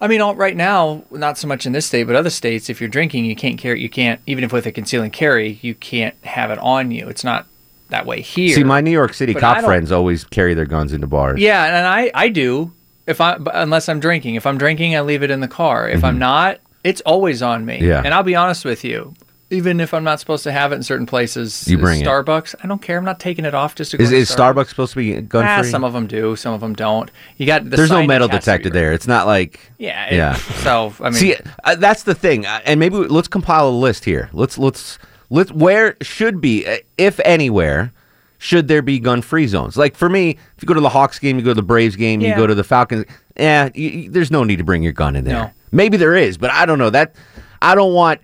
I 0.00 0.08
mean, 0.08 0.20
all, 0.20 0.34
right 0.34 0.56
now, 0.56 1.04
not 1.10 1.38
so 1.38 1.46
much 1.46 1.66
in 1.66 1.72
this 1.72 1.86
state, 1.86 2.04
but 2.04 2.16
other 2.16 2.28
states, 2.28 2.68
if 2.68 2.80
you're 2.80 2.90
drinking, 2.90 3.24
you 3.24 3.36
can't 3.36 3.58
carry. 3.58 3.80
You 3.80 3.88
can't 3.88 4.20
even 4.26 4.44
if 4.44 4.52
with 4.52 4.66
a 4.66 4.72
conceal 4.72 5.02
and 5.02 5.12
carry, 5.12 5.58
you 5.62 5.74
can't 5.74 6.16
have 6.24 6.50
it 6.50 6.58
on 6.58 6.90
you. 6.90 7.08
It's 7.08 7.24
not 7.24 7.46
that 7.90 8.06
way 8.06 8.20
here. 8.20 8.54
See, 8.54 8.64
my 8.64 8.80
New 8.80 8.90
York 8.90 9.14
City 9.14 9.34
cop 9.34 9.64
friends 9.64 9.92
always 9.92 10.24
carry 10.24 10.54
their 10.54 10.66
guns 10.66 10.92
into 10.92 11.06
bars. 11.06 11.40
Yeah, 11.40 11.64
and 11.64 11.86
I 11.86 12.10
I 12.14 12.28
do 12.28 12.72
if 13.06 13.20
I 13.20 13.38
unless 13.52 13.88
I'm 13.88 14.00
drinking. 14.00 14.34
If 14.34 14.46
I'm 14.46 14.58
drinking, 14.58 14.96
I 14.96 15.00
leave 15.02 15.22
it 15.22 15.30
in 15.30 15.40
the 15.40 15.48
car. 15.48 15.88
If 15.88 16.02
I'm 16.02 16.18
not, 16.18 16.58
it's 16.82 17.00
always 17.02 17.42
on 17.42 17.64
me. 17.64 17.76
Mm-hmm. 17.76 17.84
Yeah. 17.84 18.02
And 18.04 18.12
I'll 18.14 18.22
be 18.22 18.36
honest 18.36 18.64
with 18.64 18.84
you. 18.84 19.14
Even 19.54 19.80
if 19.80 19.94
I'm 19.94 20.04
not 20.04 20.20
supposed 20.20 20.44
to 20.44 20.52
have 20.52 20.72
it 20.72 20.76
in 20.76 20.82
certain 20.82 21.06
places, 21.06 21.66
You 21.68 21.78
bring 21.78 22.00
it. 22.00 22.06
Starbucks. 22.06 22.54
I 22.62 22.66
don't 22.66 22.82
care. 22.82 22.98
I'm 22.98 23.04
not 23.04 23.20
taking 23.20 23.44
it 23.44 23.54
off 23.54 23.74
just 23.74 23.92
to 23.92 23.96
go 23.96 24.04
Is, 24.04 24.10
to 24.10 24.16
is 24.16 24.30
Starbucks 24.30 24.68
supposed 24.68 24.92
to 24.92 24.96
be 24.98 25.20
gun 25.22 25.44
Ah, 25.46 25.60
free? 25.62 25.70
some 25.70 25.84
of 25.84 25.92
them 25.92 26.06
do, 26.06 26.36
some 26.36 26.52
of 26.52 26.60
them 26.60 26.74
don't. 26.74 27.10
You 27.38 27.46
got 27.46 27.64
the 27.70 27.76
There's 27.76 27.90
no 27.90 28.04
metal 28.06 28.28
has 28.28 28.44
to 28.44 28.50
be 28.50 28.56
detector 28.58 28.70
there. 28.70 28.92
It's 28.92 29.06
not 29.06 29.26
like 29.26 29.60
Yeah, 29.78 30.06
it- 30.06 30.16
yeah. 30.16 30.34
so, 30.34 30.92
I 31.00 31.04
mean- 31.04 31.12
see, 31.14 31.36
uh, 31.64 31.76
that's 31.76 32.02
the 32.02 32.14
thing, 32.14 32.44
uh, 32.46 32.60
and 32.64 32.78
maybe 32.80 32.98
we- 32.98 33.06
let's 33.06 33.28
compile 33.28 33.68
a 33.68 33.70
list 33.70 34.04
here. 34.04 34.28
Let's 34.32 34.58
let's 34.58 34.98
let's 35.30 35.50
where 35.52 35.96
should 36.02 36.40
be, 36.40 36.66
uh, 36.66 36.76
if 36.98 37.20
anywhere, 37.24 37.92
should 38.38 38.68
there 38.68 38.82
be 38.82 38.98
gun 38.98 39.22
free 39.22 39.46
zones? 39.46 39.76
Like 39.76 39.96
for 39.96 40.08
me, 40.08 40.30
if 40.56 40.62
you 40.62 40.66
go 40.66 40.74
to 40.74 40.80
the 40.80 40.88
Hawks 40.90 41.18
game, 41.18 41.38
you 41.38 41.42
go 41.44 41.50
to 41.52 41.54
the 41.54 41.62
Braves 41.62 41.96
game, 41.96 42.20
you 42.20 42.34
go 42.34 42.46
to 42.46 42.54
the 42.54 42.64
Falcons. 42.64 43.04
Yeah, 43.36 43.70
you, 43.74 43.88
you- 43.88 44.10
there's 44.10 44.30
no 44.30 44.44
need 44.44 44.56
to 44.56 44.64
bring 44.64 44.82
your 44.82 44.92
gun 44.92 45.16
in 45.16 45.24
there. 45.24 45.34
No. 45.34 45.50
Maybe 45.72 45.96
there 45.96 46.14
is, 46.14 46.36
but 46.38 46.50
I 46.52 46.66
don't 46.66 46.78
know 46.78 46.90
that. 46.90 47.14
I 47.62 47.74
don't 47.74 47.94
want 47.94 48.20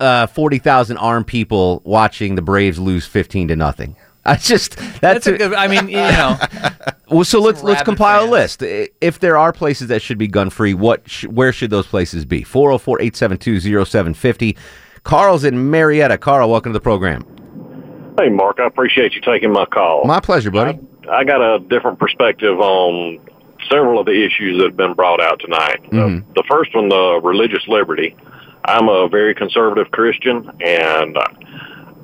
uh, 0.00 0.26
forty 0.26 0.58
thousand 0.58 0.98
armed 0.98 1.26
people 1.26 1.80
watching 1.84 2.34
the 2.34 2.42
Braves 2.42 2.78
lose 2.78 3.06
fifteen 3.06 3.48
to 3.48 3.56
nothing. 3.56 3.96
I 4.24 4.36
just 4.36 4.76
that's, 4.76 4.98
That's 5.00 5.26
a 5.28 5.38
good. 5.38 5.54
I 5.54 5.66
mean, 5.66 5.88
you 5.88 5.96
know, 5.96 6.38
well, 7.10 7.24
so 7.24 7.40
let's 7.40 7.62
let's 7.62 7.80
rabid 7.80 7.84
compile 7.84 8.24
a 8.24 8.28
list. 8.30 8.62
If 8.62 9.18
there 9.20 9.38
are 9.38 9.52
places 9.52 9.88
that 9.88 10.02
should 10.02 10.18
be 10.18 10.28
gun 10.28 10.50
free, 10.50 10.74
what 10.74 11.08
sh- 11.08 11.24
where 11.26 11.52
should 11.52 11.70
those 11.70 11.86
places 11.86 12.24
be? 12.26 12.42
404-872-0750. 12.44 14.56
Carl's 15.02 15.44
in 15.44 15.70
Marietta. 15.70 16.18
Carl, 16.18 16.50
welcome 16.50 16.72
to 16.72 16.78
the 16.78 16.82
program. 16.82 17.24
Hey, 18.18 18.28
Mark, 18.28 18.60
I 18.60 18.66
appreciate 18.66 19.14
you 19.14 19.22
taking 19.22 19.50
my 19.52 19.64
call. 19.64 20.04
My 20.04 20.20
pleasure, 20.20 20.50
buddy. 20.50 20.78
I 21.10 21.24
got 21.24 21.40
a 21.40 21.58
different 21.60 21.98
perspective 21.98 22.60
on 22.60 23.18
several 23.70 23.98
of 23.98 24.04
the 24.06 24.24
issues 24.24 24.58
that 24.58 24.64
have 24.66 24.76
been 24.76 24.92
brought 24.94 25.20
out 25.22 25.40
tonight. 25.40 25.80
Mhm. 25.90 26.24
The 26.34 26.44
first 26.48 26.74
one, 26.74 26.88
the 26.90 27.20
religious 27.22 27.66
liberty. 27.68 28.14
I'm 28.64 28.88
a 28.88 29.08
very 29.08 29.34
conservative 29.34 29.90
Christian, 29.90 30.50
and 30.60 31.16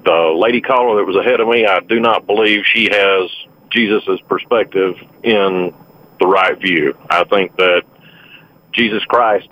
the 0.05 0.35
lady 0.37 0.61
caller 0.61 0.97
that 0.97 1.05
was 1.05 1.17
ahead 1.17 1.41
of 1.41 1.49
me, 1.49 1.67
I 1.67 1.81
do 1.81 2.01
not 2.01 2.27
believe 2.27 2.65
she 2.65 2.89
has 2.91 3.31
Jesus' 3.71 4.21
perspective 4.29 4.95
in 5.23 5.75
the 6.21 6.27
right 6.27 6.59
view. 6.59 6.97
I 7.11 7.25
think 7.25 7.57
that 7.57 7.83
Jesus 8.73 9.05
Christ 9.05 9.49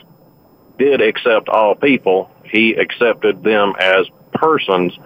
did 0.79 1.01
accept 1.01 1.49
all 1.49 1.75
people. 1.75 2.31
He 2.45 2.73
accepted 2.75 3.43
them 3.43 3.75
as 3.79 4.07
persons. 4.33 4.97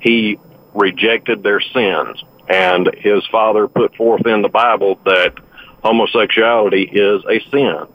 He 0.00 0.38
rejected 0.74 1.42
their 1.42 1.60
sins. 1.60 2.22
And 2.48 2.90
his 2.96 3.26
father 3.26 3.68
put 3.68 3.94
forth 3.96 4.26
in 4.26 4.42
the 4.42 4.48
Bible 4.48 4.98
that 5.04 5.34
homosexuality 5.82 6.82
is 6.82 7.22
a 7.28 7.40
sin. 7.50 7.86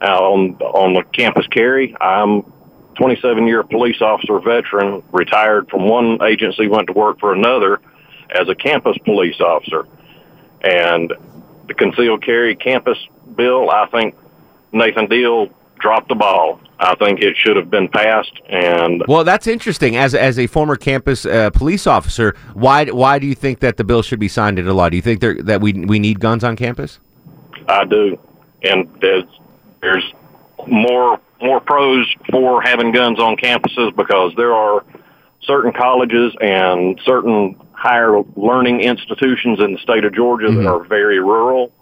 Now, 0.00 0.32
on, 0.32 0.56
on 0.56 0.94
the 0.94 1.02
campus 1.04 1.46
carry, 1.48 1.94
I'm 2.00 2.50
27 3.00 3.46
year 3.46 3.62
police 3.62 4.02
officer 4.02 4.38
veteran, 4.40 5.02
retired 5.10 5.70
from 5.70 5.88
one 5.88 6.22
agency, 6.22 6.68
went 6.68 6.86
to 6.86 6.92
work 6.92 7.18
for 7.18 7.32
another 7.32 7.80
as 8.28 8.46
a 8.50 8.54
campus 8.54 8.98
police 9.06 9.40
officer. 9.40 9.86
And 10.60 11.10
the 11.66 11.72
concealed 11.72 12.22
carry 12.22 12.54
campus 12.54 12.98
bill, 13.34 13.70
I 13.70 13.86
think 13.86 14.14
Nathan 14.72 15.06
Deal 15.06 15.48
dropped 15.78 16.10
the 16.10 16.14
ball. 16.14 16.60
I 16.78 16.94
think 16.96 17.20
it 17.22 17.38
should 17.38 17.56
have 17.56 17.70
been 17.70 17.88
passed, 17.88 18.32
and 18.50 19.02
Well, 19.08 19.24
that's 19.24 19.46
interesting. 19.46 19.96
As 19.96 20.14
as 20.14 20.38
a 20.38 20.46
former 20.46 20.76
campus 20.76 21.24
uh, 21.24 21.48
police 21.50 21.86
officer, 21.86 22.36
why 22.52 22.84
why 22.86 23.18
do 23.18 23.26
you 23.26 23.34
think 23.34 23.60
that 23.60 23.78
the 23.78 23.84
bill 23.84 24.02
should 24.02 24.20
be 24.20 24.28
signed 24.28 24.58
into 24.58 24.74
law? 24.74 24.90
Do 24.90 24.96
you 24.96 25.02
think 25.02 25.20
there, 25.20 25.42
that 25.42 25.62
we 25.62 25.72
we 25.72 25.98
need 25.98 26.20
guns 26.20 26.44
on 26.44 26.54
campus? 26.54 26.98
I 27.66 27.86
do. 27.86 28.18
And 28.62 28.90
there's 29.00 29.24
there's 29.80 30.12
more 30.66 31.18
more 31.42 31.60
pros 31.60 32.06
for 32.30 32.62
having 32.62 32.92
guns 32.92 33.18
on 33.18 33.36
campuses 33.36 33.94
because 33.96 34.32
there 34.36 34.52
are 34.54 34.84
certain 35.42 35.72
colleges 35.72 36.34
and 36.40 37.00
certain 37.04 37.56
higher 37.72 38.22
learning 38.36 38.80
institutions 38.80 39.58
in 39.60 39.72
the 39.72 39.78
state 39.78 40.04
of 40.04 40.14
Georgia 40.14 40.48
that 40.48 40.52
mm-hmm. 40.52 40.66
are 40.66 40.84
very 40.84 41.18
rural 41.18 41.72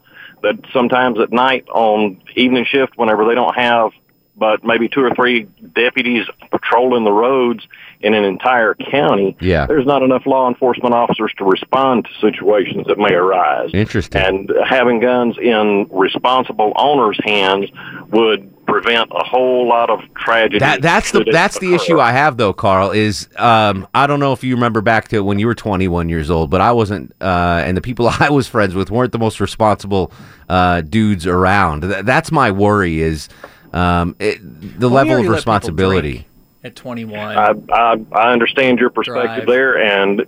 that 0.42 0.55
sometimes 0.73 1.18
at 1.18 1.33
night 1.33 1.66
on 1.68 2.21
evening 2.37 2.64
shift 2.64 2.92
whenever 2.97 3.27
they 3.27 3.35
don't 3.35 3.57
have 3.57 3.90
but 4.38 4.62
maybe 4.64 4.88
two 4.88 5.03
or 5.03 5.14
three 5.14 5.42
deputies 5.74 6.27
patrolling 6.51 7.05
the 7.05 7.12
roads 7.12 7.66
in 8.01 8.14
an 8.14 8.24
entire 8.24 8.74
county 8.74 9.37
Yeah. 9.40 9.66
there's 9.66 9.87
not 9.87 10.03
enough 10.03 10.24
law 10.27 10.48
enforcement 10.48 10.94
officers 10.94 11.33
to 11.38 11.44
respond 11.44 12.05
to 12.07 12.11
situations 12.31 12.87
that 12.87 12.98
may 12.98 13.12
arise 13.14 13.70
Interesting. 13.74 14.22
and 14.22 14.53
having 14.68 15.01
guns 15.01 15.37
in 15.38 15.88
responsible 15.90 16.72
owners' 16.77 17.18
hands 17.24 17.66
would 18.11 18.55
prevent 18.66 19.11
a 19.12 19.24
whole 19.24 19.66
lot 19.66 19.88
of 19.88 20.01
tragedy. 20.14 20.59
That 20.59 20.83
that's 20.83 21.11
the 21.11 21.24
that's 21.33 21.59
the 21.59 21.74
issue 21.74 21.98
I 22.01 22.12
have 22.12 22.37
though, 22.37 22.53
Carl. 22.53 22.90
Is 22.90 23.27
um, 23.37 23.88
I 23.94 24.07
don't 24.07 24.20
know 24.20 24.35
if 24.35 24.44
you 24.44 24.55
remember 24.55 24.83
back 24.83 25.09
to 25.09 25.20
when 25.24 25.38
you 25.38 25.46
were 25.46 25.55
21 25.55 26.11
years 26.11 26.31
old, 26.31 26.51
but 26.51 26.61
I 26.61 26.72
wasn't, 26.72 27.12
uh, 27.20 27.62
and 27.64 27.77
the 27.77 27.81
people 27.81 28.09
I 28.20 28.29
was 28.29 28.46
friends 28.46 28.74
with 28.74 28.90
weren't 28.90 29.12
the 29.12 29.18
most 29.18 29.40
responsible 29.40 30.12
uh, 30.51 30.83
dudes 30.83 31.27
around. 31.27 31.81
Th- 31.81 32.05
that's 32.05 32.31
my 32.31 32.51
worry 32.51 33.01
is 33.01 33.31
um, 33.73 34.17
it, 34.19 34.39
the 34.81 34.89
Well, 34.89 35.05
level 35.05 35.19
of 35.25 35.29
responsibility. 35.29 36.27
at 36.65 36.75
21. 36.77 37.19
I, 37.19 37.55
I 37.73 37.97
I 38.13 38.33
understand 38.33 38.79
your 38.79 38.91
perspective 38.91 39.45
Drive. 39.45 39.47
there, 39.47 39.79
and 39.79 40.25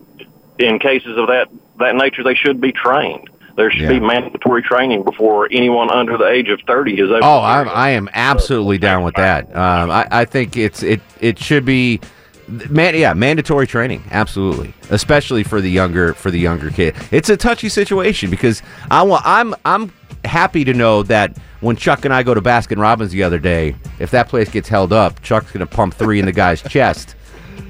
in 0.58 0.78
cases 0.78 1.16
of 1.16 1.28
that 1.28 1.48
that 1.78 1.96
nature, 1.96 2.22
they 2.22 2.34
should 2.34 2.60
be 2.60 2.72
trained. 2.72 3.28
There 3.56 3.70
should 3.70 3.88
be 3.88 4.00
mandatory 4.00 4.62
training 4.62 5.02
before 5.02 5.48
anyone 5.50 5.90
under 5.90 6.16
the 6.16 6.26
age 6.26 6.48
of 6.48 6.60
30 6.66 6.94
is 6.94 6.98
able. 7.10 7.16
Oh, 7.16 7.18
to 7.20 7.24
I'm, 7.46 7.68
I 7.68 7.90
am 7.90 8.08
absolutely 8.14 8.78
down 8.78 9.02
with 9.02 9.16
that. 9.16 9.54
Um, 9.54 9.90
I, 9.90 10.06
I 10.10 10.24
think 10.24 10.56
it's 10.56 10.82
it 10.82 11.00
it 11.20 11.38
should 11.38 11.64
be, 11.66 12.00
man, 12.48 12.94
yeah, 12.96 13.12
mandatory 13.12 13.66
training, 13.66 14.02
absolutely, 14.12 14.72
especially 14.90 15.42
for 15.42 15.60
the 15.60 15.70
younger 15.70 16.14
for 16.14 16.30
the 16.30 16.38
younger 16.38 16.70
kid. 16.70 16.94
It's 17.10 17.28
a 17.28 17.36
touchy 17.36 17.68
situation 17.68 18.30
because 18.30 18.62
I 18.90 19.02
want 19.02 19.24
I'm 19.26 19.54
I'm 19.64 19.92
happy 20.30 20.64
to 20.64 20.72
know 20.72 21.02
that 21.02 21.36
when 21.60 21.76
Chuck 21.76 22.04
and 22.04 22.14
I 22.14 22.22
go 22.22 22.32
to 22.32 22.40
Baskin 22.40 22.80
Robbins 22.80 23.10
the 23.10 23.22
other 23.24 23.38
day, 23.38 23.74
if 23.98 24.12
that 24.12 24.28
place 24.28 24.48
gets 24.48 24.68
held 24.68 24.92
up, 24.92 25.20
Chuck's 25.22 25.50
gonna 25.50 25.66
pump 25.66 25.94
three 25.94 26.20
in 26.20 26.24
the 26.24 26.32
guy's 26.32 26.62
chest. 26.68 27.16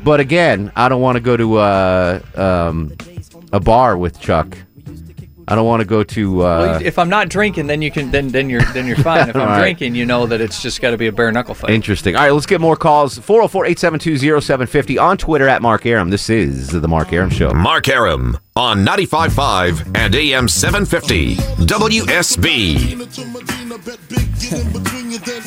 But 0.04 0.20
again, 0.20 0.70
I 0.76 0.88
don't 0.88 1.00
want 1.00 1.16
to 1.16 1.20
go 1.20 1.36
to 1.36 1.56
uh, 1.56 2.20
um, 2.34 2.94
a 3.52 3.60
bar 3.60 3.96
with 3.96 4.20
Chuck. 4.20 4.56
I 5.50 5.56
don't 5.56 5.66
want 5.66 5.80
to 5.80 5.86
go 5.86 6.04
to. 6.04 6.42
Uh, 6.42 6.58
well, 6.58 6.82
if 6.82 6.96
I'm 6.96 7.08
not 7.08 7.28
drinking, 7.28 7.66
then 7.66 7.82
you 7.82 7.90
can 7.90 8.12
then 8.12 8.28
then 8.28 8.48
you're 8.48 8.62
then 8.72 8.86
you're 8.86 8.96
fine. 8.96 9.28
If 9.28 9.34
I'm 9.40 9.48
right. 9.48 9.58
drinking, 9.58 9.96
you 9.96 10.06
know 10.06 10.26
that 10.26 10.40
it's 10.40 10.62
just 10.62 10.80
got 10.80 10.92
to 10.92 10.96
be 10.96 11.08
a 11.08 11.12
bare 11.12 11.32
knuckle 11.32 11.54
fight. 11.54 11.70
Interesting. 11.70 12.14
All 12.14 12.22
right, 12.22 12.30
let's 12.30 12.46
get 12.46 12.60
more 12.60 12.76
calls. 12.76 13.18
404 13.18 13.66
872 13.66 14.40
0750 14.40 14.98
on 14.98 15.18
Twitter 15.18 15.48
at 15.48 15.60
Mark 15.60 15.84
Arum. 15.86 16.10
This 16.10 16.30
is 16.30 16.68
the 16.68 16.86
Mark 16.86 17.12
Arum 17.12 17.30
Show. 17.30 17.52
Mark 17.52 17.88
Arum 17.88 18.38
on 18.54 18.84
95.5 18.84 19.96
and 19.98 20.14
AM 20.14 20.46
750 20.46 21.34
WSB. 21.36 23.00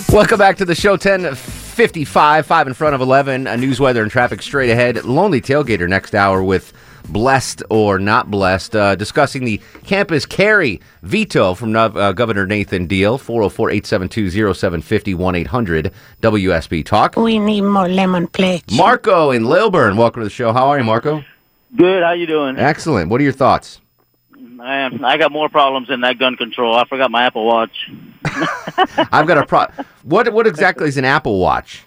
Welcome 0.13 0.37
back 0.37 0.57
to 0.57 0.65
the 0.65 0.75
show 0.75 0.91
1055, 0.91 2.45
5 2.45 2.67
in 2.67 2.73
front 2.73 2.93
of 2.95 3.01
11. 3.01 3.47
A 3.47 3.55
news, 3.57 3.79
weather, 3.79 4.03
and 4.03 4.11
traffic 4.11 4.41
straight 4.41 4.69
ahead. 4.69 5.05
Lonely 5.05 5.39
Tailgater 5.41 5.87
next 5.87 6.13
hour 6.13 6.43
with 6.43 6.73
Blessed 7.09 7.63
or 7.69 7.99
Not 7.99 8.31
Blessed, 8.31 8.75
uh, 8.75 8.95
discussing 8.95 9.45
the 9.45 9.61
campus 9.85 10.25
carry 10.25 10.81
veto 11.01 11.53
from 11.53 11.71
Nov- 11.71 11.97
uh, 11.97 12.11
Governor 12.13 12.45
Nathan 12.47 12.87
Deal. 12.87 13.17
404 13.17 13.69
872 13.71 14.29
0750 14.53 15.13
1 15.13 15.35
800 15.35 15.91
WSB 16.21 16.85
Talk. 16.85 17.15
We 17.15 17.39
need 17.39 17.61
more 17.61 17.87
lemon 17.87 18.27
pledge. 18.27 18.63
Marco 18.71 19.31
in 19.31 19.45
Lilburn, 19.45 19.97
welcome 19.97 20.21
to 20.21 20.25
the 20.25 20.29
show. 20.29 20.53
How 20.53 20.67
are 20.67 20.77
you, 20.77 20.83
Marco? 20.83 21.23
Good. 21.75 22.03
How 22.03 22.11
you 22.13 22.25
doing? 22.27 22.57
Excellent. 22.57 23.09
What 23.09 23.19
are 23.19 23.23
your 23.23 23.33
thoughts? 23.33 23.79
I, 24.61 24.89
I 25.03 25.17
got 25.17 25.31
more 25.31 25.49
problems 25.49 25.89
than 25.89 26.01
that 26.01 26.19
gun 26.19 26.37
control. 26.37 26.73
I 26.75 26.85
forgot 26.85 27.11
my 27.11 27.23
Apple 27.23 27.45
Watch. 27.45 27.91
I've 29.11 29.27
got 29.27 29.37
a 29.37 29.45
pro. 29.45 29.65
What 30.03 30.31
what 30.31 30.47
exactly 30.47 30.87
is 30.87 30.97
an 30.97 31.03
Apple 31.05 31.39
Watch? 31.39 31.83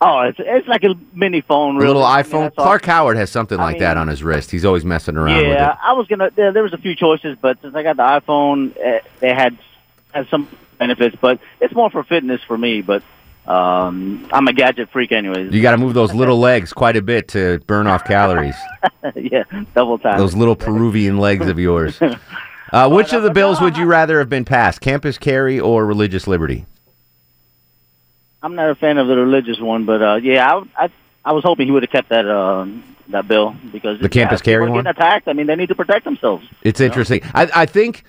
Oh, 0.00 0.20
it's 0.20 0.38
it's 0.40 0.68
like 0.68 0.84
a 0.84 0.94
mini 1.12 1.40
phone. 1.40 1.74
A 1.74 1.78
Really. 1.78 1.88
little 1.88 2.04
I 2.04 2.22
mean, 2.22 2.30
iPhone. 2.32 2.54
Clark 2.54 2.84
Howard 2.84 3.16
has 3.16 3.30
something 3.30 3.58
I 3.58 3.64
like 3.64 3.78
that 3.80 3.96
on 3.96 4.06
his 4.08 4.22
wrist. 4.22 4.50
He's 4.50 4.64
always 4.64 4.84
messing 4.84 5.16
around 5.16 5.38
with 5.38 5.46
Yeah. 5.48 5.76
I 5.82 5.94
was 5.94 6.06
gonna. 6.06 6.30
There, 6.34 6.52
there 6.52 6.62
was 6.62 6.72
a 6.72 6.78
few 6.78 6.94
choices, 6.94 7.36
but 7.40 7.60
since 7.62 7.74
I 7.74 7.82
got 7.82 7.96
the 7.96 8.04
iPhone, 8.04 8.76
eh, 8.78 9.00
they 9.20 9.34
had 9.34 9.58
had 10.12 10.28
some 10.28 10.48
benefits, 10.78 11.16
but 11.20 11.40
it's 11.60 11.74
more 11.74 11.90
for 11.90 12.04
fitness 12.04 12.40
for 12.46 12.56
me. 12.56 12.80
But 12.82 13.02
um, 13.46 14.28
I'm 14.32 14.46
a 14.46 14.52
gadget 14.52 14.90
freak, 14.90 15.10
anyways. 15.10 15.52
You 15.52 15.62
got 15.62 15.72
to 15.72 15.78
move 15.78 15.94
those 15.94 16.14
little 16.14 16.38
legs 16.50 16.72
quite 16.72 16.96
a 16.96 17.02
bit 17.02 17.28
to 17.28 17.58
burn 17.66 17.86
off 17.88 18.04
calories. 18.04 18.56
yeah, 19.16 19.42
double 19.74 19.98
time. 19.98 20.18
Those 20.18 20.36
little 20.36 20.54
Peruvian 20.56 21.18
legs 21.18 21.48
of 21.48 21.58
yours. 21.58 21.98
Uh, 22.70 22.86
which 22.86 23.14
of 23.14 23.22
the 23.22 23.30
bills 23.30 23.62
would 23.62 23.78
you 23.78 23.86
rather 23.86 24.18
have 24.18 24.28
been 24.28 24.44
passed? 24.44 24.82
Campus 24.82 25.16
carry 25.16 25.58
or 25.58 25.86
religious 25.86 26.26
liberty? 26.26 26.66
I'm 28.42 28.54
not 28.54 28.70
a 28.70 28.74
fan 28.74 28.98
of 28.98 29.08
the 29.08 29.16
religious 29.16 29.58
one, 29.60 29.84
but 29.84 30.02
uh, 30.02 30.14
yeah, 30.22 30.54
I, 30.76 30.84
I 30.84 30.90
I 31.24 31.32
was 31.32 31.44
hoping 31.44 31.66
he 31.66 31.72
would 31.72 31.82
have 31.82 31.90
kept 31.90 32.08
that 32.10 32.28
um, 32.28 32.84
that 33.08 33.26
bill 33.28 33.56
because 33.72 34.00
The 34.00 34.08
campus 34.08 34.40
carry 34.40 34.62
one? 34.62 34.72
getting 34.84 34.90
attacked. 34.90 35.28
I 35.28 35.32
mean, 35.32 35.46
they 35.46 35.56
need 35.56 35.68
to 35.68 35.74
protect 35.74 36.04
themselves. 36.04 36.46
It's 36.62 36.80
interesting. 36.80 37.20
I, 37.34 37.50
I 37.54 37.66
think 37.66 38.04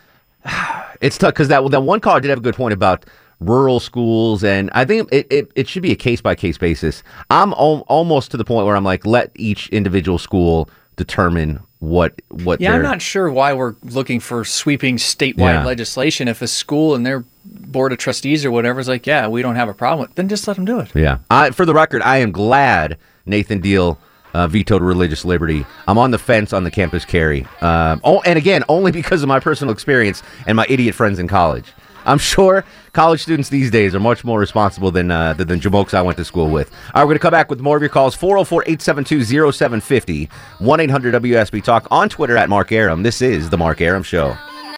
it's 1.01 1.17
tough 1.17 1.33
because 1.33 1.47
that 1.49 1.69
that 1.71 1.81
one 1.81 1.99
caller 1.99 2.19
did 2.21 2.29
have 2.29 2.39
a 2.39 2.41
good 2.41 2.55
point 2.55 2.73
about 2.73 3.05
rural 3.39 3.79
schools, 3.79 4.43
and 4.43 4.69
I 4.73 4.85
think 4.85 5.11
it, 5.11 5.25
it, 5.31 5.51
it 5.55 5.67
should 5.67 5.81
be 5.83 5.91
a 5.91 5.95
case 5.95 6.21
by 6.21 6.35
case 6.35 6.57
basis. 6.57 7.03
I'm 7.29 7.53
al- 7.53 7.85
almost 7.87 8.31
to 8.31 8.37
the 8.37 8.45
point 8.45 8.65
where 8.65 8.75
I'm 8.75 8.83
like, 8.83 9.05
let 9.05 9.31
each 9.35 9.69
individual 9.69 10.17
school 10.19 10.69
determine 10.97 11.59
what 11.79 12.13
what. 12.29 12.61
Yeah, 12.61 12.73
I'm 12.73 12.81
not 12.83 13.01
sure 13.01 13.29
why 13.31 13.53
we're 13.53 13.75
looking 13.83 14.19
for 14.19 14.43
sweeping 14.45 14.97
statewide 14.97 15.37
Yeah. 15.37 15.65
legislation. 15.65 16.27
If 16.27 16.41
a 16.41 16.47
school 16.47 16.93
and 16.95 17.05
their 17.05 17.23
board 17.45 17.91
of 17.91 17.97
trustees 17.97 18.45
or 18.45 18.51
whatever 18.51 18.79
is 18.79 18.87
like, 18.87 19.07
yeah, 19.07 19.27
we 19.27 19.41
don't 19.41 19.55
have 19.55 19.69
a 19.69 19.73
problem 19.73 20.07
with, 20.07 20.15
then 20.15 20.27
just 20.27 20.47
let 20.47 20.55
them 20.55 20.65
do 20.65 20.79
it. 20.79 20.89
Yeah. 20.93 21.19
I, 21.31 21.51
for 21.51 21.65
the 21.65 21.73
record, 21.73 22.01
I 22.01 22.17
am 22.17 22.31
glad 22.31 22.97
Nathan 23.25 23.59
Deal 23.61 23.97
uh, 24.33 24.47
vetoed 24.47 24.81
religious 24.83 25.25
liberty. 25.25 25.65
I'm 25.87 25.97
on 25.97 26.11
the 26.11 26.19
fence 26.19 26.53
on 26.53 26.63
the 26.63 26.71
campus 26.71 27.05
carry. 27.05 27.47
Um, 27.61 28.01
oh, 28.03 28.21
and 28.21 28.37
again, 28.37 28.63
only 28.69 28.91
because 28.91 29.23
of 29.23 29.27
my 29.27 29.39
personal 29.39 29.71
experience 29.73 30.21
and 30.45 30.55
my 30.55 30.65
idiot 30.69 30.95
friends 30.95 31.17
in 31.17 31.27
college. 31.27 31.73
I'm 32.09 32.17
sure 32.17 32.65
college 32.91 33.21
students 33.21 33.49
these 33.49 33.69
days 33.69 33.93
are 33.93 33.99
much 33.99 34.23
more 34.23 34.39
responsible 34.39 34.89
than 34.89 35.11
uh, 35.11 35.33
than, 35.33 35.47
than 35.47 35.59
jamokes 35.59 35.93
I 35.93 36.01
went 36.01 36.17
to 36.17 36.25
school 36.25 36.49
with. 36.49 36.71
All 36.71 36.77
right, 36.95 37.01
we're 37.03 37.09
going 37.09 37.15
to 37.17 37.21
come 37.21 37.31
back 37.31 37.49
with 37.51 37.59
more 37.61 37.75
of 37.75 37.83
your 37.83 37.89
calls. 37.89 38.15
404 38.15 38.63
872 38.63 39.51
0750 39.51 40.29
1 40.57 40.79
800 40.79 41.13
WSB 41.21 41.63
Talk 41.63 41.87
on 41.91 42.09
Twitter 42.09 42.35
at 42.35 42.49
Mark 42.49 42.71
Arum. 42.71 43.03
This 43.03 43.21
is 43.21 43.51
The 43.51 43.57
Mark 43.57 43.79
Arum 43.79 44.01
Show. 44.01 44.35